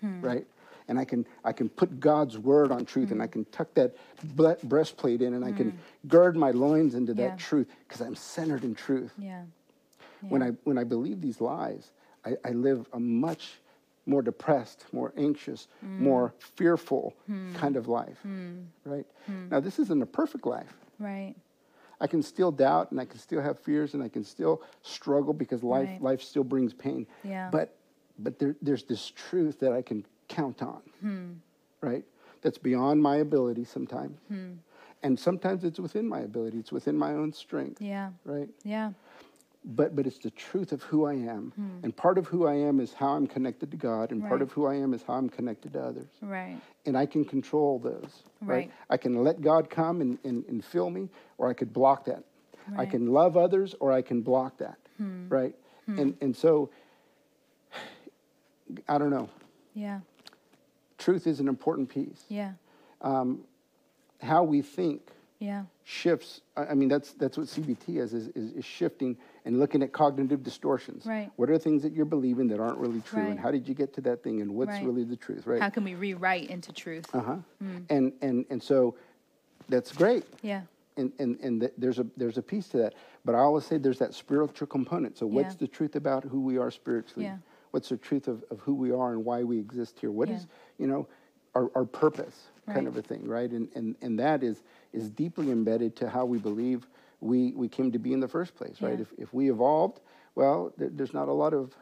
Hmm. 0.00 0.20
right? 0.20 0.46
And 0.86 0.98
I 0.98 1.04
can 1.04 1.26
I 1.44 1.52
can 1.52 1.68
put 1.68 1.98
God's 1.98 2.38
word 2.38 2.70
on 2.70 2.84
truth, 2.84 3.08
Hmm. 3.08 3.14
and 3.14 3.22
I 3.22 3.26
can 3.26 3.44
tuck 3.46 3.72
that 3.74 3.96
breastplate 4.62 5.20
in, 5.22 5.34
and 5.34 5.44
I 5.44 5.50
can 5.52 5.78
gird 6.08 6.36
my 6.36 6.50
loins 6.52 6.94
into 6.94 7.12
Yeah. 7.12 7.28
that 7.30 7.38
truth 7.38 7.66
because 7.88 8.00
I'm 8.00 8.14
centered 8.14 8.64
in 8.64 8.74
truth. 8.74 9.12
Yeah. 9.18 9.44
When 10.28 10.42
I 10.42 10.50
when 10.64 10.78
I 10.78 10.84
believe 10.84 11.20
these 11.20 11.40
lies, 11.40 11.90
I, 12.24 12.36
I 12.44 12.50
live 12.50 12.86
a 12.92 13.00
much 13.00 13.60
more 14.06 14.22
depressed, 14.22 14.84
more 14.92 15.12
anxious, 15.16 15.66
Mm. 15.84 15.98
more 16.00 16.34
fearful 16.38 17.14
Hmm. 17.26 17.54
kind 17.54 17.76
of 17.76 17.88
life, 17.88 18.20
right? 18.84 19.06
Now 19.50 19.60
this 19.60 19.78
isn't 19.78 20.02
a 20.02 20.06
perfect 20.06 20.46
life. 20.46 20.76
Right. 20.98 21.34
I 22.04 22.06
can 22.06 22.22
still 22.22 22.52
doubt 22.52 22.90
and 22.90 23.00
I 23.00 23.06
can 23.06 23.18
still 23.18 23.40
have 23.40 23.58
fears 23.58 23.94
and 23.94 24.02
I 24.02 24.10
can 24.10 24.24
still 24.24 24.60
struggle 24.82 25.32
because 25.32 25.62
life 25.62 25.88
Right. 25.88 26.02
life 26.02 26.20
still 26.20 26.44
brings 26.44 26.74
pain. 26.74 27.06
Yeah. 27.22 27.48
But 27.50 27.74
but 28.18 28.38
there, 28.38 28.54
there's 28.60 28.84
this 28.84 29.10
truth 29.10 29.58
that 29.60 29.72
I 29.72 29.80
can 29.80 30.04
count 30.28 30.62
on. 30.62 30.82
Hmm. 31.00 31.32
Right? 31.80 32.04
That's 32.42 32.58
beyond 32.58 33.02
my 33.02 33.16
ability 33.16 33.64
sometimes. 33.64 34.18
Hmm. 34.28 34.52
And 35.02 35.18
sometimes 35.18 35.64
it's 35.64 35.80
within 35.80 36.06
my 36.06 36.20
ability. 36.20 36.58
It's 36.58 36.72
within 36.72 36.96
my 36.96 37.12
own 37.14 37.32
strength. 37.32 37.80
Yeah. 37.80 38.10
Right? 38.26 38.50
Yeah. 38.64 38.92
But 39.64 39.96
but 39.96 40.06
it's 40.06 40.18
the 40.18 40.30
truth 40.30 40.72
of 40.72 40.82
who 40.82 41.06
I 41.06 41.14
am. 41.14 41.52
Hmm. 41.56 41.84
And 41.84 41.96
part 41.96 42.18
of 42.18 42.26
who 42.26 42.46
I 42.46 42.54
am 42.54 42.80
is 42.80 42.92
how 42.92 43.08
I'm 43.14 43.26
connected 43.26 43.70
to 43.70 43.76
God, 43.76 44.12
and 44.12 44.20
part 44.22 44.40
Hmm. 44.40 44.42
Of 44.42 44.52
who 44.52 44.66
I 44.66 44.74
am 44.74 44.92
is 44.94 45.02
how 45.02 45.14
I'm 45.14 45.28
connected 45.28 45.72
to 45.72 45.82
others. 45.82 46.08
Right. 46.20 46.58
And 46.86 46.96
I 46.96 47.06
can 47.06 47.24
control 47.24 47.78
those. 47.78 48.24
Right. 48.42 48.56
Right. 48.56 48.70
I 48.90 48.96
can 48.98 49.22
let 49.24 49.40
God 49.40 49.70
come 49.70 50.00
and, 50.00 50.18
and, 50.24 50.44
and 50.48 50.62
fill 50.64 50.90
me, 50.90 51.08
or 51.38 51.48
I 51.48 51.54
could 51.54 51.72
block 51.72 52.04
that. 52.06 52.24
Right. 52.68 52.80
I 52.80 52.86
can 52.86 53.06
love 53.12 53.36
others, 53.36 53.74
or 53.80 53.90
I 53.92 54.02
can 54.02 54.20
block 54.22 54.58
that. 54.58 54.76
Hmm. 54.98 55.28
Right. 55.28 55.54
Hmm. 55.86 55.98
And 55.98 56.16
and 56.20 56.36
so 56.36 56.70
I 58.88 58.98
don't 58.98 59.10
know. 59.10 59.28
Yeah. 59.74 60.00
Truth 60.98 61.26
is 61.26 61.40
an 61.40 61.48
important 61.48 61.88
piece. 61.88 62.24
Yeah. 62.28 62.52
Um, 63.02 63.40
how 64.22 64.42
we 64.44 64.62
think 64.62 65.02
Yeah. 65.44 65.64
shifts. 65.84 66.40
I 66.56 66.66
I 66.66 66.74
mean, 66.74 66.88
that's 66.88 67.12
that's 67.12 67.36
what 67.36 67.46
CBT 67.46 67.98
is, 67.98 68.14
is 68.14 68.28
is 68.28 68.52
is 68.52 68.64
shifting 68.64 69.16
and 69.44 69.58
looking 69.58 69.82
at 69.82 69.92
cognitive 69.92 70.42
distortions. 70.42 71.04
Right. 71.06 71.30
What 71.36 71.50
are 71.50 71.58
things 71.58 71.82
that 71.82 71.92
you're 71.92 72.06
believing 72.06 72.48
that 72.48 72.60
aren't 72.60 72.78
really 72.78 73.00
true, 73.02 73.26
and 73.26 73.38
how 73.38 73.50
did 73.50 73.68
you 73.68 73.74
get 73.74 73.92
to 73.94 74.00
that 74.02 74.22
thing, 74.22 74.40
and 74.40 74.54
what's 74.54 74.70
Right. 74.70 74.84
really 74.84 75.04
the 75.04 75.16
truth, 75.16 75.46
right? 75.46 75.60
How 75.60 75.68
can 75.70 75.84
we 75.84 75.94
rewrite 75.94 76.48
into 76.50 76.72
truth? 76.72 77.06
Uh 77.14 77.20
huh. 77.20 77.36
And 77.90 78.12
and 78.22 78.46
and 78.50 78.62
so 78.62 78.96
that's 79.68 79.92
great. 79.92 80.24
Yeah. 80.42 80.62
And 80.96 81.12
and 81.18 81.38
and 81.40 81.60
th- 81.60 81.72
there's 81.76 81.98
a 81.98 82.06
there's 82.16 82.38
a 82.38 82.42
piece 82.42 82.68
to 82.68 82.78
that, 82.78 82.94
but 83.24 83.34
I 83.34 83.38
always 83.38 83.64
say 83.66 83.76
there's 83.78 83.98
that 83.98 84.14
spiritual 84.14 84.66
component. 84.66 85.18
So 85.18 85.26
what's 85.26 85.54
Yeah. 85.54 85.58
the 85.60 85.68
truth 85.68 85.96
about 85.96 86.24
who 86.24 86.40
we 86.40 86.56
are 86.58 86.70
spiritually? 86.70 87.26
Yeah. 87.26 87.38
What's 87.72 87.88
the 87.88 87.96
truth 87.96 88.28
of, 88.28 88.44
of 88.50 88.60
who 88.60 88.74
we 88.74 88.92
are 88.92 89.12
and 89.12 89.24
why 89.24 89.42
we 89.42 89.58
exist 89.58 89.98
here? 90.00 90.12
What 90.12 90.30
is 90.30 90.42
Yeah. 90.42 90.46
you 90.78 90.86
know 90.86 91.06
our, 91.56 91.70
our 91.76 91.84
purpose 91.84 92.48
kind 92.66 92.78
Right. 92.78 92.86
of 92.88 92.96
a 92.96 93.02
thing, 93.02 93.26
right? 93.28 93.50
And 93.50 93.68
and 93.74 93.96
and 94.02 94.18
that 94.20 94.42
is 94.44 94.62
is 94.94 95.10
deeply 95.10 95.50
embedded 95.50 95.96
to 95.96 96.08
how 96.08 96.24
we 96.24 96.38
believe 96.38 96.86
we 97.20 97.52
we 97.52 97.68
came 97.68 97.90
to 97.92 97.98
be 97.98 98.12
in 98.12 98.20
the 98.20 98.28
first 98.28 98.54
place, 98.54 98.80
right? 98.80 98.98
If 99.00 99.12
if 99.18 99.34
we 99.34 99.50
evolved, 99.50 100.00
well, 100.34 100.72
there, 100.78 100.88
there's 100.90 101.14
not 101.14 101.28
a 101.28 101.32
lot 101.32 101.52
of 101.52 101.74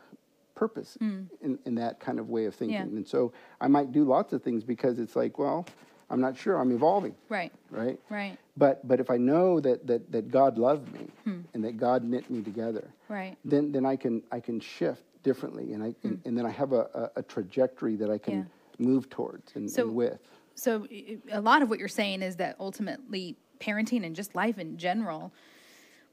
purpose 0.55 0.97
Hmm. 0.99 1.23
in, 1.41 1.59
in 1.65 1.75
that 1.77 1.99
kind 1.99 2.19
of 2.19 2.29
way 2.29 2.45
of 2.47 2.55
thinking. 2.55 2.77
Yeah. 2.77 2.83
And 2.83 3.07
so 3.09 3.33
I 3.61 3.69
might 3.69 3.91
do 3.93 4.05
lots 4.05 4.33
of 4.33 4.43
things 4.43 4.63
because 4.65 4.99
it's 4.99 5.17
like, 5.17 5.39
well, 5.39 5.67
I'm 6.11 6.21
not 6.21 6.37
sure. 6.37 6.59
I'm 6.61 6.71
evolving, 6.73 7.15
Right. 7.29 7.51
right? 7.71 7.99
Right. 8.11 8.39
But 8.57 8.87
but 8.87 9.01
if 9.01 9.11
I 9.11 9.17
know 9.17 9.61
that 9.61 9.87
that, 9.87 10.13
that 10.13 10.31
God 10.31 10.59
loved 10.59 10.93
me 10.93 11.07
and 11.55 11.65
that 11.65 11.77
God 11.79 12.05
knit 12.05 12.31
me 12.31 12.43
together, 12.43 12.89
Hmm. 13.09 13.13
Right. 13.13 13.37
then 13.45 13.73
then 13.73 13.85
I 13.87 13.97
can 13.97 14.23
I 14.31 14.41
can 14.41 14.61
shift 14.61 15.05
differently 15.23 15.73
and 15.73 15.83
I 15.83 15.95
and, 16.05 16.21
and 16.25 16.37
then 16.39 16.47
I 16.47 16.51
have 16.51 16.73
a, 16.73 16.89
a, 16.95 17.21
a 17.21 17.23
trajectory 17.23 17.97
that 17.97 18.11
I 18.11 18.19
can 18.19 18.35
Hmm. 18.43 18.49
Yeah. 18.83 18.87
move 18.89 19.09
towards 19.11 19.57
and, 19.57 19.71
So- 19.71 19.83
and 19.89 19.95
with. 19.95 20.21
So 20.55 20.87
a 21.31 21.41
lot 21.41 21.63
of 21.63 21.69
what 21.71 21.79
you're 21.79 21.89
saying 21.89 22.23
is 22.23 22.37
that 22.37 22.57
ultimately 22.61 23.37
parenting 23.61 24.05
and 24.05 24.15
just 24.15 24.35
life 24.35 24.59
in 24.59 24.77
general 24.77 25.33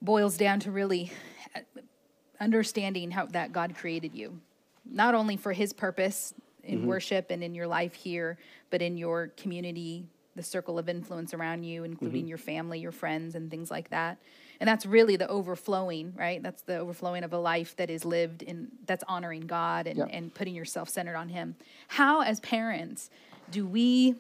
boils 0.02 0.38
down 0.38 0.60
to 0.62 0.72
really 0.72 1.12
uh, 1.56 1.60
understanding 2.40 3.12
how 3.12 3.26
that 3.28 3.52
God 3.52 3.76
created 3.76 4.16
you, 4.16 4.40
not 4.90 5.14
only 5.16 5.36
for 5.36 5.52
His 5.52 5.74
purpose 5.74 6.34
in 6.64 6.86
worship 6.86 7.32
and 7.32 7.44
in 7.44 7.56
your 7.56 7.68
life 7.68 7.94
here, 7.94 8.38
but 8.70 8.82
in 8.82 8.98
your 8.98 9.28
community, 9.38 10.06
the 10.36 10.44
circle 10.44 10.78
of 10.78 10.88
influence 10.88 11.34
around 11.34 11.64
you, 11.64 11.84
including 11.84 12.28
your 12.28 12.38
family, 12.38 12.80
your 12.80 12.92
friends, 12.92 13.36
and 13.36 13.50
things 13.50 13.72
like 13.72 13.90
that. 13.90 14.18
And 14.62 14.68
that's 14.68 14.86
really 14.86 15.16
the 15.16 15.28
overflowing, 15.28 16.14
right? 16.18 16.42
That's 16.44 16.62
the 16.62 16.78
overflowing 16.78 17.24
of 17.24 17.34
a 17.34 17.38
life 17.38 17.76
that 17.78 17.90
is 17.90 18.06
lived 18.06 18.42
in 18.44 18.68
that's 18.86 19.04
honoring 19.08 19.48
God 19.48 19.88
and, 19.88 19.98
Yep. 19.98 20.10
and 20.12 20.34
putting 20.34 20.54
yourself 20.54 20.90
centered 20.90 21.16
on 21.16 21.30
Him. 21.30 21.56
How, 21.88 22.22
as 22.22 22.40
parents, 22.42 23.10
do 23.52 23.66
we 23.66 24.16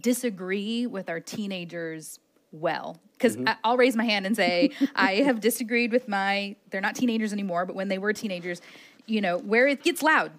disagree 0.00 0.86
with 0.86 1.08
our 1.08 1.20
teenagers 1.20 2.18
well 2.52 2.98
because 3.12 3.36
i'll 3.64 3.76
raise 3.76 3.96
my 3.96 4.04
hand 4.04 4.26
and 4.26 4.36
say 4.36 4.70
i 4.94 5.16
have 5.16 5.40
disagreed 5.40 5.92
with 5.92 6.08
my 6.08 6.54
they're 6.70 6.80
not 6.80 6.94
teenagers 6.96 7.32
anymore 7.32 7.64
but 7.66 7.74
when 7.76 7.88
they 7.88 7.98
were 7.98 8.12
teenagers 8.12 8.60
you 9.06 9.20
know 9.20 9.38
where 9.38 9.66
it 9.66 9.82
gets 9.82 10.02
loud 10.02 10.32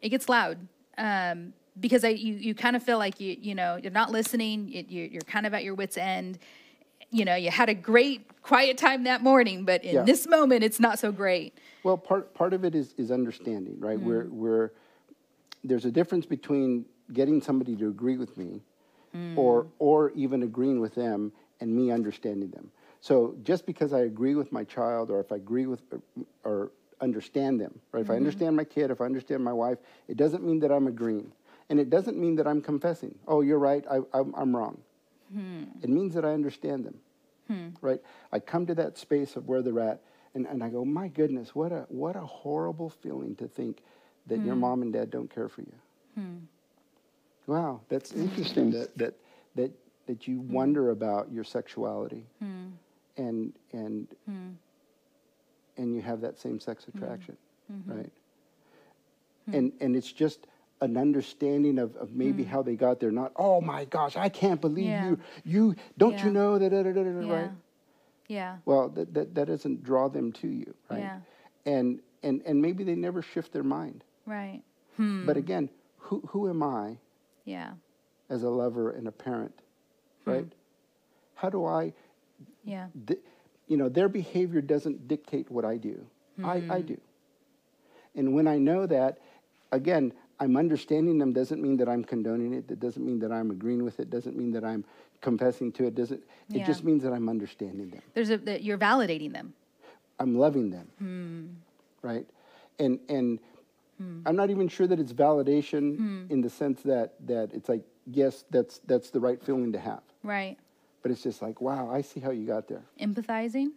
it 0.00 0.08
gets 0.08 0.28
loud 0.28 0.58
um, 0.98 1.52
because 1.80 2.04
I, 2.04 2.08
you, 2.08 2.34
you 2.34 2.54
kind 2.54 2.76
of 2.76 2.82
feel 2.82 2.98
like 2.98 3.18
you 3.20 3.36
you 3.40 3.54
know 3.54 3.76
you're 3.82 3.90
not 3.92 4.10
listening 4.10 4.68
you, 4.68 4.84
you, 4.88 5.04
you're 5.12 5.22
kind 5.22 5.46
of 5.46 5.54
at 5.54 5.64
your 5.64 5.74
wits 5.74 5.96
end 5.96 6.38
you 7.10 7.24
know 7.24 7.34
you 7.34 7.50
had 7.50 7.68
a 7.68 7.74
great 7.74 8.42
quiet 8.42 8.76
time 8.78 9.04
that 9.04 9.22
morning 9.22 9.64
but 9.64 9.82
in 9.84 9.94
Yeah. 9.96 10.02
this 10.02 10.26
moment 10.26 10.62
it's 10.64 10.78
not 10.80 10.98
so 10.98 11.10
great 11.12 11.58
Well, 11.82 11.96
part 11.96 12.32
part 12.34 12.52
of 12.52 12.64
it 12.64 12.74
is 12.74 12.94
is 12.96 13.10
understanding, 13.10 13.76
right? 13.80 13.98
Mm. 13.98 14.02
Where 14.02 14.24
where 14.26 14.72
there's 15.64 15.84
a 15.84 15.90
difference 15.90 16.26
between 16.26 16.84
getting 17.12 17.40
somebody 17.42 17.76
to 17.76 17.88
agree 17.88 18.16
with 18.16 18.36
me, 18.36 18.62
Mm. 19.14 19.36
or 19.36 19.66
or 19.78 20.10
even 20.12 20.42
agreeing 20.42 20.80
with 20.80 20.94
them 20.94 21.32
and 21.60 21.74
me 21.74 21.90
understanding 21.90 22.50
them. 22.50 22.70
So 23.00 23.36
just 23.42 23.66
because 23.66 23.92
I 23.92 24.00
agree 24.00 24.34
with 24.34 24.52
my 24.52 24.64
child, 24.64 25.10
or 25.10 25.20
if 25.20 25.30
I 25.32 25.36
agree 25.36 25.66
with 25.66 25.82
or 26.44 26.70
understand 27.00 27.60
them, 27.60 27.78
right? 27.92 28.00
If 28.00 28.06
Mm-hmm. 28.06 28.12
I 28.14 28.16
understand 28.16 28.56
my 28.56 28.64
kid, 28.64 28.90
if 28.90 29.00
I 29.00 29.04
understand 29.04 29.44
my 29.44 29.52
wife, 29.52 29.78
it 30.08 30.16
doesn't 30.16 30.42
mean 30.44 30.60
that 30.60 30.70
I'm 30.72 30.86
agreeing, 30.86 31.30
and 31.68 31.78
it 31.78 31.90
doesn't 31.90 32.16
mean 32.16 32.36
that 32.36 32.46
I'm 32.46 32.62
confessing. 32.62 33.18
Oh, 33.28 33.42
you're 33.42 33.58
right. 33.58 33.84
I, 33.90 33.98
I'm, 34.14 34.32
I'm 34.34 34.56
wrong. 34.56 34.78
Hmm. 35.32 35.64
It 35.82 35.90
means 35.90 36.14
that 36.14 36.24
I 36.24 36.32
understand 36.32 36.84
them 36.86 36.98
right? 37.82 38.00
I 38.32 38.38
come 38.38 38.64
to 38.66 38.74
that 38.76 38.96
space 38.96 39.36
of 39.36 39.46
where 39.48 39.60
they're 39.62 39.80
at, 39.80 40.00
and, 40.34 40.46
and 40.46 40.62
I 40.64 40.70
go, 40.70 40.84
my 40.84 41.08
goodness, 41.08 41.54
what 41.54 41.70
a 41.72 41.84
what 41.88 42.16
a 42.16 42.20
horrible 42.20 42.88
feeling 42.88 43.34
to 43.36 43.46
think 43.46 43.82
that 44.26 44.42
your 44.42 44.54
mom 44.56 44.80
and 44.82 44.92
dad 44.92 45.10
don't 45.10 45.28
care 45.28 45.48
for 45.48 45.60
you. 45.62 45.74
Wow, 47.46 47.80
that's 47.88 48.12
interesting 48.12 48.70
that 48.72 48.96
that 48.98 49.14
that 49.56 49.70
that 50.06 50.26
you 50.28 50.38
hmm. 50.38 50.52
wonder 50.52 50.90
about 50.90 51.30
your 51.30 51.44
sexuality, 51.44 52.24
hmm. 52.38 52.68
and 53.16 53.52
and 53.72 54.08
hmm. 54.28 54.50
and 55.76 55.94
you 55.94 56.02
have 56.02 56.20
that 56.20 56.38
same 56.38 56.60
sex 56.60 56.86
attraction, 56.88 57.36
mm-hmm. 57.72 57.92
right? 57.98 58.12
And 59.52 59.72
and 59.80 59.96
it's 59.96 60.12
just 60.12 60.46
an 60.82 60.96
understanding 60.96 61.78
of, 61.78 61.96
of 61.96 62.12
maybe 62.12 62.42
how 62.42 62.60
they 62.62 62.74
got 62.74 62.98
there. 63.00 63.12
Not, 63.12 63.32
oh 63.36 63.60
my 63.60 63.84
gosh, 63.84 64.16
I 64.16 64.28
can't 64.28 64.60
believe 64.60 64.86
Yeah. 64.86 65.10
you. 65.10 65.18
You 65.44 65.76
don't 65.96 66.12
Yeah. 66.14 66.26
you 66.26 66.32
know 66.32 66.58
that, 66.58 66.70
da, 66.70 66.82
da, 66.82 66.92
da, 66.92 67.04
da, 67.04 67.12
da, 67.12 67.20
yeah 67.26 67.32
right? 67.32 67.50
yeah 68.26 68.56
Well, 68.64 68.88
that, 68.90 69.14
that, 69.14 69.34
that 69.36 69.46
doesn't 69.46 69.84
draw 69.84 70.08
them 70.08 70.32
to 70.32 70.48
you, 70.48 70.74
right? 70.90 70.98
Yeah. 70.98 71.20
And, 71.64 72.00
and, 72.24 72.42
and 72.44 72.60
maybe 72.60 72.82
they 72.82 72.96
never 72.96 73.22
shift 73.22 73.52
their 73.52 73.62
mind. 73.62 74.02
right 74.26 74.60
But 75.24 75.36
again, 75.36 75.70
who, 75.98 76.20
who 76.28 76.48
am 76.48 76.62
I 76.64 76.98
yeah 77.44 77.72
as 78.30 78.42
a 78.44 78.48
lover 78.48 78.90
and 78.92 79.06
a 79.08 79.12
parent, 79.12 79.52
right? 80.24 80.46
How 81.34 81.50
do 81.50 81.66
I, 81.66 81.92
yeah 82.64 82.86
th- 83.06 83.20
you 83.68 83.76
know, 83.76 83.88
their 83.88 84.08
behavior 84.08 84.60
doesn't 84.60 85.06
dictate 85.08 85.50
what 85.50 85.64
I 85.64 85.76
do. 85.76 86.06
I, 86.44 86.62
I 86.70 86.80
do. 86.80 86.98
And 88.14 88.34
when 88.34 88.46
I 88.48 88.58
know 88.58 88.86
that, 88.86 89.18
again, 89.70 90.12
I'm 90.40 90.56
understanding 90.56 91.18
them 91.18 91.32
doesn't 91.32 91.60
mean 91.62 91.76
that 91.78 91.88
I'm 91.88 92.04
condoning 92.04 92.52
it. 92.54 92.68
That 92.68 92.80
doesn't 92.80 93.04
mean 93.04 93.18
that 93.20 93.30
I'm 93.32 93.50
agreeing 93.50 93.84
with 93.84 94.00
it. 94.00 94.10
Doesn't 94.10 94.36
mean 94.36 94.50
that 94.52 94.64
I'm 94.64 94.84
confessing 95.20 95.70
to 95.72 95.86
it. 95.86 95.94
Doesn't. 95.94 96.20
It 96.50 96.56
Yeah. 96.58 96.66
just 96.66 96.84
means 96.84 97.02
that 97.04 97.12
I'm 97.12 97.28
understanding 97.28 97.90
them. 97.90 98.02
there's 98.14 98.30
a 98.30 98.38
that 98.38 98.62
you're 98.62 98.78
validating 98.78 99.32
them 99.32 99.52
I'm 100.18 100.36
loving 100.36 100.70
them, 100.70 100.88
Hmm. 100.98 102.06
right? 102.06 102.26
And 102.78 102.98
and 103.08 103.38
I'm 104.26 104.36
not 104.36 104.50
even 104.50 104.68
sure 104.68 104.86
that 104.86 104.98
it's 105.00 105.12
validation 105.12 105.96
Hmm. 105.96 106.24
in 106.30 106.40
the 106.40 106.50
sense 106.50 106.82
that 106.82 107.14
that 107.26 107.52
it's 107.52 107.68
like 107.68 107.84
yes, 108.06 108.44
that's 108.50 108.80
that's 108.86 109.10
the 109.10 109.20
right 109.20 109.40
feeling 109.42 109.72
to 109.72 109.78
have, 109.78 110.02
right 110.22 110.56
but 111.02 111.10
it's 111.10 111.22
just 111.22 111.42
like 111.42 111.60
wow, 111.60 111.90
I 111.90 112.02
see 112.02 112.20
how 112.20 112.30
you 112.30 112.46
got 112.46 112.68
there. 112.68 112.82
empathizing 113.00 113.68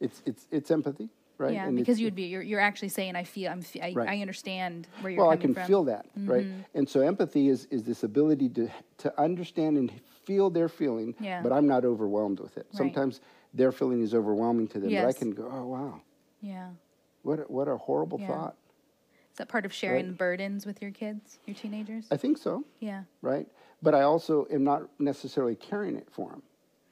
It's 0.00 0.22
it's 0.26 0.46
it's 0.50 0.70
empathy, 0.70 1.08
right? 1.38 1.54
Yeah, 1.54 1.66
And 1.68 1.76
because 1.76 2.00
you 2.00 2.06
would 2.06 2.14
be. 2.14 2.24
You're, 2.24 2.42
you're 2.42 2.60
actually 2.60 2.88
saying, 2.90 3.14
"I 3.16 3.24
feel. 3.24 3.50
I'm. 3.52 3.62
I, 3.80 3.92
Right. 3.94 4.08
I 4.08 4.20
understand 4.20 4.88
where 5.00 5.10
you're 5.12 5.22
well, 5.22 5.30
I 5.30 5.36
can 5.36 5.54
from." 5.54 5.62
Mm-hmm. 5.62 5.66
feel 5.72 5.84
that, 5.84 6.06
right? 6.16 6.46
And 6.74 6.88
so 6.88 7.00
empathy 7.00 7.48
is 7.48 7.66
is 7.70 7.82
this 7.84 8.02
ability 8.02 8.48
to 8.58 8.68
to 9.04 9.08
understand 9.20 9.78
and 9.78 9.90
feel 10.26 10.50
their 10.50 10.68
feeling, 10.68 11.14
Yeah. 11.20 11.42
but 11.42 11.52
I'm 11.52 11.66
not 11.66 11.84
overwhelmed 11.84 12.40
with 12.40 12.56
it. 12.56 12.66
Right. 12.66 12.76
Sometimes 12.76 13.20
their 13.54 13.72
feeling 13.72 14.02
is 14.02 14.12
overwhelming 14.14 14.68
to 14.68 14.78
them, 14.80 14.90
but 14.94 15.04
I 15.04 15.12
can 15.12 15.30
go, 15.30 15.44
oh 15.52 15.66
wow, 15.66 16.00
Yeah. 16.40 16.68
what 17.22 17.38
a, 17.40 17.42
what 17.42 17.68
a 17.68 17.76
horrible 17.76 18.18
Yeah. 18.18 18.26
thought. 18.28 18.56
Is 19.32 19.38
that 19.38 19.48
part 19.48 19.64
of 19.64 19.72
sharing 19.72 20.08
Right. 20.08 20.18
burdens 20.18 20.66
with 20.66 20.82
your 20.82 20.90
kids, 20.90 21.38
your 21.46 21.54
teenagers? 21.56 22.06
I 22.10 22.16
think 22.18 22.36
so. 22.38 22.64
yeah. 22.80 23.04
right? 23.22 23.48
But 23.80 23.94
I 23.94 24.02
also 24.02 24.46
am 24.50 24.62
not 24.62 24.88
necessarily 25.00 25.56
carrying 25.56 25.96
it 25.96 26.08
for 26.10 26.30
them, 26.30 26.42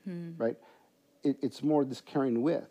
Hmm. 0.05 0.43
right? 0.43 0.57
It, 1.23 1.37
it's 1.43 1.63
more 1.63 1.85
this 1.85 2.01
carrying 2.01 2.43
with, 2.43 2.69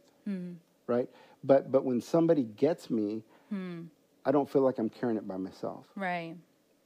right? 0.88 1.08
But 1.44 1.72
but 1.72 1.86
when 1.86 2.02
somebody 2.02 2.44
gets 2.44 2.90
me, 2.90 3.24
Hmm. 3.50 3.84
I 4.26 4.32
don't 4.32 4.50
feel 4.50 4.62
like 4.64 4.78
I'm 4.80 4.90
carrying 4.90 5.18
it 5.18 5.28
by 5.28 5.38
myself, 5.38 5.86
Right. 5.96 6.36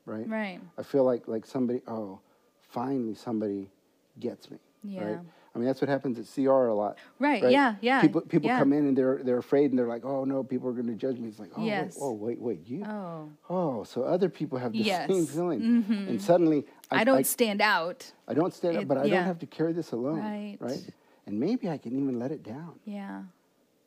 right? 0.05 0.27
Right. 0.27 0.59
I 0.77 0.83
feel 0.83 1.03
like 1.05 1.27
like 1.27 1.45
somebody, 1.45 1.81
oh, 1.87 2.19
finally 2.59 3.15
somebody 3.15 3.71
gets 4.19 4.51
me, 4.51 4.59
Yeah. 4.83 5.03
right? 5.05 5.19
I 5.55 5.59
mean, 5.59 5.67
that's 5.67 5.81
what 5.81 5.89
happens 5.89 6.17
at 6.17 6.25
CR 6.33 6.49
a 6.67 6.73
lot. 6.73 6.97
Right, 7.19 7.51
yeah, 7.51 7.75
yeah, 7.81 8.01
People 8.01 8.21
people 8.21 8.49
yeah. 8.49 8.57
come 8.57 8.73
in 8.73 8.87
and 8.87 8.97
they're 8.97 9.19
they're 9.23 9.37
afraid 9.37 9.69
and 9.69 9.77
they're 9.77 9.87
like, 9.87 10.03
oh 10.03 10.23
no, 10.25 10.43
people 10.43 10.67
are 10.69 10.73
going 10.73 10.87
to 10.87 10.95
judge 10.95 11.19
me. 11.19 11.27
It's 11.29 11.37
like, 11.39 11.51
oh, 11.55 11.63
Yes. 11.63 11.95
wait, 11.95 12.01
oh 12.01 12.11
wait, 12.13 12.39
wait, 12.39 12.67
you. 12.67 12.83
Oh. 12.85 13.29
Oh, 13.49 13.83
so 13.83 14.03
other 14.03 14.29
people 14.29 14.57
have 14.57 14.71
the 14.71 14.79
Yes. 14.79 15.07
same 15.09 15.27
feeling, 15.27 15.59
mm-hmm. 15.61 15.93
and 16.09 16.21
suddenly 16.21 16.65
I, 16.89 17.03
don't 17.03 17.25
stand 17.27 17.61
out. 17.61 18.11
I 18.27 18.33
don't 18.33 18.53
stand 18.53 18.77
It- 18.77 18.81
up, 18.81 18.87
but 18.87 18.97
I 18.97 19.07
don't 19.07 19.25
have 19.25 19.39
to 19.39 19.45
carry 19.45 19.73
this 19.73 19.91
alone, 19.91 20.19
Right. 20.19 20.57
right? 20.59 20.83
And 21.27 21.39
maybe 21.39 21.69
I 21.69 21.77
can 21.77 21.93
even 21.93 22.19
let 22.19 22.31
it 22.31 22.43
down 22.43 22.79
Yeah. 22.85 23.21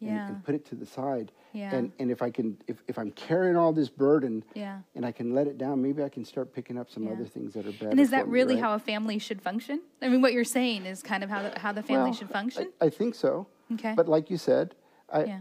And, 0.01 0.11
Yeah. 0.11 0.29
and 0.29 0.45
put 0.45 0.55
it 0.55 0.65
to 0.67 0.75
the 0.75 0.87
side. 0.87 1.33
Yeah. 1.53 1.75
And 1.75 1.93
and 1.99 2.11
if 2.11 2.21
I 2.23 2.31
can, 2.31 2.57
if, 2.67 2.83
if 2.87 2.99
I'm 2.99 3.11
carrying 3.13 3.57
all 3.57 3.73
this 3.73 3.89
burden, 3.89 4.45
Yeah. 4.55 4.81
and 4.95 5.07
I 5.07 5.13
can 5.13 5.35
let 5.35 5.47
it 5.47 5.57
down, 5.59 5.81
maybe 5.83 6.03
I 6.03 6.09
can 6.09 6.25
start 6.25 6.53
picking 6.53 6.77
up 6.79 6.91
some 6.91 7.05
Yeah. 7.05 7.13
other 7.13 7.25
things 7.25 7.55
that 7.55 7.67
are 7.67 7.73
better. 7.73 7.89
And 7.91 8.01
is 8.01 8.11
that 8.11 8.23
for 8.23 8.27
me, 8.27 8.33
really 8.35 8.55
right? 8.55 8.63
how 8.65 8.75
a 8.75 8.79
family 8.79 9.19
should 9.19 9.41
function? 9.41 9.81
I 10.03 10.09
mean, 10.09 10.21
what 10.21 10.33
you're 10.33 10.45
saying 10.45 10.85
is 10.87 11.03
kind 11.03 11.25
of 11.25 11.31
how 11.31 11.43
the, 11.49 11.59
how 11.59 11.73
the 11.73 11.83
family 11.83 12.11
Well, 12.11 12.13
should 12.19 12.31
function. 12.31 12.69
I, 12.81 12.87
I 12.87 12.91
think 12.91 13.15
so. 13.15 13.47
Okay. 13.75 13.95
But 13.97 14.09
like 14.09 14.31
you 14.31 14.37
said, 14.37 14.75
I, 15.11 15.25
Yeah. 15.25 15.39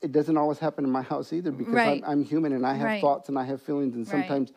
it 0.00 0.12
doesn't 0.12 0.36
always 0.36 0.58
happen 0.58 0.84
in 0.84 0.90
my 0.90 1.02
house 1.02 1.32
either 1.32 1.50
because 1.52 1.74
Right. 1.74 2.02
I'm, 2.04 2.10
I'm 2.20 2.24
human 2.24 2.52
and 2.52 2.66
I 2.66 2.74
have 2.74 2.84
Right. 2.86 3.00
thoughts 3.00 3.28
and 3.28 3.38
I 3.38 3.44
have 3.44 3.60
feelings 3.60 3.94
and 3.94 4.06
sometimes 4.06 4.52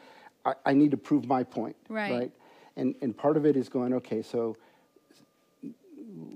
I, 0.45 0.54
I 0.66 0.74
need 0.74 0.91
to 0.91 0.97
prove 0.97 1.26
my 1.28 1.43
point. 1.43 1.76
Right. 1.89 2.32
And 2.78 2.95
and 3.02 3.16
part 3.16 3.36
of 3.36 3.45
it 3.45 3.58
is 3.58 3.68
going, 3.68 3.93
okay, 3.95 4.22
so 4.22 4.56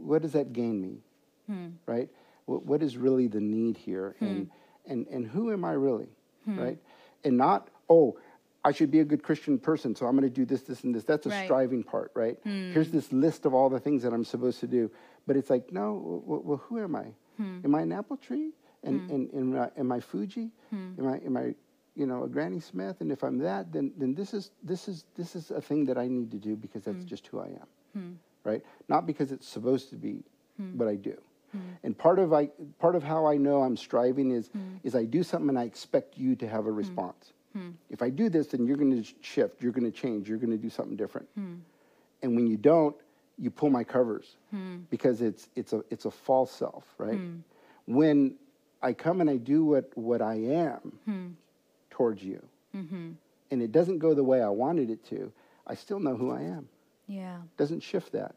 what 0.02 0.22
does 0.22 0.34
that 0.34 0.52
gain 0.54 0.82
me? 0.82 1.00
Hmm. 1.48 1.68
Right? 1.86 2.10
What, 2.46 2.66
what 2.66 2.84
is 2.84 2.98
really 2.98 3.28
the 3.28 3.42
need 3.42 3.78
here? 3.78 4.16
And, 4.20 4.50
and 4.86 5.08
and 5.08 5.26
who 5.28 5.52
am 5.52 5.66
I 5.66 5.72
really? 5.74 6.10
Hmm. 6.46 6.60
Right? 6.60 6.78
And 7.24 7.38
not, 7.38 7.70
oh, 7.90 8.18
I 8.64 8.72
should 8.72 8.92
be 8.92 9.00
a 9.00 9.06
good 9.06 9.24
Christian 9.24 9.58
person, 9.60 9.96
so 9.96 10.06
I'm 10.06 10.16
going 10.18 10.30
to 10.30 10.36
do 10.36 10.46
this, 10.46 10.62
this, 10.64 10.84
and 10.84 10.94
this. 10.94 11.04
That's 11.04 11.26
a 11.26 11.30
Right. 11.30 11.40
Hmm. 11.42 11.46
striving 11.46 11.84
part, 11.84 12.12
right? 12.16 12.38
Here's 12.44 12.92
this 12.92 13.12
list 13.12 13.46
of 13.46 13.54
all 13.54 13.70
the 13.70 13.80
things 13.80 14.04
that 14.04 14.14
I'm 14.14 14.24
supposed 14.24 14.60
to 14.62 14.68
do. 14.68 14.92
But 15.28 15.38
it's 15.38 15.50
like, 15.50 15.72
no, 15.72 16.22
well, 16.26 16.42
well 16.44 16.58
who 16.58 16.80
am 16.80 16.96
I? 16.96 17.08
Hmm. 17.38 17.60
Am 17.64 17.76
I 17.76 17.82
an 17.82 17.92
apple 17.92 18.18
tree? 18.18 18.52
And, 18.84 19.10
and, 19.10 19.32
and 19.34 19.56
am, 19.56 19.62
I, 19.62 19.80
am 19.80 19.92
I 19.92 20.00
Fuji? 20.00 20.52
Hmm. 20.70 20.92
Am 21.00 21.08
I, 21.08 21.18
am 21.26 21.38
I, 21.38 21.56
you 21.96 22.06
know, 22.06 22.24
a 22.24 22.28
Granny 22.28 22.60
Smith? 22.60 23.02
And 23.02 23.12
if 23.12 23.24
I'm 23.24 23.40
that, 23.40 23.72
then, 23.74 23.92
then 23.98 24.14
this, 24.14 24.34
is, 24.36 24.52
this, 24.64 24.88
is, 24.88 25.06
this 25.16 25.36
is 25.36 25.50
a 25.50 25.60
thing 25.62 25.86
that 25.86 25.98
I 25.98 26.08
need 26.08 26.30
to 26.32 26.38
do 26.38 26.56
because 26.56 26.84
that's 26.84 27.04
just 27.06 27.26
who 27.28 27.40
I 27.40 27.48
am, 27.48 28.20
right? 28.44 28.62
Not 28.88 29.08
because 29.08 29.32
it's 29.32 29.48
supposed 29.48 29.90
to 29.90 29.96
be, 29.96 30.24
but 30.60 30.88
I 30.88 30.96
do. 30.96 31.18
Mm. 31.56 31.78
And 31.84 31.98
part 31.98 32.20
of, 32.20 32.34
I, 32.34 32.50
part 32.80 32.96
of 32.96 33.04
how 33.04 33.26
I 33.26 33.38
know 33.38 33.64
I'm 33.64 33.78
striving 33.78 34.32
is, 34.32 34.50
mm. 34.50 34.80
is 34.84 34.96
I 34.96 35.06
do 35.06 35.24
something 35.24 35.50
and 35.50 35.60
I 35.60 35.64
expect 35.64 36.18
you 36.18 36.36
to 36.36 36.48
have 36.48 36.66
a 36.68 36.72
mm. 36.72 36.78
response. 36.78 37.34
If 37.90 38.02
I 38.02 38.10
do 38.10 38.28
this, 38.28 38.48
then 38.48 38.66
you're 38.66 38.76
going 38.76 39.02
to 39.02 39.10
shift, 39.22 39.62
you're 39.62 39.72
going 39.72 39.90
to 39.90 39.98
change, 39.98 40.28
you're 40.28 40.38
going 40.38 40.52
to 40.52 40.58
do 40.58 40.70
something 40.70 40.98
different. 40.98 41.30
And 41.38 42.36
when 42.36 42.48
you 42.48 42.58
don't, 42.58 42.96
you 43.38 43.50
pull 43.50 43.70
my 43.70 43.84
covers 43.84 44.36
because 44.90 45.22
it's, 45.22 45.48
it's, 45.56 45.72
a, 45.72 45.82
it's 45.90 46.04
a 46.04 46.12
false 46.12 46.52
self, 46.52 46.84
right? 46.98 47.18
When 47.86 48.36
I 48.82 48.92
come 48.92 49.22
and 49.22 49.30
I 49.30 49.38
do 49.38 49.64
what, 49.64 49.90
what 49.96 50.22
I 50.22 50.36
am 50.36 51.38
towards 51.90 52.22
you, 52.24 52.46
mm-hmm. 52.76 53.12
and 53.52 53.62
it 53.62 53.72
doesn't 53.72 54.00
go 54.00 54.14
the 54.14 54.24
way 54.24 54.42
I 54.42 54.50
wanted 54.50 54.90
it 54.90 55.06
to, 55.06 55.32
I 55.66 55.76
still 55.76 56.02
know 56.02 56.18
who 56.18 56.32
I 56.32 56.42
am. 56.42 56.68
yeah. 57.08 57.38
Doesn't 57.58 57.82
shift 57.82 58.12
that. 58.12 58.36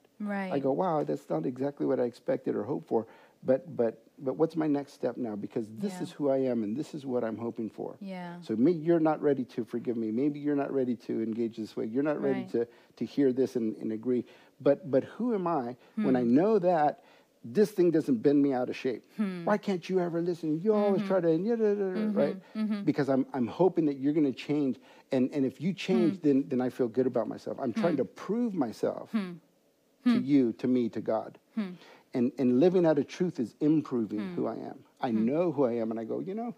I 0.50 0.58
go, 0.58 0.72
wow, 0.72 1.04
that's 1.04 1.28
not 1.28 1.46
exactly 1.46 1.86
what 1.86 1.98
I 2.00 2.04
expected 2.04 2.54
or 2.56 2.64
hoped 2.64 2.86
for, 2.88 3.06
but 3.42 3.76
but 3.76 4.02
but 4.18 4.34
what's 4.36 4.56
my 4.56 4.66
next 4.66 4.92
step 4.94 5.16
now? 5.16 5.36
Because 5.36 5.68
this 5.78 5.94
Yeah. 5.94 6.02
is 6.02 6.10
who 6.12 6.28
I 6.30 6.38
am 6.38 6.62
and 6.64 6.76
this 6.76 6.94
is 6.94 7.04
what 7.06 7.22
I'm 7.24 7.36
hoping 7.38 7.70
for. 7.70 7.96
Yeah. 8.00 8.36
So 8.40 8.56
maybe 8.56 8.78
you're 8.78 8.98
not 9.00 9.20
ready 9.22 9.44
to 9.44 9.64
forgive 9.64 9.96
me. 9.96 10.10
Maybe 10.10 10.40
you're 10.40 10.56
not 10.56 10.72
ready 10.72 10.96
to 11.06 11.22
engage 11.22 11.56
this 11.56 11.76
way. 11.76 11.86
You're 11.86 12.02
not 12.02 12.20
ready 12.20 12.40
Right. 12.40 12.50
to 12.52 12.66
to 12.96 13.04
hear 13.04 13.32
this 13.32 13.56
and, 13.56 13.76
and 13.76 13.92
agree. 13.92 14.24
But 14.60 14.90
but 14.90 15.04
who 15.04 15.34
am 15.34 15.46
I 15.46 15.76
when 16.02 16.14
Hmm. 16.14 16.20
I 16.22 16.24
know 16.24 16.58
that 16.58 17.04
this 17.44 17.70
thing 17.70 17.90
doesn't 17.92 18.16
bend 18.22 18.42
me 18.42 18.52
out 18.52 18.68
of 18.68 18.76
shape? 18.76 19.02
Hmm. 19.16 19.44
Why 19.44 19.56
can't 19.58 19.88
you 19.88 20.00
ever 20.00 20.20
listen? 20.20 20.60
You 20.60 20.74
always 20.74 21.02
Mm-hmm. 21.02 21.08
try 21.08 21.20
to 21.20 21.30
yeah, 21.36 21.56
da, 21.56 21.74
da, 21.74 21.88
da, 21.94 22.10
right? 22.22 22.36
Because 22.84 23.08
I'm 23.08 23.24
I'm 23.32 23.46
hoping 23.46 23.86
that 23.86 23.98
you're 23.98 24.12
going 24.14 24.32
to 24.32 24.38
change. 24.48 24.78
And 25.12 25.30
and 25.32 25.44
if 25.46 25.60
you 25.60 25.72
change, 25.72 26.14
Hmm. 26.16 26.22
then 26.26 26.44
then 26.48 26.60
I 26.60 26.70
feel 26.70 26.88
good 26.88 27.06
about 27.06 27.28
myself. 27.28 27.58
I'm 27.60 27.72
trying 27.72 27.96
to 27.98 28.04
prove 28.04 28.52
myself 28.54 29.10
to 30.14 30.18
hmm. 30.18 30.24
you, 30.24 30.52
to 30.54 30.66
me, 30.66 30.88
to 30.90 31.00
God. 31.00 31.38
Hmm. 31.54 31.70
And, 32.14 32.32
and 32.38 32.58
living 32.60 32.86
out 32.86 32.98
of 32.98 33.06
truth 33.06 33.38
is 33.38 33.54
improving 33.60 34.20
hmm. 34.20 34.34
who 34.34 34.46
I 34.46 34.54
am. 34.54 34.78
I 35.00 35.10
know 35.10 35.52
who 35.52 35.64
I 35.64 35.74
am, 35.74 35.90
and 35.90 36.00
I 36.00 36.04
go, 36.04 36.20
you 36.20 36.34
know, 36.34 36.54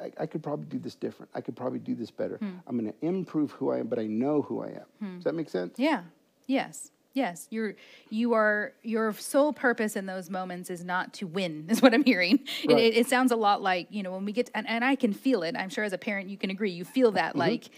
I, 0.00 0.12
I 0.18 0.26
could 0.26 0.42
probably 0.42 0.66
do 0.66 0.78
this 0.78 0.94
different. 0.94 1.30
I 1.34 1.40
could 1.40 1.56
probably 1.56 1.78
do 1.78 1.94
this 1.94 2.10
better. 2.10 2.38
I'm 2.66 2.78
going 2.78 2.92
to 2.92 3.06
improve 3.06 3.52
who 3.52 3.70
I 3.70 3.78
am, 3.78 3.86
but 3.88 3.98
I 3.98 4.06
know 4.06 4.42
who 4.42 4.62
I 4.62 4.68
am. 4.68 5.16
Does 5.16 5.24
that 5.24 5.34
make 5.34 5.48
sense? 5.48 5.78
Yeah. 5.78 6.02
Yes. 6.46 6.90
Yes. 7.14 7.46
You're 7.50 7.74
you 8.08 8.32
are 8.32 8.72
your 8.82 9.12
sole 9.12 9.52
purpose 9.52 9.96
in 9.96 10.06
those 10.06 10.30
moments 10.30 10.70
is 10.70 10.82
not 10.84 11.12
to 11.14 11.26
win, 11.26 11.66
is 11.68 11.82
what 11.82 11.92
I'm 11.94 12.04
hearing. 12.04 12.40
It, 12.64 12.72
Right. 12.72 12.78
it, 12.78 12.96
it 12.96 13.06
sounds 13.08 13.32
a 13.32 13.36
lot 13.36 13.62
like, 13.62 13.88
you 13.90 14.02
know, 14.02 14.12
when 14.12 14.24
we 14.24 14.32
get 14.32 14.50
and, 14.54 14.68
and 14.68 14.84
I 14.84 14.96
can 14.96 15.12
feel 15.12 15.42
it. 15.42 15.54
I'm 15.56 15.68
sure 15.68 15.84
as 15.84 15.92
a 15.92 15.98
parent 15.98 16.28
you 16.28 16.38
can 16.38 16.50
agree. 16.50 16.70
You 16.70 16.84
feel 16.84 17.08
Mm-hmm. 17.08 17.16
that 17.16 17.36
like 17.36 17.70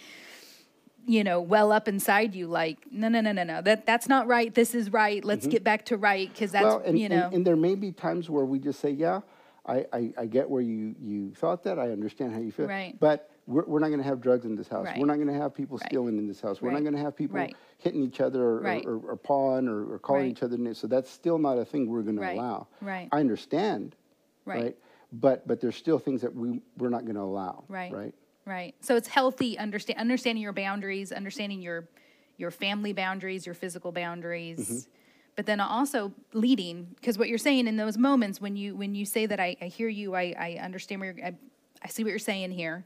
you 1.07 1.23
know, 1.25 1.41
well 1.41 1.73
up 1.73 1.89
inside 1.89 2.35
you, 2.35 2.47
like, 2.47 2.79
no, 2.91 3.09
no, 3.09 3.21
no, 3.21 3.33
no, 3.33 3.45
no. 3.45 3.61
That 3.63 3.87
that's 3.87 4.09
not 4.09 4.27
right. 4.27 4.53
This 4.55 4.75
is 4.75 4.93
right. 4.93 5.25
Let's 5.25 5.47
get 5.47 5.63
back 5.65 5.85
to 5.87 5.97
right 5.97 6.29
because 6.29 6.53
that's 6.53 6.65
Mm-hmm. 6.65 6.77
well, 6.79 6.89
and, 6.89 6.99
you 6.99 7.09
know. 7.09 7.31
and, 7.33 7.47
there 7.47 7.57
may 7.57 7.75
be 7.75 7.93
times 7.93 8.31
where 8.31 8.45
we 8.45 8.59
just 8.59 8.81
say, 8.81 8.91
yeah, 8.91 9.21
I, 9.67 9.87
I, 9.93 10.13
I 10.19 10.27
get 10.27 10.49
where 10.49 10.63
you, 10.63 10.95
you 11.01 11.33
thought 11.35 11.63
that. 11.65 11.79
I 11.79 11.91
understand 11.91 12.33
how 12.33 12.41
you 12.41 12.53
feel. 12.53 12.67
Right. 12.67 12.99
But 12.99 13.31
we're, 13.47 13.65
we're 13.65 13.79
not 13.81 13.89
going 13.89 13.99
to 14.01 14.05
have 14.09 14.21
drugs 14.21 14.45
in 14.47 14.57
this 14.57 14.69
house. 14.69 14.87
Right. 14.87 14.99
We're 14.99 15.07
not 15.07 15.17
going 15.17 15.29
to 15.29 15.35
have 15.35 15.55
people 15.55 15.77
Right. 15.79 15.87
stealing 15.87 16.17
in 16.19 16.27
this 16.27 16.41
house. 16.41 16.63
We're 16.63 16.71
not 16.71 16.83
going 16.83 16.95
to 16.95 17.01
have 17.01 17.15
people 17.17 17.37
Right. 17.37 17.55
hitting 17.79 18.03
each 18.03 18.21
other 18.21 18.43
or, 18.43 18.61
Right. 18.61 18.85
or, 18.87 18.97
or 18.99 19.17
pawing 19.17 19.69
or, 19.69 19.93
or 19.95 19.99
calling 19.99 20.23
Right. 20.23 20.31
each 20.31 20.43
other 20.43 20.57
names. 20.57 20.79
So 20.79 20.87
that's 20.87 21.11
still 21.11 21.39
not 21.39 21.59
a 21.59 21.65
thing 21.65 21.89
we're 21.89 22.03
going 22.03 22.19
Right. 22.19 22.35
to 22.35 22.41
allow. 22.41 22.67
Right. 22.81 23.09
I 23.13 23.21
understand. 23.21 23.95
Right. 24.47 24.77
But 25.13 25.47
but 25.47 25.61
there's 25.61 25.77
still 25.77 25.99
things 25.99 26.23
that 26.23 26.35
we 26.35 26.61
we're 26.77 26.89
not 26.89 27.05
going 27.05 27.15
to 27.15 27.21
allow. 27.23 27.65
Right. 27.69 27.93
Right. 27.93 28.15
Right. 28.47 28.75
So 28.81 28.97
it's 28.97 29.09
healthy 29.09 29.57
understand 29.59 29.99
understanding 29.99 30.43
your 30.43 30.53
boundaries, 30.53 31.13
understanding 31.13 31.63
your 31.63 31.89
your 32.37 32.51
family 32.51 32.93
boundaries, 32.93 33.47
your 33.47 33.55
physical 33.55 33.93
boundaries. 33.93 34.59
Mm-hmm. 34.61 34.91
But 35.37 35.47
then 35.47 35.61
also 35.61 36.13
leading, 36.33 36.89
because 36.97 37.19
what 37.19 37.29
you're 37.29 37.39
saying 37.39 37.67
in 37.67 37.77
those 37.77 37.97
moments 37.99 38.41
when 38.41 38.55
you 38.57 38.77
when 38.77 38.95
you 38.95 39.05
say 39.05 39.27
that 39.27 39.41
I, 39.41 39.57
I 39.61 39.67
hear 39.67 39.89
you, 39.89 40.15
I, 40.15 40.35
I 40.39 40.59
understand 40.63 41.01
where 41.01 41.13
you're, 41.17 41.27
I, 41.27 41.35
I 41.83 41.89
see 41.89 42.05
what 42.05 42.11
you're 42.11 42.19
saying 42.19 42.53
here. 42.53 42.85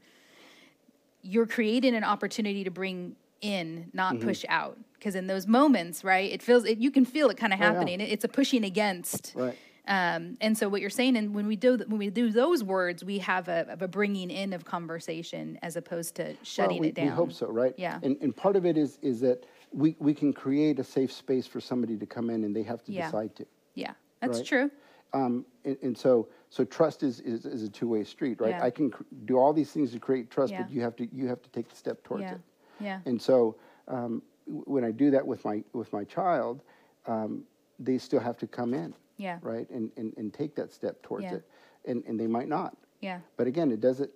You're 1.21 1.45
creating 1.47 1.95
an 1.95 2.03
opportunity 2.03 2.63
to 2.63 2.71
bring 2.71 3.15
in, 3.41 3.89
not 3.93 4.15
Mm-hmm. 4.15 4.27
push 4.27 4.45
out. 4.49 4.77
Because 4.93 5.15
in 5.15 5.27
those 5.27 5.47
moments, 5.47 6.03
right, 6.03 6.29
it 6.31 6.41
feels 6.41 6.65
it, 6.65 6.77
you 6.77 6.91
can 6.91 7.05
feel 7.05 7.29
it 7.29 7.37
kind 7.37 7.53
of 7.53 7.59
Oh, 7.59 7.63
yeah. 7.63 7.71
happening. 7.73 8.01
It- 8.01 8.09
It's 8.11 8.23
a 8.25 8.27
pushing 8.29 8.63
against. 8.63 9.33
Right. 9.35 9.57
Um, 9.89 10.37
and 10.39 10.55
so 10.55 10.69
what 10.69 10.81
you're 10.81 10.89
saying, 10.91 11.17
and 11.17 11.33
when 11.33 11.47
we 11.47 11.55
do 11.55 11.77
when 11.87 11.97
we 11.97 12.09
do 12.11 12.31
those 12.31 12.63
words, 12.63 13.03
we 13.03 13.17
have 13.19 13.47
a, 13.47 13.65
of 13.73 13.81
a 13.81 13.87
bringing 13.87 14.29
in 14.29 14.53
of 14.53 14.63
conversation 14.63 15.57
as 15.63 15.75
opposed 15.75 16.13
to 16.15 16.35
shutting 16.43 16.75
well, 16.77 16.81
we, 16.81 16.87
it 16.89 16.95
down. 16.95 17.05
We 17.07 17.11
hope 17.11 17.33
so, 17.33 17.47
right? 17.47 17.73
Yeah. 17.77 17.99
And, 18.03 18.15
and 18.21 18.35
part 18.35 18.55
of 18.55 18.65
it 18.65 18.77
is 18.77 18.99
is 19.01 19.19
that 19.21 19.45
we, 19.73 19.95
we 19.99 20.13
can 20.13 20.31
create 20.31 20.77
a 20.79 20.83
safe 20.83 21.11
space 21.11 21.47
for 21.47 21.59
somebody 21.59 21.97
to 21.97 22.05
come 22.05 22.29
in 22.29 22.43
and 22.43 22.55
they 22.55 22.63
have 22.63 22.83
to 22.85 22.91
Yeah. 22.91 23.05
decide 23.07 23.35
to. 23.37 23.45
Yeah, 23.75 23.93
that's 24.21 24.37
Right. 24.39 24.45
true. 24.47 24.71
Um, 25.13 25.43
and, 25.65 25.75
and 25.81 25.97
so 25.97 26.27
so 26.51 26.63
trust 26.63 27.01
is, 27.01 27.19
is, 27.21 27.45
is 27.45 27.63
a 27.63 27.69
two 27.69 27.87
way 27.87 28.03
street, 28.03 28.39
right? 28.39 28.51
Yeah. 28.51 28.63
I 28.63 28.69
can 28.69 28.91
cr- 28.91 29.03
do 29.25 29.37
all 29.39 29.53
these 29.53 29.71
things 29.71 29.91
to 29.93 29.99
create 29.99 30.29
trust, 30.29 30.51
Yeah. 30.53 30.61
but 30.63 30.71
you 30.71 30.81
have 30.81 30.95
to 30.97 31.07
you 31.11 31.27
have 31.27 31.41
to 31.41 31.49
take 31.49 31.67
the 31.67 31.75
step 31.75 32.03
towards 32.03 32.25
it. 32.25 32.39
yeah, 32.79 32.99
And 33.07 33.19
so 33.19 33.55
um, 33.87 34.21
w- 34.45 34.63
when 34.67 34.83
I 34.83 34.91
do 34.91 35.09
that 35.11 35.25
with 35.25 35.43
my 35.45 35.63
with 35.73 35.91
my 35.91 36.03
child, 36.03 36.61
um, 37.07 37.43
they 37.79 37.97
still 37.97 38.19
have 38.19 38.37
to 38.37 38.45
come 38.47 38.73
in, 38.75 38.93
yeah, 39.19 39.37
right? 39.43 39.69
And, 39.69 39.91
and, 39.97 40.13
and 40.17 40.33
take 40.33 40.55
that 40.55 40.71
step 40.71 41.01
towards 41.03 41.25
Yeah. 41.25 41.35
it, 41.35 41.43
and 41.85 42.03
and 42.07 42.19
they 42.19 42.27
might 42.27 42.47
not. 42.47 42.75
yeah, 43.01 43.19
But 43.37 43.45
again, 43.47 43.71
it 43.71 43.79
doesn't. 43.81 44.09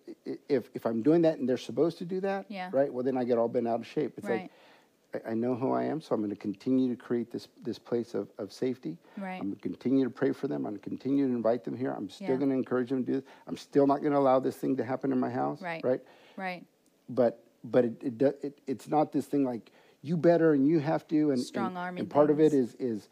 If 0.50 0.70
if 0.74 0.86
I'm 0.86 1.02
doing 1.04 1.22
that 1.24 1.38
and 1.38 1.48
they're 1.48 1.58
supposed 1.72 1.98
to 2.00 2.06
do 2.06 2.20
that, 2.22 2.46
Yeah. 2.50 2.70
right? 2.74 2.92
Well, 2.92 3.04
then 3.04 3.18
I 3.18 3.24
get 3.26 3.38
all 3.38 3.48
bent 3.50 3.68
out 3.68 3.80
of 3.82 3.86
shape. 3.86 4.14
It's 4.18 4.28
Right. 4.28 4.50
like 5.14 5.24
I, 5.26 5.32
I 5.32 5.34
know 5.36 5.54
who 5.56 5.72
I 5.74 5.84
am, 5.84 6.02
so 6.02 6.16
I'm 6.16 6.22
going 6.22 6.32
to 6.32 6.36
continue 6.50 6.90
to 6.90 6.96
create 7.08 7.30
this 7.32 7.48
this 7.62 7.78
place 7.80 8.14
of, 8.16 8.30
of 8.38 8.52
safety. 8.52 8.98
Right. 9.18 9.40
I'm 9.40 9.48
going 9.52 9.56
to 9.56 9.62
continue 9.62 10.04
to 10.06 10.10
pray 10.10 10.32
for 10.32 10.48
them. 10.48 10.66
I'm 10.66 10.72
going 10.74 10.82
to 10.82 10.90
continue 10.90 11.28
to 11.28 11.34
invite 11.34 11.64
them 11.64 11.76
here. 11.78 11.92
I'm 11.92 12.10
still 12.10 12.30
Yeah. 12.30 12.38
going 12.38 12.50
to 12.50 12.56
encourage 12.56 12.90
them 12.90 13.06
to 13.06 13.12
do 13.12 13.20
this. 13.20 13.30
I'm 13.48 13.58
still 13.58 13.86
not 13.88 14.00
going 14.02 14.14
to 14.14 14.20
allow 14.20 14.40
this 14.40 14.56
thing 14.58 14.76
to 14.78 14.84
happen 14.84 15.12
in 15.12 15.20
my 15.20 15.30
house. 15.30 15.62
Right. 15.62 15.84
Right. 15.84 16.02
right. 16.38 16.66
But 17.10 17.44
but 17.64 17.86
it, 17.86 17.94
it, 18.04 18.22
it 18.42 18.62
it's 18.68 18.88
not 18.90 19.12
this 19.12 19.26
thing 19.28 19.44
like 19.46 19.72
you 20.02 20.18
better 20.18 20.52
and 20.54 20.68
you 20.68 20.80
have 20.80 21.08
to 21.08 21.16
and 21.16 21.32
and- 21.34 21.42
Strong-arming 21.42 22.02
And 22.02 22.10
part 22.10 22.30
of 22.30 22.40
it 22.42 22.52
is 22.54 22.76
is 22.76 23.08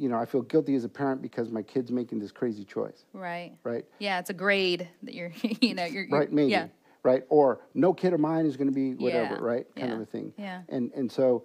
you 0.00 0.08
know 0.08 0.16
I 0.16 0.24
feel 0.24 0.40
guilty 0.42 0.74
as 0.74 0.84
a 0.84 0.88
parent 0.88 1.20
because 1.20 1.50
my 1.50 1.62
kid's 1.62 1.92
making 1.92 2.18
this 2.20 2.32
crazy 2.32 2.64
choice. 2.64 3.04
Right. 3.12 3.52
Right. 3.62 3.84
Yeah, 3.98 4.18
it's 4.18 4.30
a 4.30 4.34
grade 4.34 4.88
that 5.02 5.14
you're, 5.14 5.30
you 5.60 5.74
know, 5.74 5.84
you're, 5.84 6.04
you're 6.04 6.18
right 6.18 6.32
maybe 6.32 6.52
Yeah. 6.52 6.68
right 7.02 7.24
or 7.28 7.60
no 7.74 7.92
kid 7.92 8.12
of 8.14 8.20
mine 8.20 8.46
is 8.46 8.56
going 8.56 8.68
to 8.68 8.74
be 8.74 8.94
whatever 8.94 9.34
Yeah, 9.34 9.40
right 9.40 9.66
kind 9.76 9.92
of 9.92 10.00
a 10.00 10.06
thing 10.06 10.32
yeah. 10.38 10.62
and 10.70 10.90
and 10.94 11.10
so 11.12 11.44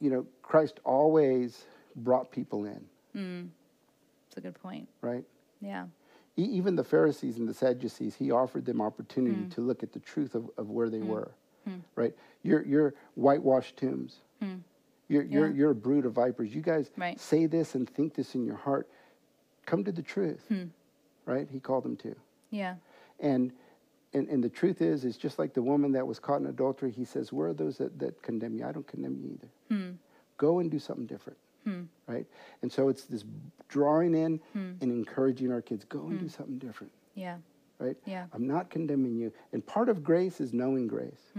you 0.00 0.10
know 0.10 0.26
christ 0.42 0.80
always 0.84 1.64
brought 1.96 2.30
people 2.32 2.64
in 2.64 3.50
It's 4.28 4.36
a 4.36 4.40
good 4.40 4.54
point. 4.54 4.88
right 5.02 5.24
Yeah. 5.60 5.86
e- 6.36 6.42
even 6.58 6.74
the 6.74 6.84
pharisees 6.84 7.38
and 7.38 7.48
the 7.48 7.54
sadducees 7.54 8.14
he 8.16 8.30
offered 8.30 8.64
them 8.64 8.80
opportunity 8.80 9.42
Hmm. 9.42 9.48
to 9.50 9.60
look 9.60 9.82
at 9.82 9.92
the 9.92 10.00
truth 10.00 10.34
of, 10.34 10.50
of 10.56 10.70
where 10.70 10.88
they 10.90 11.00
were 11.02 11.30
right 11.96 12.14
your 12.42 12.62
your 12.66 12.94
whitewashed 13.14 13.76
tombs 13.76 14.20
Hmm. 14.40 14.56
You're, 15.08 15.22
you're, 15.24 15.50
you're 15.50 15.70
a 15.70 15.74
brood 15.74 16.06
of 16.06 16.12
vipers. 16.12 16.54
You 16.54 16.62
guys 16.62 16.90
Right. 16.96 17.18
say 17.20 17.46
this 17.46 17.74
and 17.74 17.88
think 17.88 18.14
this 18.14 18.34
in 18.34 18.44
your 18.44 18.56
heart. 18.56 18.88
Come 19.66 19.84
to 19.84 19.92
the 19.92 20.02
truth, 20.02 20.44
Hmm. 20.48 20.64
right? 21.26 21.48
He 21.50 21.60
called 21.60 21.84
them 21.84 21.96
to. 21.98 22.14
Yeah. 22.50 22.76
And, 23.20 23.52
and, 24.12 24.28
and 24.28 24.42
the 24.42 24.48
truth 24.48 24.80
is, 24.80 25.04
it's 25.04 25.16
just 25.16 25.38
like 25.38 25.54
the 25.54 25.62
woman 25.62 25.92
that 25.92 26.06
was 26.06 26.18
caught 26.18 26.40
in 26.40 26.46
adultery. 26.46 26.90
He 26.90 27.04
says, 27.04 27.32
Where 27.32 27.48
are 27.48 27.54
those 27.54 27.78
that, 27.78 27.98
that 27.98 28.22
condemn 28.22 28.54
you? 28.56 28.66
I 28.66 28.72
don't 28.72 28.86
condemn 28.86 29.16
you 29.16 29.30
either. 29.34 29.48
Hmm. 29.70 29.90
Go 30.36 30.58
and 30.60 30.70
do 30.70 30.78
something 30.78 31.06
different. 31.06 31.38
Hmm. 31.64 31.82
Right? 32.06 32.26
And 32.62 32.70
so 32.70 32.88
it's 32.88 33.04
this 33.04 33.24
drawing 33.68 34.14
in 34.14 34.38
hmm. 34.52 34.72
and 34.80 34.92
encouraging 34.92 35.50
our 35.52 35.62
kids 35.62 35.84
go 35.84 36.06
and 36.08 36.18
do 36.20 36.28
something 36.28 36.58
different. 36.58 36.92
Yeah. 37.14 37.36
Right? 37.78 37.96
Yeah. 38.04 38.26
I'm 38.32 38.46
not 38.46 38.70
condemning 38.70 39.16
you. 39.16 39.32
And 39.52 39.64
part 39.66 39.88
of 39.88 40.02
grace 40.04 40.40
is 40.40 40.52
knowing 40.52 40.86
grace. 40.86 41.32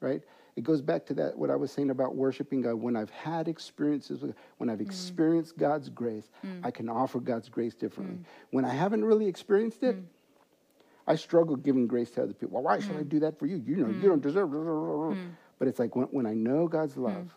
Right? 0.00 0.22
It 0.56 0.64
goes 0.64 0.80
back 0.80 1.04
to 1.06 1.14
that, 1.14 1.36
what 1.36 1.50
I 1.50 1.56
was 1.56 1.70
saying 1.70 1.90
about 1.90 2.14
worshiping 2.16 2.62
God. 2.62 2.74
When 2.76 2.96
I've 2.96 3.10
had 3.10 3.46
experiences, 3.46 4.22
with, 4.22 4.34
when 4.56 4.70
I've 4.70 4.78
mm. 4.78 4.86
experienced 4.86 5.58
God's 5.58 5.90
grace, 5.90 6.30
mm. 6.44 6.64
I 6.64 6.70
can 6.70 6.88
offer 6.88 7.20
God's 7.20 7.50
grace 7.50 7.74
differently. 7.74 8.16
Mm. 8.16 8.24
When 8.50 8.64
I 8.64 8.72
haven't 8.72 9.04
really 9.04 9.26
experienced 9.26 9.82
it, 9.82 9.96
I 11.06 11.14
struggle 11.14 11.56
giving 11.56 11.86
grace 11.86 12.10
to 12.12 12.22
other 12.22 12.32
people. 12.32 12.54
Well, 12.54 12.62
why 12.62 12.80
should 12.80 12.96
I 12.96 13.02
do 13.02 13.20
that 13.20 13.38
for 13.38 13.46
you? 13.46 13.62
You 13.66 13.76
know, 13.76 13.88
you 13.88 14.08
don't 14.08 14.22
deserve. 14.22 14.50
But 15.58 15.68
it's 15.68 15.78
like 15.78 15.94
when, 15.94 16.06
when 16.06 16.26
I 16.26 16.34
know 16.34 16.66
God's 16.68 16.96
love, 16.96 17.34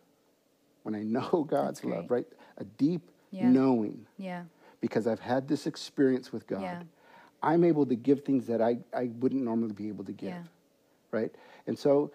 when 0.83 0.95
I 0.95 1.03
know 1.03 1.43
God's 1.49 1.83
love, 1.83 2.09
right? 2.09 2.25
A 2.57 2.63
deep 2.63 3.11
Yeah. 3.31 3.49
knowing, 3.49 4.05
Yeah. 4.17 4.43
because 4.81 5.07
I've 5.07 5.19
had 5.19 5.47
this 5.47 5.67
experience 5.67 6.31
with 6.31 6.47
God, 6.47 6.61
Yeah. 6.61 6.83
I'm 7.41 7.63
able 7.63 7.85
to 7.85 7.95
give 7.95 8.23
things 8.23 8.47
that 8.47 8.61
I, 8.61 8.79
I 8.93 9.11
wouldn't 9.19 9.43
normally 9.43 9.73
be 9.73 9.87
able 9.87 10.03
to 10.05 10.11
give, 10.11 10.29
Yeah. 10.29 10.43
right? 11.11 11.31
And 11.67 11.77
so 11.77 12.11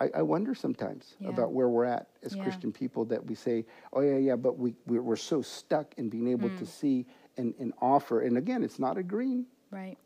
I, 0.00 0.10
I 0.16 0.22
wonder 0.22 0.54
sometimes 0.54 1.14
Yeah. 1.20 1.28
about 1.28 1.52
where 1.52 1.68
we're 1.68 1.84
at 1.84 2.08
as 2.22 2.34
Yeah. 2.34 2.42
Christian 2.42 2.72
people 2.72 3.04
that 3.06 3.24
we 3.24 3.34
say, 3.34 3.64
oh, 3.92 4.00
yeah, 4.00 4.16
yeah, 4.16 4.36
but 4.36 4.58
we, 4.58 4.74
we're, 4.86 5.02
we're 5.02 5.16
so 5.16 5.40
stuck 5.40 5.94
in 5.96 6.08
being 6.08 6.28
able 6.28 6.48
Mm. 6.48 6.58
to 6.58 6.66
see 6.66 7.06
and, 7.36 7.54
and 7.58 7.72
offer. 7.80 8.20
And 8.22 8.36
again, 8.36 8.62
it's 8.64 8.78
not 8.78 8.98
agreeing, 8.98 9.46
Right. 9.70 9.96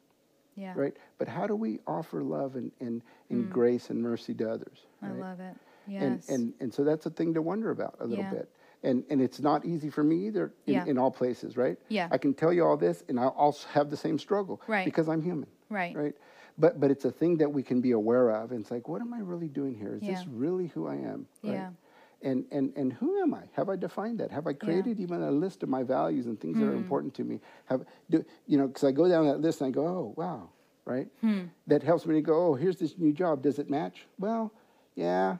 Yeah. 0.56 0.74
right? 0.76 0.96
But 1.18 1.28
how 1.28 1.46
do 1.46 1.54
we 1.56 1.80
offer 1.86 2.22
love 2.22 2.56
and, 2.56 2.70
and, 2.80 3.02
and 3.30 3.50
grace 3.50 3.90
and 3.90 4.02
mercy 4.02 4.34
to 4.34 4.50
others? 4.50 4.86
Mm. 5.02 5.08
I 5.08 5.12
love 5.12 5.40
it. 5.40 5.56
And, 5.86 6.16
Yes. 6.16 6.28
and, 6.28 6.52
and 6.60 6.72
so 6.74 6.84
that's 6.84 7.06
a 7.06 7.10
thing 7.10 7.32
to 7.32 7.40
wonder 7.40 7.70
about 7.70 7.96
a 8.00 8.06
little 8.06 8.24
Yeah. 8.24 8.30
bit. 8.30 8.50
And, 8.82 9.04
and 9.10 9.20
it's 9.22 9.40
not 9.40 9.64
easy 9.64 9.88
for 9.90 10.04
me 10.04 10.26
either 10.26 10.52
in, 10.66 10.74
Yeah. 10.74 10.84
in 10.84 10.98
all 10.98 11.10
places, 11.10 11.56
right? 11.56 11.78
Yeah. 11.88 12.08
I 12.10 12.18
can 12.18 12.34
tell 12.34 12.52
you 12.52 12.64
all 12.64 12.76
this 12.76 13.02
and 13.08 13.18
I'll 13.18 13.30
also 13.30 13.66
have 13.68 13.88
the 13.90 13.96
same 13.96 14.18
struggle. 14.18 14.60
Right. 14.68 14.84
Because 14.84 15.08
I'm 15.08 15.22
human. 15.22 15.48
Right. 15.70 15.96
Right. 15.96 16.14
But, 16.58 16.80
but 16.80 16.90
it's 16.90 17.04
a 17.04 17.10
thing 17.12 17.36
that 17.38 17.52
we 17.52 17.62
can 17.62 17.80
be 17.80 17.92
aware 17.92 18.30
of. 18.30 18.50
And 18.52 18.60
it's 18.62 18.70
like, 18.70 18.88
what 18.88 19.00
am 19.00 19.14
I 19.14 19.20
really 19.20 19.48
doing 19.48 19.74
here? 19.76 19.94
Is 19.96 20.02
Yeah. 20.02 20.14
this 20.14 20.26
really 20.26 20.66
who 20.68 20.86
I 20.88 20.96
am? 20.96 21.26
Right? 21.44 21.52
Yeah. 21.54 21.70
And, 22.20 22.44
and, 22.50 22.72
and 22.76 22.92
who 22.92 23.20
am 23.22 23.32
I? 23.32 23.44
Have 23.52 23.68
I 23.68 23.76
defined 23.76 24.18
that? 24.18 24.32
Have 24.32 24.48
I 24.48 24.52
created 24.52 24.98
even 24.98 25.22
a 25.22 25.30
list 25.30 25.62
of 25.62 25.68
my 25.68 25.84
values 25.84 26.26
and 26.26 26.38
things 26.40 26.56
that 26.58 26.64
Hmm. 26.64 26.70
are 26.70 26.74
important 26.74 27.14
to 27.14 27.22
me? 27.24 27.40
Have 27.66 27.84
do 28.10 28.24
you 28.48 28.58
know? 28.58 28.66
Because 28.66 28.82
I 28.82 28.90
go 28.90 29.08
down 29.08 29.26
that 29.26 29.40
list 29.40 29.60
and 29.60 29.68
I 29.68 29.70
go, 29.70 29.86
oh 29.86 30.14
wow, 30.16 30.48
right? 30.84 31.06
Hmm. 31.20 31.42
That 31.68 31.84
helps 31.84 32.06
me 32.06 32.16
to 32.16 32.20
go, 32.20 32.34
oh, 32.48 32.54
here's 32.54 32.76
this 32.76 32.98
new 32.98 33.12
job. 33.12 33.40
Does 33.42 33.60
it 33.60 33.70
match? 33.70 34.06
Well, 34.18 34.52
yeah. 34.96 35.36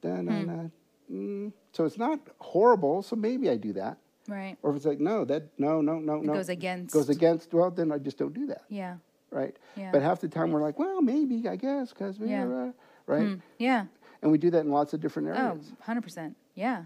Da, 0.00 0.22
na, 0.22 0.32
Hmm. 0.32 0.66
Mm. 1.14 1.52
So 1.72 1.84
it's 1.84 1.98
not 1.98 2.18
horrible. 2.40 3.02
So 3.02 3.14
maybe 3.14 3.50
I 3.50 3.56
do 3.56 3.74
that. 3.74 3.98
right. 4.26 4.56
Or 4.62 4.70
if 4.70 4.76
it's 4.76 4.86
like, 4.86 5.00
no, 5.00 5.26
that 5.26 5.42
no, 5.58 5.82
no, 5.82 5.98
no, 5.98 6.16
no, 6.20 6.32
goes 6.32 6.48
against- 6.48 6.94
goes 6.94 7.10
against. 7.10 7.52
Well, 7.52 7.70
then 7.70 7.92
I 7.92 7.98
just 7.98 8.16
don't 8.16 8.32
do 8.32 8.46
that 8.46 8.62
Yeah. 8.70 8.96
Right? 9.32 9.56
Yeah. 9.76 9.90
But 9.92 10.02
half 10.02 10.20
the 10.20 10.28
time 10.28 10.52
we're 10.52 10.62
like, 10.62 10.78
well, 10.78 11.00
maybe, 11.00 11.48
I 11.48 11.56
guess, 11.56 11.90
because 11.90 12.18
we 12.18 12.28
Yeah. 12.28 12.42
are, 12.44 12.68
uh, 12.68 12.72
right? 13.06 13.38
Yeah. 13.58 13.86
And 14.22 14.30
we 14.30 14.38
do 14.38 14.50
that 14.50 14.60
in 14.60 14.70
lots 14.70 14.92
of 14.92 15.00
different 15.00 15.28
Oh, 15.28 15.32
areas. 15.32 15.72
100%. 15.86 16.34
Yeah. 16.54 16.84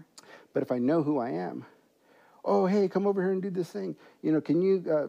But 0.53 0.63
if 0.63 0.71
I 0.71 0.79
know 0.79 1.03
who 1.03 1.19
I 1.19 1.29
am, 1.31 1.65
oh, 2.45 2.65
hey, 2.65 2.87
come 2.87 3.05
over 3.05 3.21
here 3.21 3.31
and 3.31 3.41
do 3.41 3.49
this 3.49 3.69
thing. 3.69 3.95
You 4.23 4.31
know, 4.31 4.41
can 4.41 4.61
you 4.61 4.83
uh, 4.91 5.07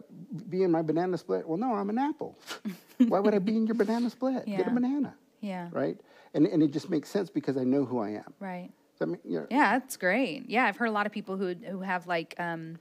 be 0.49 0.63
in 0.63 0.71
my 0.71 0.81
banana 0.81 1.17
split? 1.17 1.47
Well, 1.47 1.57
no, 1.57 1.73
I'm 1.73 1.89
an 1.89 1.97
apple. 1.97 2.37
Why 3.07 3.19
would 3.19 3.33
I 3.33 3.39
be 3.39 3.55
in 3.55 3.65
your 3.65 3.75
banana 3.75 4.09
split? 4.09 4.45
Get 4.45 4.67
a 4.67 4.71
banana, 4.71 5.15
Yeah. 5.39 5.69
right? 5.71 5.97
And, 6.33 6.45
and 6.45 6.61
it 6.61 6.71
just 6.71 6.89
makes 6.89 7.09
sense 7.09 7.29
because 7.29 7.57
I 7.57 7.63
know 7.63 7.85
who 7.85 7.99
I 7.99 8.09
am. 8.09 8.33
Right. 8.39 8.69
That 8.99 9.07
make- 9.07 9.21
you 9.23 9.39
know, 9.39 9.47
Yeah, 9.49 9.79
that's 9.79 9.95
great. 9.97 10.49
Yeah, 10.49 10.65
I've 10.65 10.75
heard 10.75 10.89
a 10.89 10.91
lot 10.91 11.05
of 11.05 11.13
people 11.13 11.37
who 11.37 11.53
who 11.55 11.79
have 11.79 12.05
like 12.05 12.35
um 12.37 12.77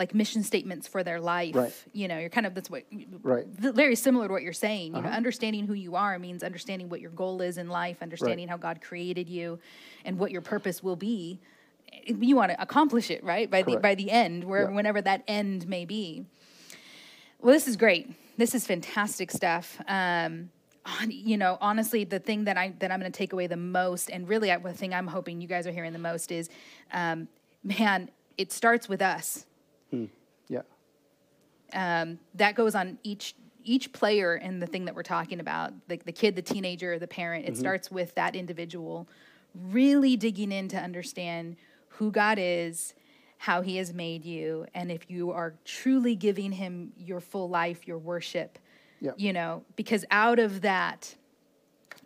like 0.00 0.14
mission 0.14 0.42
statements 0.42 0.88
for 0.88 1.04
their 1.04 1.20
life. 1.20 1.54
Right. 1.54 1.72
You 1.92 2.08
know, 2.08 2.18
you're 2.18 2.30
kind 2.30 2.46
of 2.46 2.54
that's 2.54 2.68
what 2.70 2.82
Right. 3.22 3.44
Uh-huh. 3.44 3.72
very 3.72 3.94
similar 3.94 4.26
to 4.26 4.32
what 4.32 4.42
you're 4.42 4.52
saying. 4.52 4.96
You 4.96 5.02
know, 5.02 5.08
understanding 5.10 5.66
who 5.66 5.74
you 5.74 5.94
are 5.94 6.18
means 6.18 6.42
understanding 6.42 6.88
what 6.88 7.00
your 7.00 7.12
goal 7.12 7.40
is 7.42 7.58
in 7.58 7.68
life, 7.68 7.98
understanding 8.02 8.48
how 8.48 8.56
God 8.56 8.80
created 8.80 9.28
you, 9.28 9.60
and 10.04 10.18
what 10.18 10.32
your 10.32 10.40
purpose 10.40 10.82
will 10.82 10.96
be. 10.96 11.38
You 12.06 12.34
want 12.34 12.50
to 12.52 12.60
accomplish 12.60 13.10
it, 13.10 13.22
right? 13.22 13.48
By 13.48 13.62
the 13.62 13.76
by 13.76 13.94
the 13.94 14.10
end, 14.10 14.42
where 14.44 14.62
Yeah. 14.62 14.74
whenever 14.74 15.00
that 15.02 15.22
end 15.28 15.68
may 15.68 15.84
be. 15.84 16.24
Well, 17.40 17.52
this 17.52 17.68
is 17.68 17.76
great. 17.76 18.10
This 18.36 18.54
is 18.54 18.66
fantastic 18.66 19.30
stuff. 19.30 19.78
Um, 19.86 20.50
you 21.08 21.36
know, 21.36 21.58
honestly, 21.60 22.04
the 22.04 22.18
thing 22.18 22.44
that 22.44 22.56
I 22.56 22.72
that 22.78 22.90
I'm 22.90 23.00
going 23.00 23.12
to 23.12 23.16
take 23.16 23.32
away 23.34 23.46
the 23.48 23.56
most, 23.56 24.10
and 24.10 24.26
really, 24.28 24.50
I, 24.50 24.56
the 24.56 24.72
thing 24.72 24.94
I'm 24.94 25.06
hoping 25.06 25.40
you 25.40 25.48
guys 25.48 25.66
are 25.66 25.72
hearing 25.72 25.92
the 25.92 25.98
most 25.98 26.32
is, 26.32 26.48
um, 26.92 27.28
man, 27.62 28.10
it 28.38 28.50
starts 28.52 28.88
with 28.88 29.02
us. 29.02 29.44
Yeah, 30.48 30.62
Um, 31.72 32.18
that 32.34 32.54
goes 32.54 32.74
on 32.74 32.98
each 33.02 33.34
each 33.62 33.92
player 33.92 34.36
in 34.36 34.58
the 34.58 34.66
thing 34.66 34.86
that 34.86 34.94
we're 34.94 35.02
talking 35.02 35.40
about, 35.40 35.72
the 35.88 35.96
the 35.98 36.12
kid, 36.12 36.34
the 36.36 36.42
teenager, 36.42 36.98
the 36.98 37.06
parent. 37.06 37.46
It 37.46 37.56
starts 37.56 37.90
with 37.90 38.14
that 38.14 38.34
individual 38.34 39.06
really 39.54 40.16
digging 40.16 40.52
in 40.52 40.68
to 40.68 40.76
understand 40.78 41.56
who 41.88 42.10
God 42.10 42.38
is, 42.40 42.94
how 43.38 43.62
He 43.62 43.76
has 43.76 43.92
made 43.92 44.24
you, 44.24 44.66
and 44.74 44.90
if 44.90 45.10
you 45.10 45.32
are 45.32 45.54
truly 45.64 46.14
giving 46.14 46.52
Him 46.52 46.92
your 46.96 47.20
full 47.20 47.48
life, 47.48 47.86
your 47.86 47.98
worship. 47.98 48.58
Yeah. 49.00 49.12
You 49.16 49.32
know, 49.32 49.64
because 49.76 50.04
out 50.10 50.38
of 50.38 50.60
that 50.60 51.14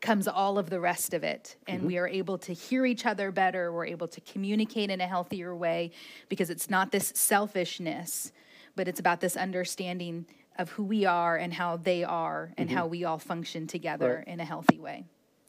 comes 0.04 0.28
all 0.28 0.58
of 0.58 0.70
the 0.70 0.78
rest 0.78 1.14
of 1.14 1.24
it. 1.24 1.56
And 1.66 1.82
we 1.84 1.96
are 1.98 2.06
able 2.06 2.38
to 2.38 2.52
hear 2.52 2.84
each 2.86 3.06
other 3.06 3.32
better. 3.32 3.72
We're 3.72 3.86
able 3.86 4.06
to 4.08 4.20
communicate 4.20 4.90
in 4.90 5.00
a 5.00 5.06
healthier 5.06 5.56
way 5.56 5.90
because 6.28 6.50
it's 6.50 6.68
not 6.70 6.92
this 6.92 7.12
selfishness, 7.16 8.30
but 8.76 8.86
it's 8.86 9.00
about 9.00 9.20
this 9.20 9.36
understanding 9.36 10.26
of 10.58 10.68
who 10.70 10.84
we 10.84 11.04
are 11.06 11.36
and 11.36 11.52
how 11.54 11.78
they 11.78 12.04
are 12.04 12.52
and 12.58 12.70
how 12.70 12.86
we 12.86 13.04
all 13.04 13.18
function 13.18 13.66
together 13.66 14.16
Right. 14.18 14.28
in 14.34 14.40
a 14.40 14.44
healthy 14.44 14.78
way. 14.78 15.04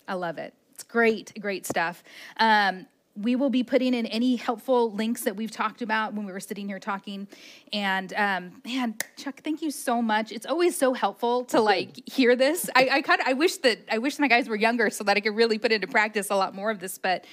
I 0.08 0.14
love 0.16 0.38
it. 0.38 0.54
It's 0.74 0.84
great, 0.84 1.32
great 1.40 1.66
stuff. 1.66 2.04
Um, 2.38 2.88
we 3.16 3.36
will 3.36 3.50
be 3.50 3.64
putting 3.64 3.94
in 3.94 4.06
any 4.08 4.36
helpful 4.36 4.92
links 4.92 5.24
that 5.24 5.36
we've 5.36 5.52
talked 5.52 5.82
about 5.82 6.14
when 6.14 6.26
we 6.26 6.34
were 6.34 6.40
sitting 6.40 6.68
here 6.68 6.80
talking. 6.80 7.28
And 7.72 8.14
um, 8.14 8.62
man, 8.66 8.96
Chuck, 9.16 9.42
thank 9.42 9.62
you 9.62 9.72
so 9.72 10.02
much. 10.02 10.32
It's 10.32 10.46
always 10.46 10.78
so 10.78 10.94
helpful 10.94 11.46
to 11.46 11.62
like 11.62 12.08
hear 12.10 12.36
this. 12.36 12.70
I, 12.76 12.90
I 12.92 13.02
kind 13.02 13.22
of 13.22 13.28
I 13.28 13.34
wish 13.34 13.58
that 13.58 13.80
I 13.90 14.00
wish 14.00 14.20
my 14.20 14.28
guys 14.28 14.50
were 14.50 14.56
younger 14.56 14.90
so 14.90 15.04
that 15.06 15.16
I 15.16 15.22
could 15.22 15.36
really 15.36 15.58
put 15.58 15.72
into 15.72 15.88
practice 15.88 16.30
a 16.30 16.36
lot 16.36 16.54
more 16.54 16.70
of 16.72 16.80
this. 16.80 16.98
But 16.98 17.26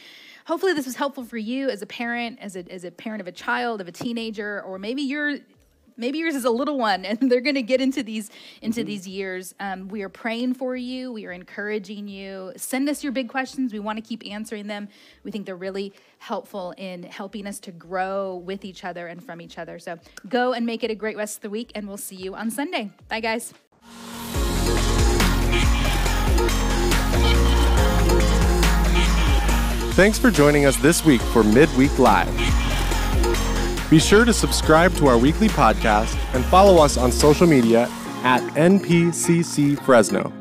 hopefully, 0.44 0.72
this 0.72 0.86
was 0.86 0.94
helpful 0.94 1.24
for 1.24 1.36
you 1.36 1.68
as 1.68 1.82
a 1.82 1.86
parent, 1.86 2.38
as 2.40 2.54
a 2.54 2.70
as 2.70 2.84
a 2.84 2.90
parent 2.92 3.20
of 3.20 3.26
a 3.26 3.32
child, 3.32 3.80
of 3.80 3.88
a 3.88 3.92
teenager, 3.92 4.62
or 4.62 4.78
maybe 4.78 5.02
you're 5.02 5.38
maybe 5.97 6.18
yours 6.18 6.34
is 6.34 6.45
a 6.45 6.51
little 6.51 6.78
one 6.78 7.05
and 7.05 7.30
they're 7.30 7.40
going 7.40 7.55
to 7.55 7.62
get 7.62 7.80
into 7.80 8.03
these 8.03 8.30
into 8.61 8.84
these 8.84 9.07
years. 9.07 9.55
Um, 9.61 9.88
we 9.88 10.03
are 10.03 10.09
praying 10.09 10.55
for 10.55 10.76
you. 10.76 11.12
We 11.12 11.26
are 11.26 11.32
encouraging 11.32 12.09
you. 12.09 12.53
Send 12.57 12.88
us 12.88 13.03
your 13.03 13.12
big 13.12 13.28
questions. 13.28 13.72
We 13.72 13.80
want 13.80 13.99
to 13.99 14.03
keep 14.03 14.22
answering 14.28 14.66
them. 14.66 14.88
We 15.24 15.30
think 15.30 15.47
they're 15.47 15.57
really 15.57 15.93
helpful 16.18 16.74
in 16.76 17.03
helping 17.03 17.47
us 17.47 17.59
to 17.61 17.72
grow 17.72 18.36
with 18.36 18.64
each 18.64 18.84
other 18.84 19.07
and 19.07 19.22
from 19.24 19.40
each 19.40 19.59
other. 19.59 19.78
So 19.78 19.99
go 20.28 20.53
and 20.53 20.64
make 20.64 20.84
it 20.84 20.90
a 20.90 20.95
great 20.95 21.16
rest 21.16 21.36
of 21.36 21.43
the 21.43 21.51
week 21.51 21.72
and 21.74 21.88
we'll 21.88 21.97
see 21.97 22.16
you 22.16 22.34
on 22.34 22.51
sunday. 22.51 22.90
Bye 23.09 23.20
guys. 23.20 23.53
Thanks 29.95 30.18
for 30.18 30.30
joining 30.30 30.64
us 30.64 30.76
this 30.76 31.05
week 31.05 31.20
for 31.20 31.45
Midweek 31.45 31.99
Live. 31.99 32.61
Be 33.93 33.99
sure 33.99 34.24
to 34.24 34.32
subscribe 34.32 34.95
to 34.95 35.07
our 35.07 35.18
weekly 35.18 35.49
podcast 35.49 36.16
and 36.34 36.43
follow 36.47 36.82
us 36.82 36.97
on 36.97 37.12
social 37.12 37.47
media 37.47 37.90
at 38.24 38.40
NPCC 38.55 39.78
Fresno. 39.84 40.32